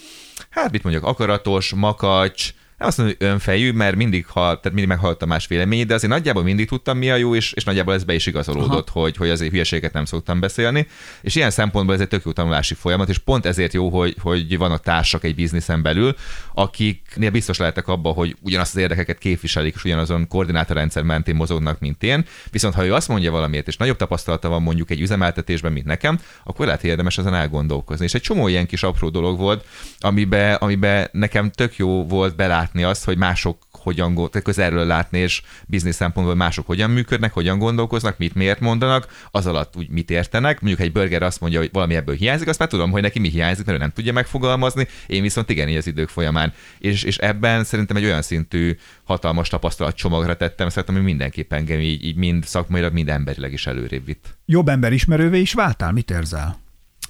hát 0.50 0.72
mit 0.72 0.84
mondjak, 0.84 1.06
akaratos, 1.06 1.74
makacs, 1.74 2.54
nem 2.78 2.88
azt 2.88 2.98
mondom, 2.98 3.16
hogy 3.20 3.28
önfejű, 3.28 3.72
mert 3.72 3.96
mindig, 3.96 4.26
ha, 4.26 4.42
tehát 4.42 4.63
mindig 4.63 4.88
meghallottam 4.88 5.30
más 5.30 5.48
véleményét, 5.48 5.88
de 5.88 5.94
azért 5.94 6.12
nagyjából 6.12 6.44
mindig 6.44 6.68
tudtam, 6.68 6.98
mi 6.98 7.10
a 7.10 7.16
jó, 7.16 7.36
és, 7.36 7.52
és 7.52 7.63
nagyjából 7.63 7.94
ez 7.94 8.04
be 8.04 8.13
is 8.13 8.26
igazolódott, 8.26 8.90
hogy, 8.90 9.18
hogy 9.18 9.30
azért 9.30 9.52
hülyeséget 9.52 9.94
nem 9.94 10.06
szoktam 10.06 10.40
beszélni. 10.40 10.88
És 11.22 11.36
ilyen 11.36 11.50
szempontból 11.50 11.96
ez 11.96 12.02
egy 12.02 12.08
tök 12.08 12.26
jó 12.26 12.32
tanulási 12.32 12.74
folyamat, 12.74 13.10
és 13.10 13.18
pont 13.18 13.46
ezért 13.46 13.74
jó, 13.74 13.90
hogy, 13.90 14.16
hogy 14.22 14.58
vannak 14.58 14.82
társak 14.82 15.24
egy 15.24 15.36
bizniszen 15.36 15.82
belül, 15.82 16.16
akiknél 16.54 17.32
biztos 17.32 17.58
lehetek 17.58 17.88
abban, 17.88 18.13
hogy 18.13 18.36
ugyanazt 18.42 18.76
az 18.76 18.82
érdekeket 18.82 19.18
képviselik, 19.18 19.76
és 19.76 19.84
ugyanazon 19.84 20.28
koordinátorrendszer 20.28 21.04
mentén 21.04 21.36
mozognak, 21.36 21.80
mint 21.80 22.04
én. 22.04 22.26
Viszont 22.52 22.74
ha 22.74 22.86
ő 22.86 22.94
azt 22.94 23.08
mondja 23.08 23.32
valamiért, 23.32 23.68
és 23.68 23.78
nagyobb 23.78 23.98
tapasztalata 23.98 24.50
van 24.50 24.62
mondjuk 24.62 24.92
egy 24.92 25.02
üzemeltetésben, 25.02 25.72
mint 25.72 25.86
nekem, 25.86 26.20
akkor 26.44 26.66
lehet 26.66 26.84
érdemes 26.84 27.18
ezen 27.18 27.34
elgondolkozni. 27.34 28.06
És 28.06 28.13
egy 28.13 28.22
csomó 28.22 28.48
ilyen 28.48 28.66
kis 28.66 28.84
apró 28.84 29.10
dolog 29.10 29.38
volt, 29.38 29.66
amiben, 30.00 30.56
amiben 30.56 31.10
nekem 31.12 31.52
tök 31.52 31.76
jó 31.76 32.06
volt 32.06 32.36
belátni 32.36 32.66
látni 32.67 32.84
azt, 32.84 33.03
hogy 33.03 33.17
mások 33.17 33.58
hogyan, 33.71 34.15
tehát 34.15 34.41
közelről 34.43 34.86
látni, 34.86 35.19
és 35.19 35.41
biznisz 35.65 35.95
szempontból 35.95 36.36
mások 36.36 36.65
hogyan 36.65 36.89
működnek, 36.89 37.34
hogyan 37.34 37.60
gondolkoznak, 37.60 38.17
mit 38.17 38.36
miért 38.36 38.60
mondanak, 38.60 39.27
az 39.32 39.45
alatt 39.45 39.75
úgy 39.75 39.89
mit 39.89 40.10
értenek. 40.10 40.62
Mondjuk 40.62 40.88
egy 40.88 40.91
burger 40.91 41.23
azt 41.23 41.39
mondja, 41.39 41.60
hogy 41.60 41.69
valami 41.73 41.95
ebből 41.95 42.15
hiányzik, 42.15 42.47
azt 42.47 42.60
már 42.60 42.67
tudom, 42.67 42.91
hogy 42.91 43.01
neki 43.01 43.19
mi 43.19 43.30
hiányzik, 43.30 43.65
mert 43.65 43.77
ő 43.77 43.82
nem 43.82 43.91
tudja 43.91 44.13
megfogalmazni, 44.13 44.88
én 45.08 45.21
viszont 45.21 45.49
igen, 45.49 45.69
így 45.69 45.77
az 45.77 45.88
idők 45.88 46.10
folyamán. 46.10 46.53
És, 46.80 47.03
és 47.03 47.17
ebben 47.17 47.63
szerintem 47.63 47.95
egy 47.95 48.03
olyan 48.03 48.21
szintű 48.21 48.77
hatalmas 49.03 49.49
tapasztalat 49.49 49.95
csomagra 49.95 50.36
tettem, 50.36 50.69
szerintem, 50.69 50.95
hogy 50.95 51.03
mindenképp 51.03 51.53
engem 51.53 51.80
így, 51.80 52.06
így 52.06 52.15
mind 52.15 52.45
szakmailag, 52.45 52.93
mind 52.93 53.10
emberileg 53.10 53.53
is 53.53 53.67
előrébb 53.67 54.06
vitt. 54.06 54.38
Jobb 54.45 54.67
ember 54.67 54.93
ismerővé 54.93 55.39
is 55.39 55.53
váltál? 55.53 55.91
Mit 55.91 56.12
érzel? 56.12 56.60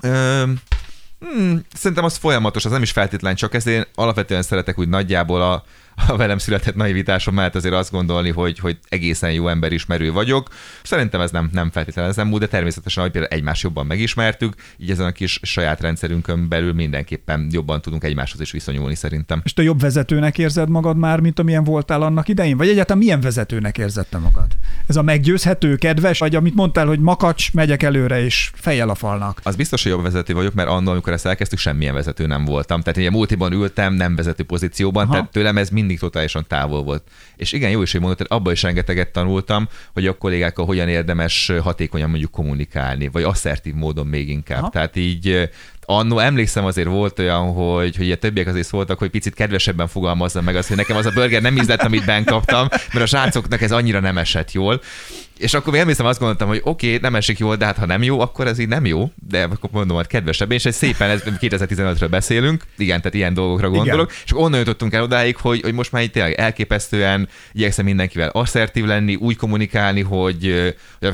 Ö, 0.01 0.43
Hmm, 1.19 1.61
szerintem 1.73 2.05
az 2.05 2.17
folyamatos, 2.17 2.65
az 2.65 2.71
nem 2.71 2.81
is 2.81 2.91
feltétlen 2.91 3.35
csak 3.35 3.53
ez. 3.53 3.67
Én 3.67 3.85
alapvetően 3.95 4.41
szeretek 4.41 4.79
úgy 4.79 4.89
nagyjából 4.89 5.41
a, 5.41 5.63
a 6.07 6.17
velem 6.17 6.37
született 6.37 6.75
naivitásom 6.75 7.33
mellett 7.33 7.55
azért 7.55 7.73
azt 7.73 7.91
gondolni, 7.91 8.31
hogy, 8.31 8.59
hogy 8.59 8.77
egészen 8.89 9.31
jó 9.31 9.47
emberismerő 9.47 10.11
vagyok. 10.11 10.49
Szerintem 10.83 11.21
ez 11.21 11.31
nem, 11.31 11.49
nem 11.53 11.71
feltétlenül 11.71 12.09
ez 12.09 12.15
nem 12.15 12.31
de 12.37 12.47
természetesen, 12.47 13.03
hogy 13.03 13.11
például 13.11 13.33
egymást 13.33 13.63
jobban 13.63 13.85
megismertük, 13.85 14.53
így 14.77 14.91
ezen 14.91 15.05
a 15.05 15.11
kis 15.11 15.39
saját 15.41 15.81
rendszerünkön 15.81 16.47
belül 16.49 16.73
mindenképpen 16.73 17.47
jobban 17.51 17.81
tudunk 17.81 18.03
egymáshoz 18.03 18.41
is 18.41 18.51
viszonyulni 18.51 18.95
szerintem. 18.95 19.41
És 19.43 19.53
te 19.53 19.63
jobb 19.63 19.79
vezetőnek 19.79 20.37
érzed 20.37 20.69
magad 20.69 20.97
már, 20.97 21.19
mint 21.19 21.39
amilyen 21.39 21.63
voltál 21.63 22.01
annak 22.01 22.27
idején? 22.27 22.57
Vagy 22.57 22.67
egyáltalán 22.67 23.01
milyen 23.01 23.21
vezetőnek 23.21 23.77
érzette 23.77 24.17
magad? 24.17 24.47
Ez 24.87 24.95
a 24.95 25.01
meggyőzhető, 25.01 25.75
kedves, 25.75 26.19
vagy 26.19 26.35
amit 26.35 26.55
mondtál, 26.55 26.85
hogy 26.85 26.99
makacs, 26.99 27.53
megyek 27.53 27.83
előre 27.83 28.23
és 28.23 28.51
fejjel 28.53 28.89
a 28.89 28.95
falnak. 28.95 29.39
Az 29.43 29.55
biztos, 29.55 29.83
hogy 29.83 29.91
jobb 29.91 30.03
vezető 30.03 30.33
vagyok, 30.33 30.53
mert 30.53 30.69
annól, 30.69 30.91
amikor 30.91 31.13
ezt 31.13 31.25
elkezdtük, 31.25 31.59
semmilyen 31.59 31.93
vezető 31.93 32.25
nem 32.25 32.45
voltam. 32.45 32.81
Tehát 32.81 32.99
én 32.99 33.11
multiban 33.11 33.51
ültem, 33.51 33.93
nem 33.93 34.15
vezető 34.15 34.43
pozícióban, 34.43 35.03
Aha. 35.03 35.13
tehát 35.13 35.31
tőlem 35.31 35.57
ez 35.57 35.69
mind 35.69 35.86
mindig 35.87 35.99
totálisan 35.99 36.45
távol 36.47 36.83
volt. 36.83 37.03
És 37.35 37.51
igen, 37.51 37.69
jó 37.69 37.81
is, 37.81 37.91
hogy 37.91 38.01
mondod, 38.01 38.25
abban 38.29 38.53
is 38.53 38.61
rengeteget 38.61 39.11
tanultam, 39.11 39.67
hogy 39.93 40.07
a 40.07 40.17
kollégákkal 40.17 40.65
hogyan 40.65 40.87
érdemes 40.87 41.51
hatékonyan 41.61 42.09
mondjuk 42.09 42.31
kommunikálni, 42.31 43.07
vagy 43.07 43.23
asszertív 43.23 43.73
módon 43.73 44.07
még 44.07 44.29
inkább. 44.29 44.61
Aha. 44.61 44.69
Tehát 44.69 44.95
így 44.95 45.49
annó 45.89 46.19
emlékszem 46.19 46.65
azért 46.65 46.87
volt 46.87 47.19
olyan, 47.19 47.53
hogy, 47.53 47.95
hogy 47.95 48.11
a 48.11 48.15
többiek 48.15 48.47
azért 48.47 48.67
szóltak, 48.67 48.99
hogy 48.99 49.09
picit 49.09 49.33
kedvesebben 49.33 49.87
fogalmazzam 49.87 50.43
meg 50.43 50.55
azt, 50.55 50.67
hogy 50.67 50.77
nekem 50.77 50.95
az 50.95 51.05
a 51.05 51.11
burger 51.11 51.41
nem 51.41 51.57
ízlett, 51.57 51.81
amit 51.81 52.05
bent 52.05 52.29
kaptam, 52.29 52.67
mert 52.69 53.03
a 53.03 53.05
srácoknak 53.05 53.61
ez 53.61 53.71
annyira 53.71 53.99
nem 53.99 54.17
esett 54.17 54.51
jól. 54.51 54.81
És 55.37 55.53
akkor 55.53 55.75
emlékszem, 55.75 56.05
azt 56.05 56.19
gondoltam, 56.19 56.47
hogy 56.47 56.61
oké, 56.63 56.87
okay, 56.87 56.99
nem 57.01 57.15
esik 57.15 57.37
jól, 57.37 57.55
de 57.55 57.65
hát 57.65 57.77
ha 57.77 57.85
nem 57.85 58.03
jó, 58.03 58.19
akkor 58.19 58.47
ez 58.47 58.59
így 58.59 58.67
nem 58.67 58.85
jó, 58.85 59.11
de 59.29 59.43
akkor 59.43 59.69
mondom, 59.71 59.95
hogy 59.95 60.07
kedvesebb, 60.07 60.51
és 60.51 60.65
egy 60.65 60.73
szépen, 60.73 61.09
ez 61.09 61.21
2015-ről 61.25 62.07
beszélünk, 62.09 62.63
igen, 62.77 62.97
tehát 62.97 63.13
ilyen 63.13 63.33
dolgokra 63.33 63.69
gondolok, 63.69 64.11
igen. 64.11 64.21
és 64.25 64.37
onnan 64.37 64.59
jutottunk 64.59 64.93
el 64.93 65.03
odáig, 65.03 65.37
hogy, 65.37 65.61
hogy 65.61 65.73
most 65.73 65.91
már 65.91 66.03
itt 66.03 66.11
tényleg 66.11 66.33
elképesztően 66.33 67.27
igyekszem 67.53 67.85
mindenkivel 67.85 68.29
asszertív 68.29 68.85
lenni, 68.85 69.15
úgy 69.15 69.35
kommunikálni, 69.35 70.01
hogy 70.01 70.73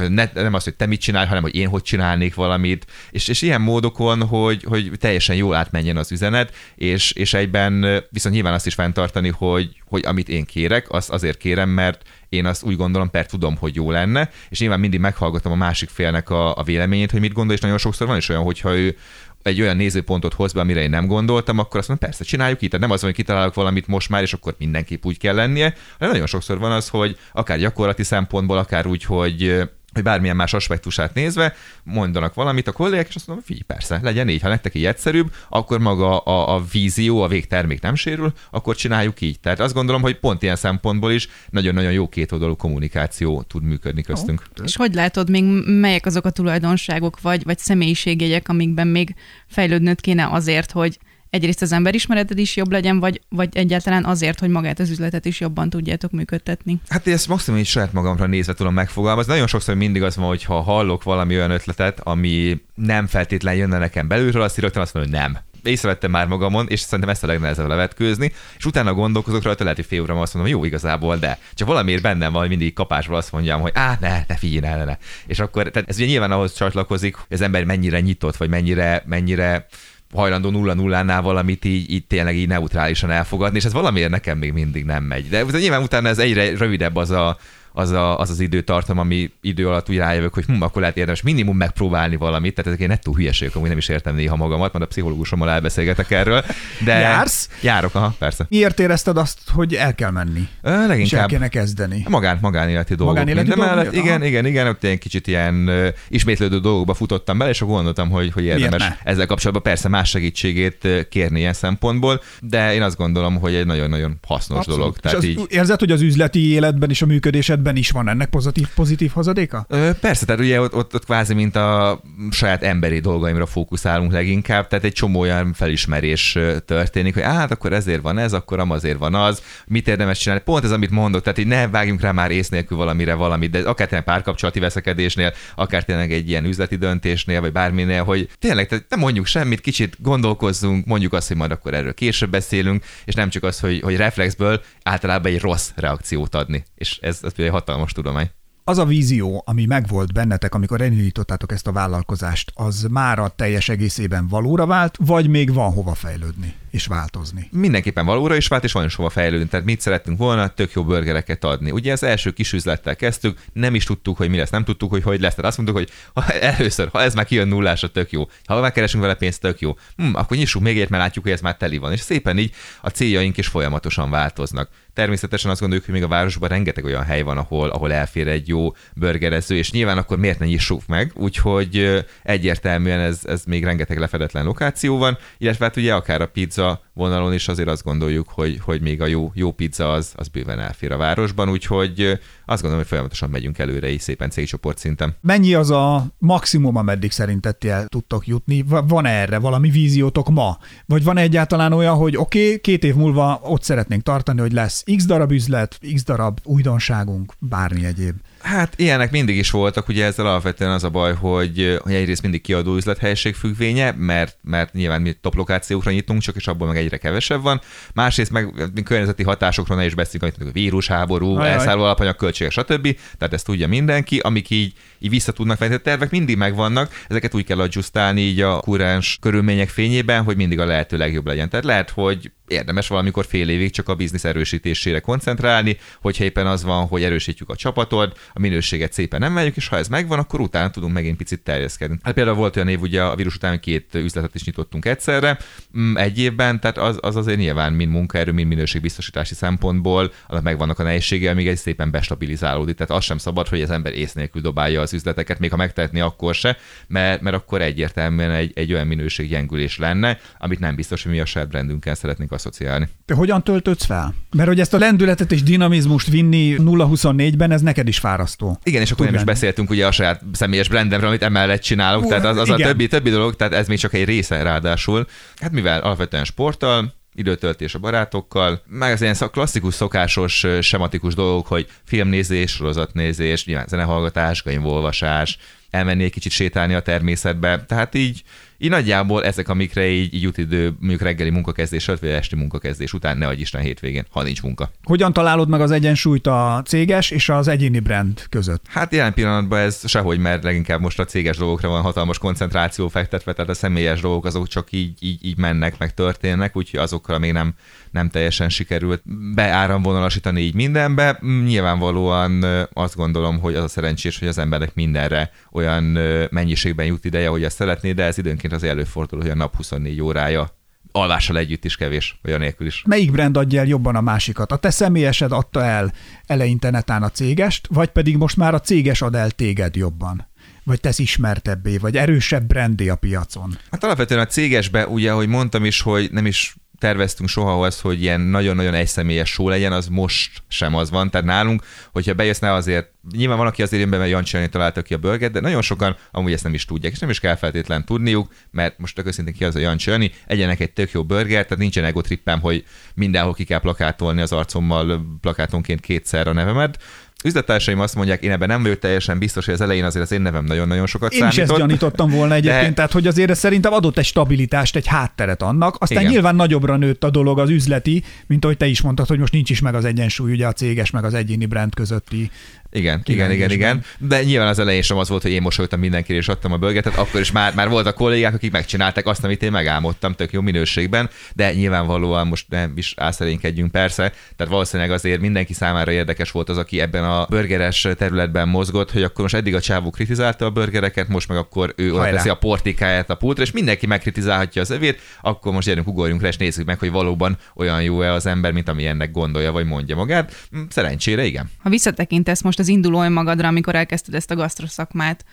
ne, 0.09 0.29
nem 0.33 0.53
az, 0.53 0.63
hogy 0.63 0.75
te 0.75 0.85
mit 0.85 1.01
csinálj, 1.01 1.27
hanem 1.27 1.43
hogy 1.43 1.55
én 1.55 1.67
hogy 1.67 1.81
csinálnék 1.81 2.35
valamit, 2.35 2.85
és, 3.11 3.27
és 3.27 3.41
ilyen 3.41 3.61
módokon, 3.61 4.23
hogy, 4.23 4.62
hogy 4.67 4.91
teljesen 4.99 5.35
jól 5.35 5.55
átmenjen 5.55 5.97
az 5.97 6.11
üzenet, 6.11 6.53
és, 6.75 7.11
és 7.11 7.33
egyben 7.33 8.03
viszont 8.09 8.35
nyilván 8.35 8.53
azt 8.53 8.65
is 8.65 8.73
fenntartani, 8.73 9.29
hogy, 9.29 9.81
hogy 9.85 10.05
amit 10.05 10.29
én 10.29 10.45
kérek, 10.45 10.91
azt 10.91 11.09
azért 11.09 11.37
kérem, 11.37 11.69
mert 11.69 12.01
én 12.29 12.45
azt 12.45 12.63
úgy 12.63 12.75
gondolom, 12.75 13.09
per 13.09 13.25
tudom, 13.25 13.57
hogy 13.57 13.75
jó 13.75 13.91
lenne, 13.91 14.29
és 14.49 14.59
nyilván 14.59 14.79
mindig 14.79 14.99
meghallgatom 14.99 15.51
a 15.51 15.55
másik 15.55 15.89
félnek 15.89 16.29
a, 16.29 16.55
a 16.55 16.63
véleményét, 16.63 17.11
hogy 17.11 17.19
mit 17.19 17.33
gondol, 17.33 17.55
és 17.55 17.61
nagyon 17.61 17.77
sokszor 17.77 18.07
van 18.07 18.17
is 18.17 18.29
olyan, 18.29 18.43
hogyha 18.43 18.75
ő 18.77 18.97
egy 19.43 19.61
olyan 19.61 19.75
nézőpontot 19.75 20.33
hoz 20.33 20.53
be, 20.53 20.59
amire 20.59 20.81
én 20.81 20.89
nem 20.89 21.07
gondoltam, 21.07 21.59
akkor 21.59 21.79
azt 21.79 21.87
mondom, 21.87 22.07
persze, 22.07 22.23
csináljuk. 22.23 22.59
Tehát 22.59 22.79
nem 22.79 22.91
az, 22.91 23.01
hogy 23.01 23.13
kitalálok 23.13 23.53
valamit 23.53 23.87
most 23.87 24.09
már, 24.09 24.21
és 24.21 24.33
akkor 24.33 24.55
mindenképp 24.57 25.05
úgy 25.05 25.17
kell 25.17 25.35
lennie, 25.35 25.73
hanem 25.97 26.13
nagyon 26.13 26.27
sokszor 26.27 26.59
van 26.59 26.71
az, 26.71 26.87
hogy 26.87 27.17
akár 27.33 27.59
gyakorlati 27.59 28.03
szempontból, 28.03 28.57
akár 28.57 28.87
úgy, 28.87 29.03
hogy 29.03 29.63
hogy 29.93 30.03
bármilyen 30.03 30.35
más 30.35 30.53
aspektusát 30.53 31.13
nézve 31.13 31.55
mondanak 31.83 32.33
valamit 32.33 32.67
a 32.67 32.71
kollégák, 32.71 33.07
és 33.07 33.15
azt 33.15 33.27
mondom, 33.27 33.45
figyelj, 33.45 33.63
persze, 33.67 33.99
legyen 34.03 34.29
így, 34.29 34.41
ha 34.41 34.49
nektek 34.49 34.75
így 34.75 34.85
egyszerűbb, 34.85 35.33
akkor 35.49 35.79
maga 35.79 36.17
a, 36.17 36.55
a 36.55 36.63
vízió, 36.71 37.21
a 37.21 37.27
végtermék 37.27 37.81
nem 37.81 37.95
sérül, 37.95 38.33
akkor 38.51 38.75
csináljuk 38.75 39.21
így. 39.21 39.39
Tehát 39.39 39.59
azt 39.59 39.73
gondolom, 39.73 40.01
hogy 40.01 40.19
pont 40.19 40.43
ilyen 40.43 40.55
szempontból 40.55 41.11
is 41.11 41.29
nagyon-nagyon 41.49 41.91
jó 41.91 42.09
kétoldalú 42.09 42.55
kommunikáció 42.55 43.41
tud 43.41 43.63
működni 43.63 44.01
köztünk. 44.01 44.43
Oh, 44.59 44.65
és 44.65 44.75
hogy 44.75 44.93
látod 44.93 45.29
még, 45.29 45.43
melyek 45.65 46.05
azok 46.05 46.25
a 46.25 46.29
tulajdonságok, 46.29 47.21
vagy, 47.21 47.43
vagy 47.43 47.57
személyiségjegyek, 47.57 48.49
amikben 48.49 48.87
még 48.87 49.15
fejlődnöd 49.47 50.01
kéne 50.01 50.27
azért, 50.31 50.71
hogy 50.71 50.99
egyrészt 51.33 51.61
az 51.61 51.71
emberismereted 51.71 52.37
is 52.37 52.55
jobb 52.55 52.71
legyen, 52.71 52.99
vagy, 52.99 53.21
vagy 53.29 53.57
egyáltalán 53.57 54.05
azért, 54.05 54.39
hogy 54.39 54.49
magát 54.49 54.79
az 54.79 54.89
üzletet 54.89 55.25
is 55.25 55.39
jobban 55.39 55.69
tudjátok 55.69 56.11
működtetni? 56.11 56.81
Hát 56.89 57.07
ezt 57.07 57.27
maximum 57.27 57.59
is 57.59 57.69
saját 57.69 57.93
magamra 57.93 58.25
nézve 58.25 58.53
tudom 58.53 58.73
megfogalmazni. 58.73 59.31
Nagyon 59.31 59.47
sokszor 59.47 59.75
mindig 59.75 60.03
az 60.03 60.15
van, 60.15 60.27
hogy 60.27 60.43
ha 60.43 60.61
hallok 60.61 61.03
valami 61.03 61.35
olyan 61.35 61.51
ötletet, 61.51 61.99
ami 61.99 62.61
nem 62.75 63.07
feltétlenül 63.07 63.59
jönne 63.59 63.77
nekem 63.77 64.07
belülről, 64.07 64.41
azt 64.41 64.57
rögtön 64.57 64.81
azt 64.81 64.93
mondom, 64.93 65.11
hogy 65.11 65.21
nem 65.21 65.37
észrevettem 65.63 66.11
már 66.11 66.27
magamon, 66.27 66.67
és 66.69 66.79
szerintem 66.79 67.09
ezt 67.09 67.23
a 67.23 67.27
legnehezebb 67.27 67.67
levetkőzni, 67.67 68.31
és 68.57 68.65
utána 68.65 68.93
gondolkozok 68.93 69.43
rajta, 69.43 69.63
lehet, 69.63 69.77
hogy 69.77 69.87
fél 69.87 70.01
óra 70.01 70.19
azt 70.19 70.33
mondom, 70.33 70.51
jó 70.51 70.65
igazából, 70.65 71.17
de 71.17 71.39
csak 71.53 71.67
valamiért 71.67 72.01
bennem 72.01 72.31
van, 72.31 72.41
hogy 72.41 72.49
mindig 72.49 72.73
kapásból 72.73 73.15
azt 73.15 73.31
mondjam, 73.31 73.61
hogy 73.61 73.71
á, 73.73 73.97
ne, 73.99 74.23
ne 74.27 74.35
figyelj, 74.35 74.75
ne, 74.75 74.83
ne. 74.83 74.97
És 75.25 75.39
akkor, 75.39 75.69
tehát 75.69 75.89
ez 75.89 75.97
ugye 75.97 76.05
nyilván 76.05 76.31
ahhoz 76.31 76.53
csatlakozik, 76.53 77.15
hogy 77.15 77.25
az 77.29 77.41
ember 77.41 77.63
mennyire 77.63 77.99
nyitott, 77.99 78.35
vagy 78.35 78.49
mennyire, 78.49 79.03
mennyire 79.05 79.67
hajlandó 80.13 80.49
nulla 80.49 80.73
nullánál 80.73 81.21
valamit 81.21 81.65
így, 81.65 81.91
így 81.91 82.05
tényleg 82.05 82.35
így 82.35 82.47
neutrálisan 82.47 83.11
elfogadni, 83.11 83.57
és 83.57 83.65
ez 83.65 83.73
valamiért 83.73 84.09
nekem 84.09 84.37
még 84.37 84.53
mindig 84.53 84.85
nem 84.85 85.03
megy. 85.03 85.29
De 85.29 85.43
nyilván 85.51 85.81
utána 85.81 86.09
ez 86.09 86.19
egyre 86.19 86.57
rövidebb 86.57 86.95
az 86.95 87.11
a, 87.11 87.37
az, 87.73 87.91
a, 87.91 88.19
az 88.19 88.29
az 88.29 88.39
időtartam, 88.39 88.97
ami 88.97 89.31
idő 89.41 89.67
alatt 89.67 89.89
úgy 89.89 89.97
rájövök, 89.97 90.33
hogy 90.33 90.45
hm, 90.45 90.61
akkor 90.61 90.81
lehet 90.81 90.97
érdemes 90.97 91.21
minimum 91.21 91.57
megpróbálni 91.57 92.15
valamit, 92.15 92.55
tehát 92.55 92.71
ezek 92.71 92.81
egy 92.81 92.87
nettó 92.87 93.15
hülyeségek, 93.15 93.55
amúgy 93.55 93.69
nem 93.69 93.77
is 93.77 93.87
értem 93.87 94.15
néha 94.15 94.35
magamat, 94.35 94.73
mert 94.73 94.85
a 94.85 94.87
pszichológusommal 94.87 95.49
elbeszélgetek 95.49 96.11
erről. 96.11 96.43
De 96.85 96.99
Jársz? 96.99 97.49
Járok, 97.61 97.95
aha, 97.95 98.15
persze. 98.19 98.45
Miért 98.49 98.79
érezted 98.79 99.17
azt, 99.17 99.39
hogy 99.51 99.73
el 99.73 99.95
kell 99.95 100.11
menni? 100.11 100.47
Ö, 100.61 100.69
leginkább. 100.69 100.99
És 100.99 101.13
el 101.13 101.25
kéne 101.25 101.47
kezdeni. 101.47 102.05
Magán, 102.09 102.37
magánéleti 102.41 102.95
dolgok. 102.95 103.15
Magánéleti 103.15 103.47
dolgok 103.47 103.65
mellett, 103.65 103.93
igen, 103.93 104.15
aha. 104.15 104.25
igen, 104.25 104.45
igen, 104.45 104.67
ott 104.67 104.83
egy 104.83 104.97
kicsit 104.97 105.27
ilyen 105.27 105.69
ismétlődő 106.07 106.59
dolgokba 106.59 106.93
futottam 106.93 107.37
bele, 107.37 107.49
és 107.49 107.61
akkor 107.61 107.73
gondoltam, 107.73 108.09
hogy, 108.09 108.31
hogy 108.31 108.43
érdemes 108.43 108.83
ezzel 109.03 109.25
kapcsolatban 109.25 109.63
persze 109.63 109.89
más 109.89 110.09
segítségét 110.09 111.07
kérni 111.09 111.39
ilyen 111.39 111.53
szempontból, 111.53 112.21
de 112.41 112.73
én 112.73 112.81
azt 112.81 112.97
gondolom, 112.97 113.35
hogy 113.35 113.55
egy 113.55 113.65
nagyon-nagyon 113.65 114.19
hasznos 114.27 114.57
Abszolút. 114.57 114.79
dolog. 114.79 114.97
Tehát 114.97 115.23
és 115.23 115.29
így... 115.29 115.41
érzed, 115.49 115.79
hogy 115.79 115.91
az 115.91 116.01
üzleti 116.01 116.51
életben 116.51 116.89
és 116.89 117.01
a 117.01 117.05
működésed 117.05 117.61
ebben 117.63 117.75
is 117.75 117.89
van 117.89 118.09
ennek 118.09 118.29
pozitív, 118.29 118.67
pozitív 118.75 119.11
hazadéka? 119.11 119.65
Persze, 120.01 120.25
tehát 120.25 120.41
ugye 120.41 120.61
ott, 120.61 120.73
ott, 120.73 120.95
ott 120.95 121.05
kvázi 121.05 121.33
mint 121.33 121.55
a 121.55 122.01
saját 122.31 122.63
emberi 122.63 122.99
dolgaimra 122.99 123.45
fókuszálunk 123.45 124.11
leginkább, 124.11 124.67
tehát 124.67 124.85
egy 124.85 124.93
csomó 124.93 125.19
olyan 125.19 125.53
felismerés 125.53 126.37
történik, 126.65 127.13
hogy 127.13 127.23
hát 127.23 127.51
akkor 127.51 127.73
ezért 127.73 128.01
van 128.01 128.17
ez, 128.17 128.33
akkor 128.33 128.59
azért 128.59 128.97
van 128.97 129.15
az, 129.15 129.41
mit 129.65 129.87
érdemes 129.87 130.19
csinálni. 130.19 130.43
Pont 130.43 130.63
ez, 130.63 130.71
amit 130.71 130.89
mondok, 130.89 131.21
tehát 131.21 131.37
hogy 131.37 131.47
ne 131.47 131.67
vágjunk 131.67 132.01
rá 132.01 132.11
már 132.11 132.31
ész 132.31 132.49
nélkül 132.49 132.77
valamire 132.77 133.13
valamit, 133.13 133.51
de 133.51 133.59
akár 133.59 133.87
tényleg 133.87 134.07
párkapcsolati 134.07 134.59
veszekedésnél, 134.59 135.33
akár 135.55 135.83
tényleg 135.83 136.11
egy 136.13 136.29
ilyen 136.29 136.45
üzleti 136.45 136.75
döntésnél, 136.75 137.41
vagy 137.41 137.51
bárminél, 137.51 138.03
hogy 138.03 138.29
tényleg 138.39 138.67
tehát 138.67 138.85
nem 138.89 138.99
mondjuk 138.99 139.25
semmit, 139.25 139.61
kicsit 139.61 139.95
gondolkozzunk, 139.99 140.85
mondjuk 140.85 141.13
azt, 141.13 141.27
hogy 141.27 141.37
majd 141.37 141.51
akkor 141.51 141.73
erről 141.73 141.93
később 141.93 142.29
beszélünk, 142.29 142.83
és 143.05 143.13
nem 143.13 143.29
csak 143.29 143.43
az, 143.43 143.59
hogy, 143.59 143.81
hogy 143.81 143.95
reflexből 143.95 144.61
általában 144.83 145.31
egy 145.31 145.41
rossz 145.41 145.69
reakciót 145.75 146.35
adni. 146.35 146.63
És 146.75 146.97
ez, 147.01 147.19
ez 147.21 147.31
egy 147.35 147.49
hatalmas 147.53 147.91
tudomány. 147.91 148.29
Az 148.63 148.77
a 148.77 148.85
vízió, 148.85 149.43
ami 149.45 149.65
megvolt 149.65 150.13
bennetek, 150.13 150.55
amikor 150.55 150.81
elindítottátok 150.81 151.51
ezt 151.51 151.67
a 151.67 151.71
vállalkozást, 151.71 152.51
az 152.55 152.87
már 152.91 153.19
a 153.19 153.27
teljes 153.27 153.69
egészében 153.69 154.27
valóra 154.27 154.65
vált, 154.65 154.97
vagy 155.05 155.27
még 155.29 155.53
van 155.53 155.73
hova 155.73 155.93
fejlődni 155.93 156.53
és 156.73 156.85
változni? 156.85 157.47
Mindenképpen 157.51 158.05
valóra 158.05 158.35
is 158.35 158.47
vált, 158.47 158.63
és 158.63 158.71
van 158.71 158.85
is 158.85 158.95
hova 158.95 159.09
fejlődni. 159.09 159.47
Tehát 159.47 159.65
mit 159.65 159.81
szerettünk 159.81 160.17
volna? 160.17 160.47
Tök 160.47 160.71
jó 160.73 160.83
burgereket 160.83 161.43
adni. 161.43 161.71
Ugye 161.71 161.91
az 161.91 162.03
első 162.03 162.31
kis 162.31 162.53
üzlettel 162.53 162.95
kezdtük, 162.95 163.39
nem 163.53 163.75
is 163.75 163.83
tudtuk, 163.83 164.17
hogy 164.17 164.29
mi 164.29 164.37
lesz, 164.37 164.49
nem 164.49 164.63
tudtuk, 164.63 164.89
hogy 164.89 165.03
hogy 165.03 165.21
lesz. 165.21 165.35
Tehát 165.35 165.49
azt 165.49 165.57
mondtuk, 165.57 165.77
hogy 165.77 165.89
ha 166.13 166.39
először, 166.39 166.89
ha 166.91 167.01
ez 167.01 167.13
már 167.13 167.25
kijön 167.25 167.47
nullásra, 167.47 167.87
tök 167.87 168.11
jó. 168.11 168.27
Ha 168.45 168.61
már 168.61 168.71
keresünk 168.71 169.03
vele 169.03 169.15
pénzt, 169.15 169.41
tök 169.41 169.59
jó. 169.59 169.77
Hm, 169.97 170.13
akkor 170.13 170.37
nyissuk 170.37 170.61
még 170.61 170.75
egyet, 170.75 170.89
mert 170.89 171.03
látjuk, 171.03 171.23
hogy 171.23 171.33
ez 171.33 171.41
már 171.41 171.57
teli 171.57 171.77
van. 171.77 171.91
És 171.91 171.99
szépen 171.99 172.37
így 172.37 172.53
a 172.81 172.89
céljaink 172.89 173.37
is 173.37 173.47
folyamatosan 173.47 174.09
változnak. 174.09 174.69
Természetesen 174.93 175.51
azt 175.51 175.59
gondoljuk, 175.59 175.85
hogy 175.85 175.95
még 175.95 176.03
a 176.03 176.07
városban 176.07 176.49
rengeteg 176.49 176.85
olyan 176.85 177.03
hely 177.03 177.21
van, 177.21 177.37
ahol, 177.37 177.69
ahol 177.69 177.93
elfér 177.93 178.27
egy 178.27 178.47
jó 178.47 178.75
burgerező, 178.93 179.55
és 179.55 179.71
nyilván 179.71 179.97
akkor 179.97 180.17
miért 180.17 180.39
ne 180.39 180.45
nyissuk 180.45 180.81
meg, 180.87 181.11
úgyhogy 181.15 182.03
egyértelműen 182.23 182.99
ez, 182.99 183.19
ez 183.23 183.43
még 183.45 183.63
rengeteg 183.63 183.99
lefedetlen 183.99 184.45
lokáció 184.45 184.97
van, 184.97 185.17
illetve 185.37 185.65
hát 185.65 185.77
ugye 185.77 185.93
akár 185.93 186.21
a 186.21 186.27
pizza 186.27 186.62
vonalon 186.93 187.33
is 187.33 187.47
azért 187.47 187.69
azt 187.69 187.83
gondoljuk, 187.83 188.29
hogy, 188.29 188.59
hogy 188.61 188.81
még 188.81 189.01
a 189.01 189.05
jó, 189.05 189.31
jó 189.33 189.51
pizza 189.51 189.91
az, 189.91 190.13
az 190.15 190.27
bőven 190.27 190.59
elfér 190.59 190.91
a 190.91 190.97
városban, 190.97 191.49
úgyhogy 191.49 192.19
azt 192.45 192.61
gondolom, 192.61 192.77
hogy 192.77 192.87
folyamatosan 192.87 193.29
megyünk 193.29 193.57
előre 193.57 193.89
is 193.89 194.01
szépen 194.01 194.29
cégcsoport 194.29 194.77
szinten. 194.77 195.15
Mennyi 195.21 195.53
az 195.53 195.71
a 195.71 196.05
maximum, 196.17 196.75
ameddig 196.75 197.11
szerinted 197.11 197.55
el 197.59 197.87
tudtok 197.87 198.27
jutni? 198.27 198.65
Van 198.67 199.05
erre 199.05 199.37
valami 199.37 199.69
víziótok 199.69 200.29
ma? 200.29 200.57
Vagy 200.85 201.03
van 201.03 201.17
egyáltalán 201.17 201.73
olyan, 201.73 201.95
hogy 201.95 202.17
oké, 202.17 202.45
okay, 202.45 202.59
két 202.59 202.83
év 202.83 202.95
múlva 202.95 203.39
ott 203.43 203.63
szeretnénk 203.63 204.03
tartani, 204.03 204.39
hogy 204.39 204.53
lesz 204.53 204.83
x 204.95 205.05
darab 205.05 205.31
üzlet, 205.31 205.79
x 205.93 206.03
darab 206.03 206.39
újdonságunk, 206.43 207.33
bármi 207.39 207.85
egyéb? 207.85 208.15
Hát 208.39 208.73
ilyenek 208.79 209.11
mindig 209.11 209.37
is 209.37 209.51
voltak, 209.51 209.87
ugye 209.87 210.05
ezzel 210.05 210.25
alapvetően 210.25 210.71
az 210.71 210.83
a 210.83 210.89
baj, 210.89 211.13
hogy, 211.13 211.79
hogy 211.83 211.93
egyrészt 211.93 212.21
mindig 212.21 212.41
kiadó 212.41 212.75
üzlethelyiség 212.75 213.35
függvénye, 213.35 213.91
mert, 213.97 214.37
mert 214.41 214.73
nyilván 214.73 215.01
mi 215.01 215.13
top 215.21 215.35
lokációkra 215.35 215.91
nyitunk, 215.91 216.21
csak 216.21 216.35
és 216.35 216.47
abból 216.47 216.67
meg 216.67 216.77
egyre 216.77 216.97
kevesebb 216.97 217.41
van. 217.41 217.61
Másrészt 217.93 218.31
meg 218.31 218.71
környezeti 218.83 219.23
hatásokról 219.23 219.77
ne 219.77 219.85
is 219.85 219.95
beszélünk, 219.95 220.37
mint 220.37 220.49
a 220.49 220.53
vírusháború, 220.53 221.37
elszálló 221.37 221.83
alapanyag 221.83 222.15
költségek, 222.37 222.51
stb. 222.51 222.99
Tehát 223.17 223.33
ezt 223.33 223.45
tudja 223.45 223.67
mindenki, 223.67 224.17
amik 224.19 224.49
így, 224.49 224.73
így 224.99 225.09
vissza 225.09 225.31
tudnak 225.31 225.57
venni. 225.57 225.73
A 225.73 225.77
tervek 225.77 226.09
mindig 226.09 226.37
megvannak, 226.37 226.91
ezeket 227.07 227.33
úgy 227.33 227.45
kell 227.45 227.59
adjusztálni 227.59 228.21
így 228.21 228.41
a 228.41 228.59
kuráns 228.59 229.17
körülmények 229.21 229.69
fényében, 229.69 230.23
hogy 230.23 230.35
mindig 230.35 230.59
a 230.59 230.65
lehető 230.65 230.97
legjobb 230.97 231.27
legyen. 231.27 231.49
Tehát 231.49 231.65
lehet, 231.65 231.89
hogy 231.89 232.31
érdemes 232.47 232.87
valamikor 232.87 233.25
fél 233.25 233.49
évig 233.49 233.71
csak 233.71 233.89
a 233.89 233.95
biznisz 233.95 234.23
erősítésére 234.23 234.99
koncentrálni, 234.99 235.77
hogyha 236.01 236.23
éppen 236.23 236.47
az 236.47 236.63
van, 236.63 236.85
hogy 236.85 237.03
erősítjük 237.03 237.49
a 237.49 237.55
csapatot, 237.55 238.19
a 238.33 238.39
minőséget 238.39 238.93
szépen 238.93 239.23
emeljük, 239.23 239.55
és 239.55 239.67
ha 239.67 239.77
ez 239.77 239.87
megvan, 239.87 240.19
akkor 240.19 240.39
utána 240.39 240.69
tudunk 240.69 240.93
megint 240.93 241.17
picit 241.17 241.39
terjeszkedni. 241.39 241.97
Hát 242.03 242.13
például 242.13 242.35
volt 242.35 242.55
olyan 242.55 242.67
év, 242.67 242.81
ugye 242.81 243.03
a 243.03 243.15
vírus 243.15 243.35
után 243.35 243.59
két 243.59 243.95
üzletet 243.95 244.35
is 244.35 244.43
nyitottunk 244.43 244.85
egyszerre, 244.85 245.37
mm, 245.77 245.97
egy 245.97 246.19
évben, 246.19 246.59
tehát 246.59 246.77
az, 246.77 246.97
az 247.01 247.15
azért 247.15 247.37
nyilván 247.37 247.73
mind 247.73 247.91
munkaerő, 247.91 248.31
mind 248.31 248.47
minőségbiztosítási 248.47 249.33
szempontból, 249.33 250.13
annak 250.27 250.43
megvannak 250.43 250.79
a 250.79 250.83
nehézsége, 250.83 251.29
amíg 251.29 251.47
egy 251.47 251.57
szépen 251.57 251.91
bestabilizálódik. 251.91 252.75
Tehát 252.75 252.91
az 252.91 253.03
sem 253.03 253.17
szabad, 253.17 253.47
hogy 253.47 253.61
az 253.61 253.69
ember 253.69 253.93
ész 253.93 254.13
nélkül 254.13 254.41
dobálja 254.41 254.81
az 254.81 254.93
üzleteket, 254.93 255.39
még 255.39 255.49
ha 255.49 255.57
megtehetné 255.57 255.99
akkor 255.99 256.35
se, 256.35 256.57
mert, 256.87 257.21
mert 257.21 257.35
akkor 257.35 257.61
egyértelműen 257.61 258.31
egy, 258.31 258.51
egy 258.55 258.73
olyan 258.73 258.87
minőséggyengülés 258.87 259.77
lenne, 259.77 260.19
amit 260.37 260.59
nem 260.59 260.75
biztos, 260.75 261.03
hogy 261.03 261.11
mi 261.11 261.19
a 261.19 261.25
saját 261.25 261.49
brandünkkel 261.49 261.95
szeretnénk 261.95 262.31
asszociálni. 262.33 262.89
Te 263.05 263.13
hogyan 263.13 263.43
töltödsz 263.43 263.85
fel? 263.85 264.13
Mert 264.35 264.47
hogy 264.47 264.59
ezt 264.59 264.73
a 264.73 264.77
lendületet 264.77 265.31
és 265.31 265.43
dinamizmust 265.43 266.07
vinni 266.07 266.55
0-24-ben, 266.57 267.51
ez 267.51 267.61
neked 267.61 267.87
is 267.87 267.97
fárasztó. 267.97 268.59
Igen, 268.63 268.81
és 268.81 268.91
akkor 268.91 269.05
nem 269.05 269.15
is 269.15 269.23
beszéltünk 269.23 269.69
ugye 269.69 269.87
a 269.87 269.91
saját 269.91 270.21
személyes 270.31 270.67
brandemről, 270.67 271.09
amit 271.09 271.23
emellett 271.23 271.61
csinálok, 271.61 272.03
uh, 272.03 272.09
tehát 272.09 272.25
az, 272.25 272.37
az 272.37 272.49
a 272.49 272.55
többi, 272.55 272.87
többi 272.87 273.09
dolog, 273.09 273.35
tehát 273.35 273.53
ez 273.53 273.67
még 273.67 273.77
csak 273.77 273.93
egy 273.93 274.05
része 274.05 274.41
ráadásul. 274.41 275.07
Hát 275.35 275.51
mivel 275.51 275.81
alapvetően 275.81 276.23
sporttal, 276.23 276.93
időtöltés 277.15 277.75
a 277.75 277.79
barátokkal, 277.79 278.61
meg 278.67 278.91
az 278.91 279.01
ilyen 279.01 279.15
klasszikus, 279.31 279.73
szokásos, 279.73 280.45
sematikus 280.61 281.15
dolgok, 281.15 281.47
hogy 281.47 281.67
filmnézés, 281.83 282.51
sorozatnézés, 282.51 283.45
nyilván 283.45 283.67
zenehallgatás, 283.67 284.41
könyvolvasás, 284.41 285.37
elmenni 285.69 286.03
egy 286.03 286.11
kicsit 286.11 286.31
sétálni 286.31 286.73
a 286.73 286.81
természetbe. 286.81 287.65
Tehát 287.65 287.95
így 287.95 288.23
így 288.63 288.69
nagyjából 288.69 289.23
ezek, 289.23 289.49
amikre 289.49 289.87
így, 289.87 290.21
jut 290.21 290.37
idő, 290.37 290.75
mondjuk 290.79 291.01
reggeli 291.01 291.29
munkakezdés 291.29 291.85
vagy 291.85 292.09
esti 292.09 292.35
munkakezdés 292.35 292.93
után, 292.93 293.17
ne 293.17 293.33
Isten 293.33 293.61
hétvégén, 293.61 294.05
ha 294.09 294.23
nincs 294.23 294.41
munka. 294.41 294.71
Hogyan 294.83 295.13
találod 295.13 295.49
meg 295.49 295.61
az 295.61 295.71
egyensúlyt 295.71 296.27
a 296.27 296.61
céges 296.65 297.11
és 297.11 297.29
az 297.29 297.47
egyéni 297.47 297.79
brand 297.79 298.25
között? 298.29 298.65
Hát 298.69 298.93
jelen 298.93 299.13
pillanatban 299.13 299.59
ez 299.59 299.89
sehogy, 299.89 300.19
mert 300.19 300.43
leginkább 300.43 300.81
most 300.81 300.99
a 300.99 301.05
céges 301.05 301.37
dolgokra 301.37 301.69
van 301.69 301.81
hatalmas 301.81 302.17
koncentráció 302.17 302.87
fektetve, 302.87 303.33
tehát 303.33 303.49
a 303.51 303.53
személyes 303.53 304.01
dolgok 304.01 304.25
azok 304.25 304.47
csak 304.47 304.71
így, 304.71 304.93
így, 304.99 305.25
így 305.25 305.37
mennek, 305.37 305.77
meg 305.77 305.93
történnek, 305.93 306.57
úgyhogy 306.57 306.79
azokra 306.79 307.19
még 307.19 307.31
nem, 307.31 307.53
nem 307.91 308.09
teljesen 308.09 308.49
sikerült 308.49 309.01
beáramvonalasítani 309.35 310.41
így 310.41 310.53
mindenbe. 310.53 311.19
Nyilvánvalóan 311.45 312.45
azt 312.73 312.95
gondolom, 312.95 313.39
hogy 313.39 313.55
az 313.55 313.63
a 313.63 313.67
szerencsés, 313.67 314.19
hogy 314.19 314.27
az 314.27 314.37
embernek 314.37 314.75
mindenre 314.75 315.31
olyan 315.51 315.83
mennyiségben 316.31 316.85
jut 316.85 317.05
ideje, 317.05 317.27
hogy 317.27 317.43
ezt 317.43 317.55
szeretné, 317.55 317.91
de 317.91 318.03
ez 318.03 318.17
időnként 318.17 318.52
az 318.53 318.63
előfordul, 318.63 319.21
hogy 319.21 319.29
a 319.29 319.35
nap 319.35 319.55
24 319.55 320.01
órája 320.01 320.57
alvással 320.91 321.37
együtt 321.37 321.65
is 321.65 321.75
kevés, 321.75 322.19
olyan 322.25 322.39
nélkül 322.39 322.67
is. 322.67 322.83
Melyik 322.85 323.11
brand 323.11 323.37
adja 323.37 323.59
el 323.59 323.67
jobban 323.67 323.95
a 323.95 324.01
másikat? 324.01 324.51
A 324.51 324.55
te 324.55 324.69
személyesed 324.69 325.31
adta 325.31 325.63
el 325.63 325.93
eleinte 326.25 326.69
netán 326.69 327.03
a 327.03 327.09
cégest, 327.09 327.67
vagy 327.71 327.89
pedig 327.89 328.17
most 328.17 328.37
már 328.37 328.53
a 328.53 328.59
céges 328.59 329.01
ad 329.01 329.15
el 329.15 329.31
téged 329.31 329.75
jobban? 329.75 330.31
vagy 330.63 330.79
tesz 330.79 330.99
ismertebbé, 330.99 331.77
vagy 331.77 331.97
erősebb 331.97 332.43
brandé 332.43 332.89
a 332.89 332.95
piacon? 332.95 333.57
Hát 333.71 333.83
alapvetően 333.83 334.21
a 334.21 334.25
cégesbe, 334.25 334.87
ugye, 334.87 335.11
ahogy 335.11 335.27
mondtam 335.27 335.65
is, 335.65 335.81
hogy 335.81 336.11
nem 336.11 336.25
is 336.25 336.55
terveztünk 336.83 337.29
soha 337.29 337.65
az, 337.65 337.79
hogy 337.79 338.01
ilyen 338.01 338.21
nagyon-nagyon 338.21 338.73
egyszemélyes 338.73 339.29
show 339.29 339.49
legyen, 339.49 339.71
az 339.71 339.87
most 339.87 340.43
sem 340.47 340.75
az 340.75 340.89
van. 340.89 341.09
Tehát 341.09 341.27
nálunk, 341.27 341.63
hogyha 341.91 342.13
bejössz, 342.13 342.39
ne 342.39 342.51
azért, 342.51 342.89
nyilván 343.11 343.37
van, 343.37 343.47
aki 343.47 343.61
azért 343.61 343.81
jön 343.81 343.91
be, 343.91 343.97
mert 343.97 344.09
Jancsi 344.09 344.49
találta 344.49 344.81
ki 344.81 344.93
a 344.93 344.97
bölget, 344.97 345.31
de 345.31 345.39
nagyon 345.39 345.61
sokan 345.61 345.95
amúgy 346.11 346.33
ezt 346.33 346.43
nem 346.43 346.53
is 346.53 346.65
tudják, 346.65 346.93
és 346.93 346.99
nem 346.99 347.09
is 347.09 347.19
kell 347.19 347.35
feltétlen 347.35 347.85
tudniuk, 347.85 348.33
mert 348.51 348.77
most 348.77 348.95
tök 348.95 349.07
őszintén 349.07 349.33
ki 349.33 349.45
az 349.45 349.55
a 349.55 349.59
Jancsi 349.59 349.89
Jani, 349.89 350.11
egyenek 350.27 350.59
egy 350.59 350.71
tök 350.71 350.91
jó 350.91 351.03
burger, 351.03 351.43
tehát 351.43 351.57
nincsen 351.57 351.83
egotrippem, 351.83 352.39
hogy 352.39 352.65
mindenhol 352.95 353.33
ki 353.33 353.43
kell 353.43 353.59
plakátolni 353.59 354.21
az 354.21 354.31
arcommal 354.31 355.17
plakátonként 355.21 355.79
kétszer 355.79 356.27
a 356.27 356.33
nevemet, 356.33 356.83
üzlettársaim 357.23 357.79
azt 357.79 357.95
mondják, 357.95 358.23
én 358.23 358.31
ebben 358.31 358.47
nem 358.47 358.61
vagyok 358.61 358.79
teljesen 358.79 359.19
biztos, 359.19 359.45
hogy 359.45 359.53
az 359.53 359.61
elején 359.61 359.83
azért 359.83 360.05
az 360.05 360.11
én 360.11 360.21
nevem 360.21 360.45
nagyon-nagyon 360.45 360.85
sokat 360.85 361.13
én 361.13 361.19
számított. 361.19 361.39
Én 361.39 361.45
is 361.45 361.51
ezt 361.51 361.59
gyanítottam 361.59 362.09
volna 362.09 362.33
egyébként, 362.33 362.67
de... 362.67 362.73
tehát 362.73 362.91
hogy 362.91 363.07
azért 363.07 363.35
szerintem 363.35 363.73
adott 363.73 363.97
egy 363.97 364.05
stabilitást, 364.05 364.75
egy 364.75 364.87
hátteret 364.87 365.41
annak, 365.41 365.75
aztán 365.79 365.99
Igen. 365.99 366.11
nyilván 366.11 366.35
nagyobbra 366.35 366.77
nőtt 366.77 367.03
a 367.03 367.09
dolog 367.09 367.39
az 367.39 367.49
üzleti, 367.49 368.03
mint 368.27 368.43
ahogy 368.43 368.57
te 368.57 368.65
is 368.65 368.81
mondtad, 368.81 369.07
hogy 369.07 369.19
most 369.19 369.33
nincs 369.33 369.49
is 369.49 369.61
meg 369.61 369.75
az 369.75 369.85
egyensúly 369.85 370.31
ugye 370.31 370.47
a 370.47 370.53
céges 370.53 370.89
meg 370.91 371.03
az 371.03 371.13
egyéni 371.13 371.45
brand 371.45 371.75
közötti 371.75 372.31
igen, 372.73 373.01
igen, 373.05 373.31
igen, 373.31 373.51
igen. 373.51 373.83
De 373.97 374.23
nyilván 374.23 374.47
az 374.47 374.59
elején 374.59 374.81
sem 374.81 374.97
az 374.97 375.09
volt, 375.09 375.21
hogy 375.21 375.31
én 375.31 375.41
mosolyogtam 375.41 375.79
mindenkire 375.79 376.17
és 376.17 376.27
adtam 376.27 376.51
a 376.51 376.57
bölget, 376.57 376.83
tehát 376.83 376.99
akkor 376.99 377.19
is 377.19 377.31
már, 377.31 377.53
már 377.55 377.69
voltak 377.69 377.95
kollégák, 377.95 378.33
akik 378.33 378.51
megcsinálták 378.51 379.05
azt, 379.05 379.23
amit 379.23 379.43
én 379.43 379.51
megálmodtam 379.51 380.13
tök 380.13 380.31
jó 380.31 380.41
minőségben, 380.41 381.09
de 381.33 381.53
nyilvánvalóan 381.53 382.27
most 382.27 382.45
nem 382.49 382.71
is 382.75 382.93
álszerénykedjünk 382.97 383.71
persze, 383.71 384.11
tehát 384.35 384.51
valószínűleg 384.51 384.91
azért 384.91 385.21
mindenki 385.21 385.53
számára 385.53 385.91
érdekes 385.91 386.31
volt 386.31 386.49
az, 386.49 386.57
aki 386.57 386.79
ebben 386.79 387.03
a 387.03 387.25
burgeres 387.29 387.87
területben 387.97 388.47
mozgott, 388.47 388.91
hogy 388.91 389.03
akkor 389.03 389.21
most 389.21 389.35
eddig 389.35 389.55
a 389.55 389.61
csávó 389.61 389.89
kritizálta 389.89 390.45
a 390.45 390.49
burgereket, 390.49 391.07
most 391.07 391.27
meg 391.27 391.37
akkor 391.37 391.73
ő 391.75 391.93
oda 391.93 392.09
teszi 392.09 392.29
a 392.29 392.35
portikáját 392.35 393.09
a 393.09 393.15
pultra, 393.15 393.43
és 393.43 393.51
mindenki 393.51 393.85
megkritizálhatja 393.85 394.61
az 394.61 394.69
övét, 394.69 394.99
akkor 395.21 395.53
most 395.53 395.67
gyerünk, 395.67 395.87
ugorjunk 395.87 396.21
le, 396.21 396.27
és 396.27 396.37
nézzük 396.37 396.65
meg, 396.65 396.79
hogy 396.79 396.91
valóban 396.91 397.37
olyan 397.55 397.83
jó-e 397.83 398.11
az 398.11 398.25
ember, 398.25 398.51
mint 398.51 398.69
ami 398.69 398.85
ennek 398.85 399.11
gondolja, 399.11 399.51
vagy 399.51 399.65
mondja 399.65 399.95
magát. 399.95 400.47
Szerencsére 400.69 401.25
igen. 401.25 401.51
Ha 401.63 401.69
visszatekintesz 401.69 402.41
most 402.41 402.59
az 402.63 402.69
induló 402.69 403.03
önmagadra, 403.03 403.47
amikor 403.47 403.75
elkezdted 403.75 404.13
ezt 404.13 404.31
a 404.31 404.35
gasztroszakmát, 404.35 405.25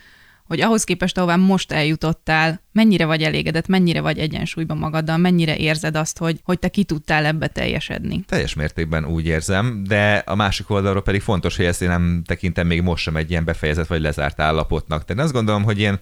hogy 0.51 0.61
ahhoz 0.61 0.85
képest, 0.85 1.19
ahová 1.19 1.37
most 1.37 1.73
eljutottál, 1.73 2.61
mennyire 2.73 3.05
vagy 3.05 3.23
elégedett, 3.23 3.67
mennyire 3.67 4.01
vagy 4.01 4.19
egyensúlyban 4.19 4.77
magaddal, 4.77 5.17
mennyire 5.17 5.57
érzed 5.57 5.97
azt, 5.97 6.19
hogy, 6.19 6.41
hogy 6.43 6.59
te 6.59 6.69
ki 6.69 6.85
tudtál 6.85 7.25
ebbe 7.25 7.47
teljesedni? 7.47 8.25
Teljes 8.27 8.55
mértékben 8.55 9.05
úgy 9.05 9.27
érzem, 9.27 9.85
de 9.87 10.23
a 10.27 10.35
másik 10.35 10.71
oldalról 10.71 11.03
pedig 11.03 11.21
fontos, 11.21 11.57
hogy 11.57 11.65
ezt 11.65 11.83
én 11.83 11.89
nem 11.89 12.23
tekintem 12.27 12.67
még 12.67 12.83
most 12.83 13.03
sem 13.03 13.17
egy 13.17 13.31
ilyen 13.31 13.45
befejezett 13.45 13.87
vagy 13.87 14.01
lezárt 14.01 14.41
állapotnak. 14.41 15.05
Tehát 15.05 15.23
azt 15.23 15.33
gondolom, 15.33 15.63
hogy 15.63 15.79
ilyen 15.79 16.01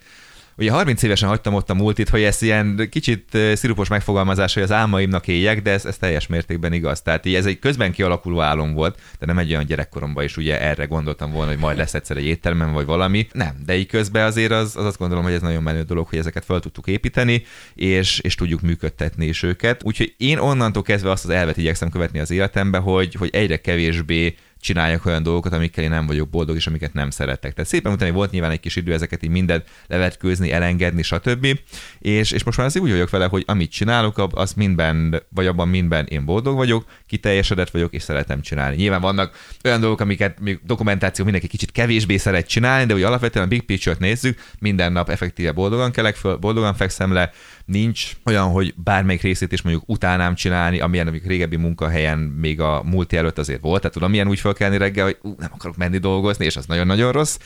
Ugye 0.59 0.71
30 0.71 1.03
évesen 1.03 1.29
hagytam 1.29 1.55
ott 1.55 1.71
a 1.71 1.75
multit, 1.75 2.09
hogy 2.09 2.23
ez 2.23 2.43
ilyen 2.43 2.89
kicsit 2.91 3.39
szirupos 3.55 3.89
megfogalmazás, 3.89 4.55
hogy 4.55 4.63
az 4.63 4.73
álmaimnak 4.73 5.29
éljek, 5.29 5.63
de 5.63 5.71
ez, 5.71 5.85
ez 5.85 5.97
teljes 5.97 6.27
mértékben 6.27 6.73
igaz. 6.73 7.03
Tehát 7.03 7.27
így 7.27 7.35
ez 7.35 7.47
egy 7.47 7.59
közben 7.59 7.93
kialakuló 7.93 8.41
álom 8.41 8.75
volt, 8.75 9.01
de 9.19 9.27
nem 9.27 9.39
egy 9.39 9.51
olyan 9.51 9.67
gyerekkoromban 9.67 10.25
is 10.25 10.37
ugye 10.37 10.61
erre 10.61 10.85
gondoltam 10.85 11.31
volna, 11.33 11.51
hogy 11.51 11.61
majd 11.61 11.77
lesz 11.77 11.95
egyszer 11.95 12.17
egy 12.17 12.25
éttermem 12.25 12.73
vagy 12.73 12.87
valami. 12.87 13.29
Nem, 13.33 13.63
de 13.67 13.77
így 13.77 13.87
közben 13.87 14.27
azért 14.27 14.53
az, 14.53 14.77
az 14.77 14.85
azt 14.85 14.99
gondolom, 14.99 15.25
hogy 15.25 15.33
ez 15.33 15.41
nagyon 15.41 15.63
menő 15.63 15.83
dolog, 15.83 16.09
hogy 16.09 16.19
ezeket 16.19 16.45
fel 16.45 16.61
tudtuk 16.61 16.87
építeni, 16.87 17.43
és, 17.75 18.19
és 18.19 18.35
tudjuk 18.35 18.61
működtetni 18.61 19.27
is 19.27 19.43
őket. 19.43 19.83
Úgyhogy 19.85 20.15
én 20.17 20.39
onnantól 20.39 20.83
kezdve 20.83 21.11
azt 21.11 21.25
az 21.25 21.31
elvet 21.31 21.57
igyekszem 21.57 21.91
követni 21.91 22.19
az 22.19 22.31
életembe, 22.31 22.79
hogy, 22.79 23.15
hogy 23.15 23.31
egyre 23.33 23.57
kevésbé 23.57 24.35
csináljak 24.61 25.07
olyan 25.07 25.23
dolgokat, 25.23 25.53
amikkel 25.53 25.85
én 25.85 25.91
nem 25.91 26.07
vagyok 26.07 26.29
boldog, 26.29 26.57
és 26.57 26.67
amiket 26.67 26.93
nem 26.93 27.11
szeretek. 27.11 27.53
Tehát 27.55 27.71
szépen 27.71 27.93
utána 27.93 28.13
volt 28.13 28.31
nyilván 28.31 28.51
egy 28.51 28.61
kis 28.61 28.77
idő 28.77 28.93
ezeket 28.93 29.23
így 29.23 29.31
mindent 29.31 29.65
levetkőzni, 29.87 30.53
elengedni, 30.53 31.03
stb. 31.03 31.59
És, 31.99 32.31
és 32.31 32.45
most 32.45 32.59
már 32.59 32.67
azért 32.67 32.85
úgy 32.85 32.91
vagyok 32.91 33.11
vele, 33.11 33.27
hogy 33.27 33.45
amit 33.47 33.71
csinálok, 33.71 34.27
az 34.31 34.53
mindben, 34.53 35.23
vagy 35.29 35.47
abban 35.47 35.69
mindben 35.69 36.07
én 36.07 36.25
boldog 36.25 36.57
vagyok, 36.57 36.85
kiteljesedett 37.07 37.71
vagyok, 37.71 37.93
és 37.93 38.03
szeretem 38.03 38.41
csinálni. 38.41 38.77
Nyilván 38.77 39.01
vannak 39.01 39.37
olyan 39.65 39.81
dolgok, 39.81 40.01
amiket 40.01 40.41
még 40.41 40.61
dokumentáció 40.65 41.25
mindenki 41.25 41.49
kicsit 41.49 41.73
kevésbé 41.73 42.17
szeret 42.17 42.47
csinálni, 42.47 42.87
de 42.87 42.95
úgy 42.95 43.03
alapvetően 43.03 43.45
a 43.45 43.49
big 43.49 43.63
picture-t 43.63 43.99
nézzük, 43.99 44.41
minden 44.59 44.93
nap 44.93 45.09
effektíve 45.09 45.53
boldogan 45.53 45.91
kelek 45.91 46.17
föl, 46.17 46.37
boldogan 46.37 46.75
fekszem 46.75 47.13
le, 47.13 47.31
nincs 47.69 48.13
olyan, 48.25 48.51
hogy 48.51 48.75
bármelyik 48.77 49.23
részét 49.23 49.53
is 49.53 49.63
mondjuk 49.63 49.89
utánám 49.89 50.35
csinálni, 50.35 50.81
amilyen 50.81 51.07
amik 51.07 51.27
régebbi 51.27 51.57
munkahelyen 51.57 52.19
még 52.19 52.61
a 52.61 52.83
multi 52.83 53.17
előtt 53.17 53.39
azért 53.39 53.61
volt, 53.61 53.81
tehát 53.81 53.93
tudom, 53.93 54.11
milyen 54.11 54.29
úgy 54.29 54.41
felkelni 54.41 54.77
reggel, 54.77 55.05
hogy 55.05 55.19
ú, 55.23 55.35
nem 55.39 55.51
akarok 55.53 55.77
menni 55.77 55.99
dolgozni, 55.99 56.45
és 56.45 56.57
az 56.57 56.67
nagyon-nagyon 56.67 57.13
rossz 57.13 57.39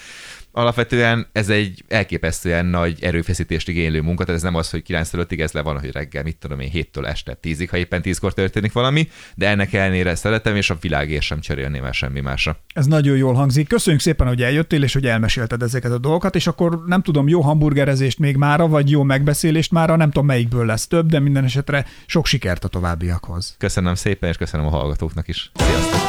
alapvetően 0.53 1.27
ez 1.33 1.49
egy 1.49 1.85
elképesztően 1.89 2.67
nagy 2.67 2.99
erőfeszítést 3.01 3.69
igénylő 3.69 4.01
munka, 4.01 4.25
tehát 4.25 4.41
ez 4.41 4.47
nem 4.47 4.55
az, 4.55 4.71
hogy 4.71 4.83
9 4.83 5.13
5 5.13 5.33
ez 5.33 5.53
le 5.53 5.61
van, 5.61 5.79
hogy 5.79 5.91
reggel, 5.93 6.23
mit 6.23 6.37
tudom 6.37 6.61
én, 6.61 6.71
7-től 6.75 7.07
este 7.07 7.39
10-ig, 7.43 7.67
ha 7.71 7.77
éppen 7.77 8.01
10-kor 8.05 8.33
történik 8.33 8.73
valami, 8.73 9.09
de 9.35 9.49
ennek 9.49 9.73
ellenére 9.73 10.15
szeretem, 10.15 10.57
és 10.57 10.71
a 10.71 10.77
világért 10.81 11.23
sem 11.23 11.41
cserélném 11.41 11.85
el 11.85 11.93
semmi 11.93 12.21
másra. 12.21 12.57
Ez 12.75 12.87
nagyon 12.87 13.17
jól 13.17 13.35
hangzik. 13.35 13.69
Köszönjük 13.69 14.03
szépen, 14.03 14.27
hogy 14.27 14.43
eljöttél, 14.43 14.83
és 14.83 14.93
hogy 14.93 15.07
elmesélted 15.07 15.63
ezeket 15.63 15.93
a 15.93 15.99
dolgokat, 15.99 16.35
és 16.35 16.47
akkor 16.47 16.83
nem 16.87 17.03
tudom, 17.03 17.29
jó 17.29 17.41
hamburgerezést 17.41 18.19
még 18.19 18.37
mára, 18.37 18.69
vagy 18.69 18.91
jó 18.91 19.03
megbeszélést 19.03 19.71
mára, 19.71 19.97
nem 19.97 20.11
tudom 20.11 20.27
melyikből 20.27 20.67
lesz 20.67 20.87
több, 20.87 21.07
de 21.07 21.19
minden 21.19 21.45
esetre 21.45 21.87
sok 22.07 22.27
sikert 22.27 22.65
a 22.65 22.69
továbbiakhoz. 22.69 23.55
Köszönöm 23.59 23.95
szépen, 23.95 24.29
és 24.29 24.37
köszönöm 24.37 24.67
a 24.67 24.71
hallgatóknak 24.71 25.29
is. 25.29 25.51
Sziasztok! 25.55 26.01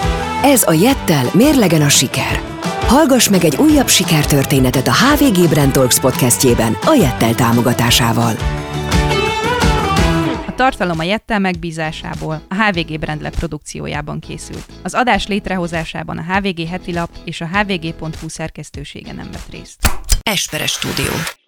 Ez 0.43 0.63
a 0.67 0.73
Jettel 0.73 1.25
mérlegen 1.33 1.81
a 1.81 1.89
siker. 1.89 2.41
Hallgass 2.93 3.29
meg 3.29 3.43
egy 3.43 3.55
újabb 3.55 3.87
sikertörténetet 3.87 4.87
a 4.87 4.93
HVG 4.93 5.49
Brand 5.49 5.71
Talks 5.71 5.99
podcastjében 5.99 6.73
a 6.73 6.93
Jettel 6.93 7.35
támogatásával. 7.35 8.35
A 10.47 10.53
tartalom 10.55 10.99
a 10.99 11.03
Jettel 11.03 11.39
megbízásából 11.39 12.41
a 12.49 12.55
HVG 12.55 12.99
Brand 12.99 13.29
produkciójában 13.29 14.19
készült. 14.19 14.65
Az 14.83 14.93
adás 14.93 15.27
létrehozásában 15.27 16.17
a 16.17 16.33
HVG 16.33 16.67
heti 16.67 16.93
lap 16.93 17.09
és 17.25 17.41
a 17.41 17.47
hvg.hu 17.47 18.29
szerkesztősége 18.29 19.13
nem 19.13 19.31
vett 19.31 19.51
részt. 19.51 19.87
Esperes 20.21 20.71
Stúdió. 20.71 21.42